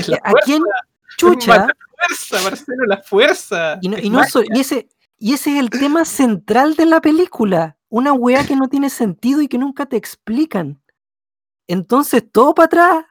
[0.09, 0.63] La ¿A quién
[1.17, 1.69] chucha?
[2.09, 3.79] fuerza, Marcelo, la fuerza.
[3.81, 4.89] Y, no- y no so- y ese,
[5.19, 7.77] y ese es el tema central de la película.
[7.89, 10.81] Una weá que no tiene sentido y que nunca te explican.
[11.69, 13.05] Entonces, todo para atrás.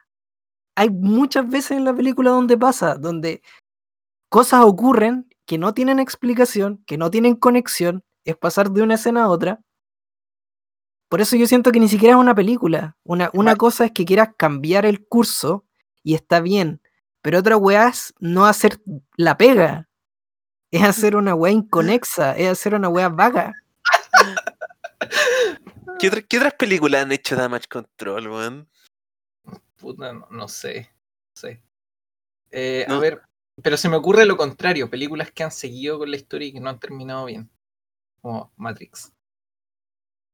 [0.76, 3.42] Hay muchas veces en la película donde pasa, donde
[4.28, 9.24] cosas ocurren que no tienen explicación, que no tienen conexión, es pasar de una escena
[9.24, 9.60] a otra.
[11.08, 12.96] Por eso yo siento que ni siquiera es una película.
[13.04, 15.64] Una, una cosa es que quieras cambiar el curso
[16.02, 16.80] y está bien,
[17.22, 18.80] pero otra weá es no hacer
[19.16, 19.88] la pega.
[20.70, 23.52] Es hacer una weá inconexa, es hacer una weá vaga.
[25.98, 28.68] ¿Qué, otra- qué otras películas han hecho Damage Control, weón?
[29.78, 30.90] Puta, no, no sé.
[31.36, 31.62] No sé.
[32.50, 33.20] Eh, A ver,
[33.62, 36.60] pero se me ocurre lo contrario: películas que han seguido con la historia y que
[36.60, 37.50] no han terminado bien.
[38.20, 39.12] Como Matrix.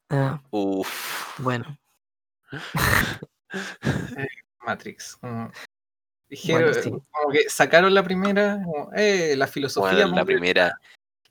[0.08, 1.38] Ah, Uf.
[1.38, 1.78] bueno,
[4.66, 5.16] Matrix.
[5.16, 5.50] como-
[6.28, 6.90] dijeron, Bueno, sí.
[6.90, 10.00] como que sacaron la primera, como, eh, la filosofía.
[10.02, 10.80] Bueno, la primera.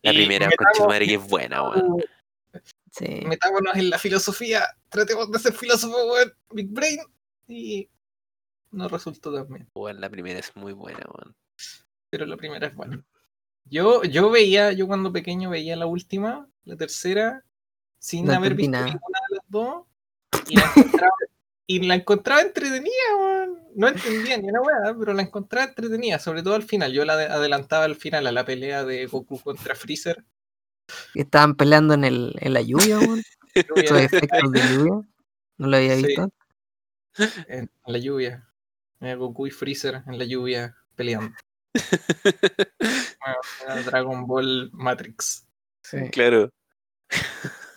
[0.02, 2.02] La primera, concha madre, que es buena, weón.
[2.92, 3.22] Sí.
[3.26, 7.00] metámonos en la filosofía, tratemos de ser filósofos, weón, Big Brain,
[7.48, 7.90] y
[8.72, 11.36] no resultó tan bien, Weón, la primera es muy buena, weón.
[12.10, 13.04] pero la primera es buena.
[13.66, 17.44] Yo, yo veía, yo cuando pequeño veía la última, la tercera,
[18.00, 18.86] sin No haber visto nada.
[18.86, 19.86] ninguna de las dos,
[20.48, 21.16] y la encontraba,
[21.68, 23.60] y la encontraba entretenida, weón.
[23.76, 26.92] No entendía ni una weá, pero la encontraba entretenida, sobre todo al final.
[26.92, 30.26] Yo la ade- adelantaba al final a la pelea de Goku contra Freezer.
[31.16, 33.22] Estaban peleando en, el, en la lluvia, weón.
[33.54, 35.08] Estos efectos de lluvia.
[35.58, 36.06] No lo había Sí.
[36.06, 36.30] visto.
[37.48, 38.46] en la lluvia.
[39.02, 41.36] Goku y Freezer en la lluvia peleando.
[41.74, 41.84] Bueno,
[43.66, 45.46] era Dragon Ball Matrix.
[46.12, 46.52] Claro.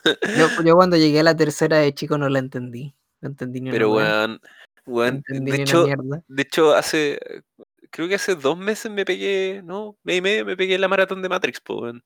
[0.05, 2.95] Yo, yo cuando llegué a la tercera de chico no la entendí.
[3.21, 6.23] No entendí ni una Pero, weón, no weón, entendí de hecho, mierda.
[6.27, 7.21] de hecho, hace,
[7.91, 11.23] creo que hace dos meses me pegué, no, mes y medio me pegué la maratón
[11.23, 12.03] de Matrix, po, weón.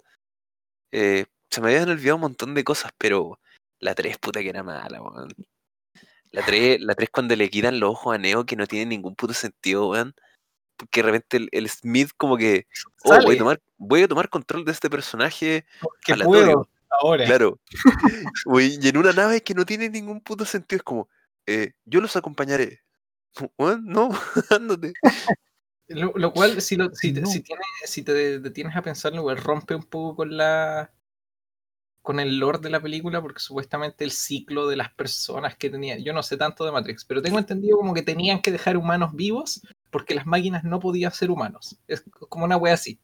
[0.98, 3.38] Eh, se me habían olvidado un montón de cosas, pero
[3.80, 5.28] la 3, puta que era mala, weón.
[6.32, 9.14] La 3, la 3 cuando le quitan los ojos a Neo, que no tiene ningún
[9.14, 10.14] puto sentido, weón.
[10.78, 12.66] Porque de repente el, el Smith como que,
[13.04, 16.44] oh, voy a tomar, voy a tomar control de este personaje porque aleatorio.
[16.44, 17.26] puedo ahora.
[17.26, 17.60] Claro.
[18.58, 21.10] Y en una nave que no tiene ningún puto sentido, es como,
[21.44, 22.80] eh, yo los acompañaré.
[23.58, 24.08] Weón, No,
[24.50, 24.94] ándate.
[25.88, 27.26] Lo, lo cual, si, lo- si, No.
[27.26, 30.90] si, tienes, si te detienes a pensarlo, rompe un poco con la
[32.02, 35.98] con el lore de la película, porque supuestamente el ciclo de las personas que tenía,
[35.98, 39.10] yo no sé tanto de Matrix, pero tengo entendido como que tenían que dejar humanos
[39.14, 39.60] vivos
[39.90, 41.76] porque las máquinas no podían ser humanos.
[41.88, 43.00] Es como una wea así.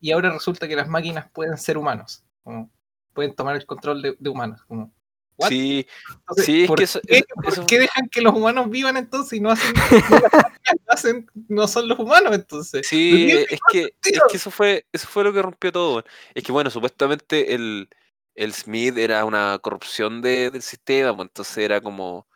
[0.00, 2.70] Y ahora resulta que las máquinas pueden ser humanos, como
[3.14, 4.62] pueden tomar el control de, de humanos.
[4.66, 4.92] Como,
[5.36, 5.48] ¿what?
[5.48, 8.70] Sí, Entonces, sí, ¿por que eso- qué, eso- por eso- qué dejan que los humanos
[8.70, 9.74] vivan entonces y no hacen,
[10.86, 11.26] no, hacen-
[11.68, 12.86] son los humanos entonces?
[12.86, 14.26] sí, es que, es sentido.
[14.30, 16.04] que eso fue, eso fue lo que rompió todo.
[16.34, 17.88] Es que bueno, supuestamente el,
[18.34, 22.26] el Smith era una corrupción de- del sistema, pues entonces era como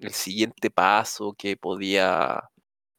[0.00, 2.42] el siguiente paso que podía,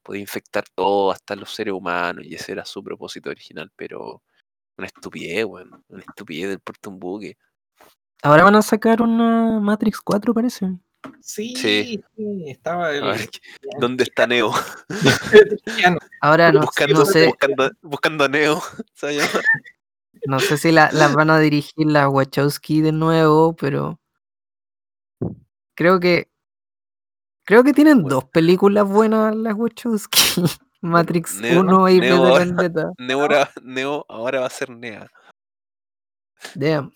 [0.04, 4.22] podía infectar todo, hasta los seres humanos, y ese era su propósito original, pero
[4.78, 7.38] una estupidez, weón, una estupidez del puerto un buque.
[8.22, 10.68] Ahora van a sacar una Matrix 4, parece.
[11.22, 12.04] Sí, Sí.
[12.16, 13.04] sí, estaba el.
[13.04, 13.30] A ver,
[13.80, 14.52] ¿Dónde está Neo?
[16.22, 18.62] Ahora no, buscando, no sé, buscando, buscando a Neo.
[20.26, 24.00] no sé si la- las van a dirigir las Wachowski de nuevo, pero
[25.76, 26.30] creo que
[27.46, 28.16] creo que tienen Bueno.
[28.16, 30.20] dos películas buenas las Wachowski.
[30.82, 32.46] Matrix Neo- 1 y Neo.
[32.98, 35.10] Neo, ahora, Neo ahora va a ser Nea.
[36.56, 36.92] Damn.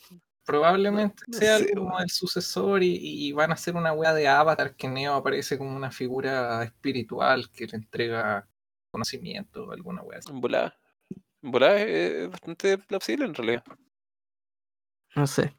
[0.45, 4.28] Probablemente No sea sé, como el sucesor y, y van a hacer una wea de
[4.28, 8.49] Avatar que Neo aparece como una figura espiritual que le entrega
[8.91, 10.32] conocimiento, alguna wea así.
[10.32, 10.78] En volada.
[11.44, 13.64] En volada es, es bastante plausible en realidad.
[15.15, 15.56] No sé.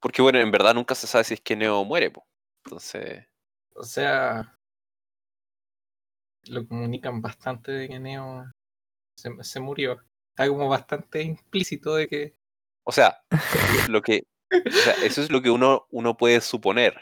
[0.00, 2.10] Porque bueno, en verdad nunca se sabe si es que Neo muere.
[2.10, 2.26] po.
[2.64, 3.26] Entonces,
[3.74, 4.58] O sea,
[6.44, 8.44] lo comunican bastante de que Neo
[9.16, 10.02] se, se murió.
[10.30, 12.37] Está como bastante implícito de que
[12.88, 13.20] o sea,
[13.90, 16.98] lo que, o sea, eso es lo que uno, uno puede suponer.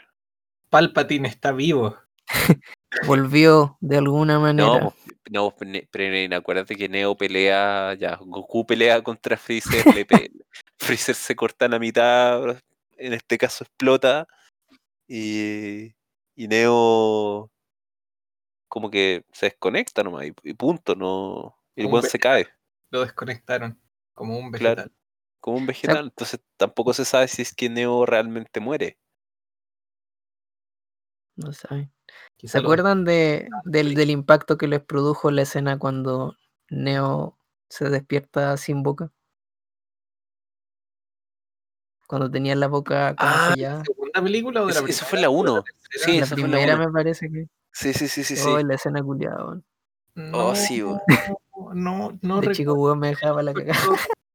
[0.69, 1.97] Palpatine está vivo.
[3.07, 4.67] Volvió de alguna manera.
[4.67, 4.95] No, po,
[5.31, 10.29] no, pe- ne- pero acuérdate que Neo pelea, ya, Goku pelea contra Freezer, le pe-
[10.77, 12.49] Freezer se corta en la mitad,
[12.97, 14.27] en este caso explota,
[15.07, 15.93] y,
[16.35, 17.49] y Neo
[18.67, 22.45] como que se desconecta nomás, y, y punto, no, el weón se cae,
[22.89, 23.79] Lo desconectaron
[24.13, 24.91] como un Claro.
[25.47, 28.97] Como un vegetal, entonces tampoco se sabe si es que Neo realmente muere.
[31.37, 31.89] No sabe.
[32.35, 36.35] Quizá ¿Se lo- acuerdan de, del, del impacto que les produjo la escena cuando
[36.69, 37.37] Neo
[37.69, 39.09] se despierta sin boca?
[42.07, 43.85] Cuando tenía la boca como Ah, sellada.
[43.85, 44.95] ¿Segunda película o de la primera?
[44.97, 45.63] eso fue la o de uno.
[45.63, 46.05] tercera?
[46.05, 47.47] Sí, la esa fue la primera me parece que.
[47.71, 48.43] Sí, sí, sí, sí, sí.
[48.49, 49.65] Oh, la escena culiada, weón.
[50.15, 50.99] No, Oh, sí, weón.
[51.73, 53.79] no, no De chico, weón, me dejaba la cagada.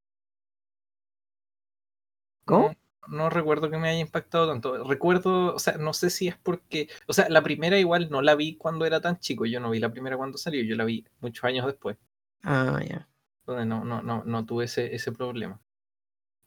[2.52, 2.68] ¿Cómo?
[2.68, 4.84] No, no recuerdo que me haya impactado tanto.
[4.84, 8.34] Recuerdo, o sea, no sé si es porque, o sea, la primera igual no la
[8.34, 9.46] vi cuando era tan chico.
[9.46, 11.96] Yo no vi la primera cuando salió, yo la vi muchos años después.
[12.44, 13.08] Ah, ya.
[13.46, 15.60] Donde no, no, no, no tuve ese, ese problema.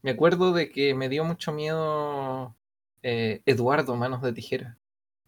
[0.03, 2.56] Me acuerdo de que me dio mucho miedo
[3.03, 4.80] eh, Eduardo, Manos de Tijera.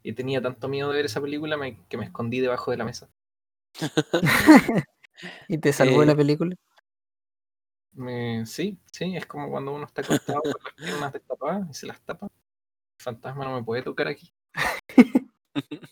[0.03, 2.85] Y tenía tanto miedo de ver esa película me- que me escondí debajo de la
[2.85, 3.09] mesa.
[5.47, 6.55] ¿Y te salvó la Eh, película?
[7.97, 11.87] Me- sí, sí, es como cuando uno está acostado con las piernas destapadas y se
[11.87, 12.27] las tapa.
[12.27, 14.31] El fantasma no me puede tocar aquí.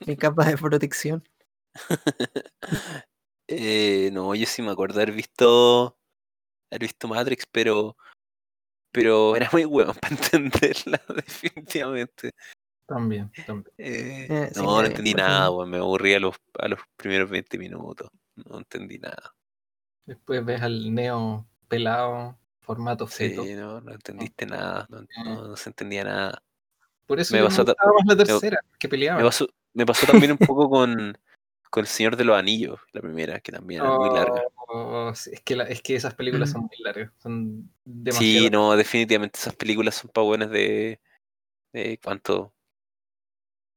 [0.05, 1.27] Mi capa de protección.
[3.47, 5.95] Eh, no, yo sí me acuerdo haber visto
[6.71, 7.95] haber visto Matrix, pero
[8.91, 12.31] pero era muy huevón para entenderla, definitivamente.
[12.87, 13.71] También, también.
[13.77, 17.59] Eh, Eh, sí, no, no entendí nada, me aburrí a los, a los primeros 20
[17.59, 18.09] minutos.
[18.35, 19.35] No entendí nada.
[20.07, 23.43] Después ves al Neo pelado, formato feto.
[23.43, 26.41] Sí, no, no entendiste nada, no, no- no se entendía nada.
[27.05, 27.75] Por eso me pasó más
[28.07, 31.17] la me- tercera, que Me pasó, me pasó también un poco con,
[31.69, 34.41] con El Señor de los Anillos, la primera, que también era muy larga.
[34.67, 36.51] Oh, sí, es, que la- es que esas películas Mm.
[36.53, 37.11] son muy largas.
[37.17, 38.49] Son Sí, demasiado.
[38.49, 40.99] no, definitivamente esas películas son para buenas de,
[41.73, 42.53] de ¿cuánto?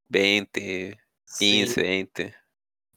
[0.09, 2.35] 20, Sí, 15, 20.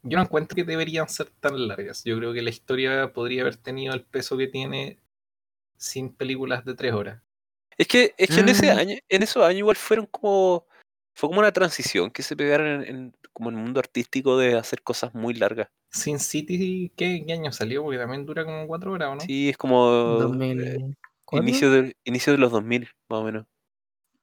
[0.02, 2.02] Yo no encuentro que deberían ser tan largas.
[2.04, 4.98] Yo creo que la historia podría haber tenido el peso que tiene
[5.76, 7.22] sin películas de tres horas.
[7.78, 8.78] Es que, es que en ese Mm.
[8.78, 10.66] año, en esos años igual fueron como,
[11.14, 14.56] fue como una transición que se pegaron en, en- como en el mundo artístico de
[14.56, 15.68] hacer cosas muy largas.
[15.90, 17.82] Sin City, ¿qué, qué año salió?
[17.82, 19.20] Porque también dura como cuatro horas, ¿o no?
[19.20, 21.42] Sí, es como eh, 2004.
[21.42, 23.46] inicio de, inicio de los 2000, más o menos.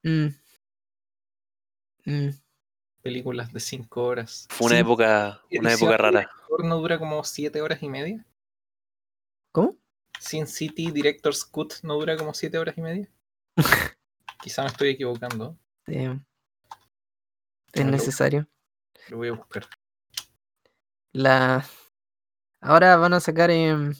[0.02, 0.28] Mm.
[2.06, 2.30] Mm.
[3.02, 4.46] Películas de cinco horas.
[4.50, 6.30] Fue una Sin época, una época rara.
[6.62, 8.26] ¿No dura como siete horas y media?
[9.52, 9.76] ¿Cómo?
[10.18, 13.08] Sin City Director's Cut no dura como siete horas y media.
[14.42, 15.58] Quizá me estoy equivocando.
[15.86, 16.24] Damn.
[17.72, 17.90] Es Aló.
[17.90, 18.48] necesario.
[19.08, 19.66] Lo voy a buscar.
[21.12, 21.64] La...
[22.60, 23.94] Ahora van a sacar em,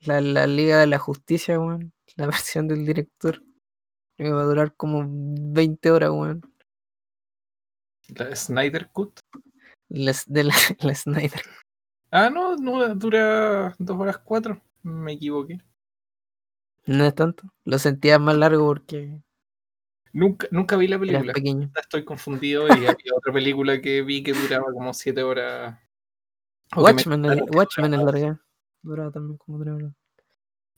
[0.00, 1.92] la, la Liga de la Justicia, weón.
[2.16, 3.42] La versión del director.
[4.16, 6.55] Que va a durar como 20 horas, weón.
[8.08, 9.18] La Snyder Cut.
[9.88, 11.42] Les- de la, la Snyder.
[12.10, 14.60] Ah, no, no, dura dos horas cuatro.
[14.82, 15.60] Me equivoqué.
[16.86, 17.52] No es tanto.
[17.64, 19.20] Lo sentía más largo porque
[20.12, 21.32] Nunca, nunca vi la película.
[21.32, 21.70] pequeño.
[21.76, 25.78] Estoy confundido y había otra película que vi que duraba como siete horas.
[26.74, 28.40] O que me Watchmen, contaron que Watchmen es duraba- larga.
[28.82, 29.92] Duraba también como tres horas.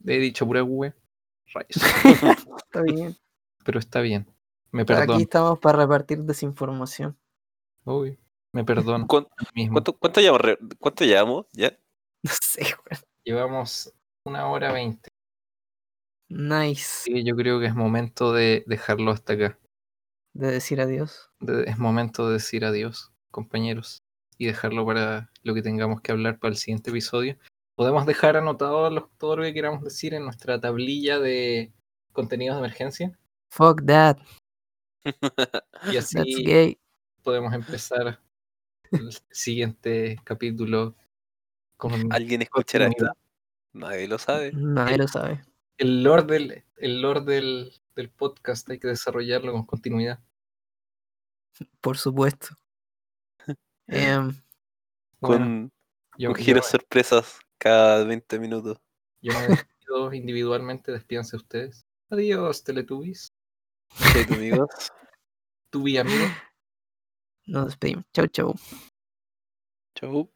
[0.06, 0.62] He dicho pura.
[0.62, 0.94] Rayos.
[2.64, 3.16] Está bien.
[3.64, 4.26] Pero está bien.
[4.70, 7.16] Me Aquí estamos para repartir desinformación.
[7.84, 8.18] Uy,
[8.52, 9.06] me perdono.
[9.06, 9.30] ¿Cuánto,
[9.72, 10.58] cuánto, cuánto llevamos?
[10.78, 11.46] ¿Cuánto llevamos?
[11.52, 11.78] ¿Ya?
[12.24, 13.02] No sé, weón.
[13.24, 15.08] Llevamos una hora veinte.
[16.28, 17.02] Nice.
[17.04, 19.58] Sí, yo creo que es momento de dejarlo hasta acá.
[20.34, 21.30] de decir adiós.
[21.40, 23.98] De- es momento de decir adiós, compañeros,
[24.36, 27.38] y dejarlo para lo que tengamos que hablar para el siguiente episodio.
[27.76, 31.72] Podemos dejar anotado los- todo lo que queramos decir en nuestra tablilla de
[32.12, 33.18] contenidos de emergencia
[33.50, 34.18] Fuck that,
[35.04, 35.12] y
[35.94, 36.78] that's así
[37.22, 38.20] podemos empezar
[38.90, 40.96] el siguiente capítulo
[41.76, 43.06] con ¿Alguien escuchará esto?
[43.72, 44.52] Nadie lo sabe.
[44.52, 45.44] Nadie lo sabe.
[45.76, 50.20] El lore del, el lore del, del podcast hay que desarrollarlo con continuidad.
[51.80, 52.48] Por supuesto.
[53.86, 54.32] Em,
[55.20, 55.72] Bueno, Con,
[56.16, 58.78] yo giros sorpresas cada 20 minutos.
[59.20, 61.86] yo me despido individualmente, despídanse ustedes.
[62.10, 63.32] Adiós, Teletubbies.
[63.96, 64.68] Chaito, amigos.
[65.70, 66.24] Tubi amigo.
[67.48, 68.04] nos despedimos.
[68.12, 68.54] Chau, chau.
[69.94, 70.30] Chau.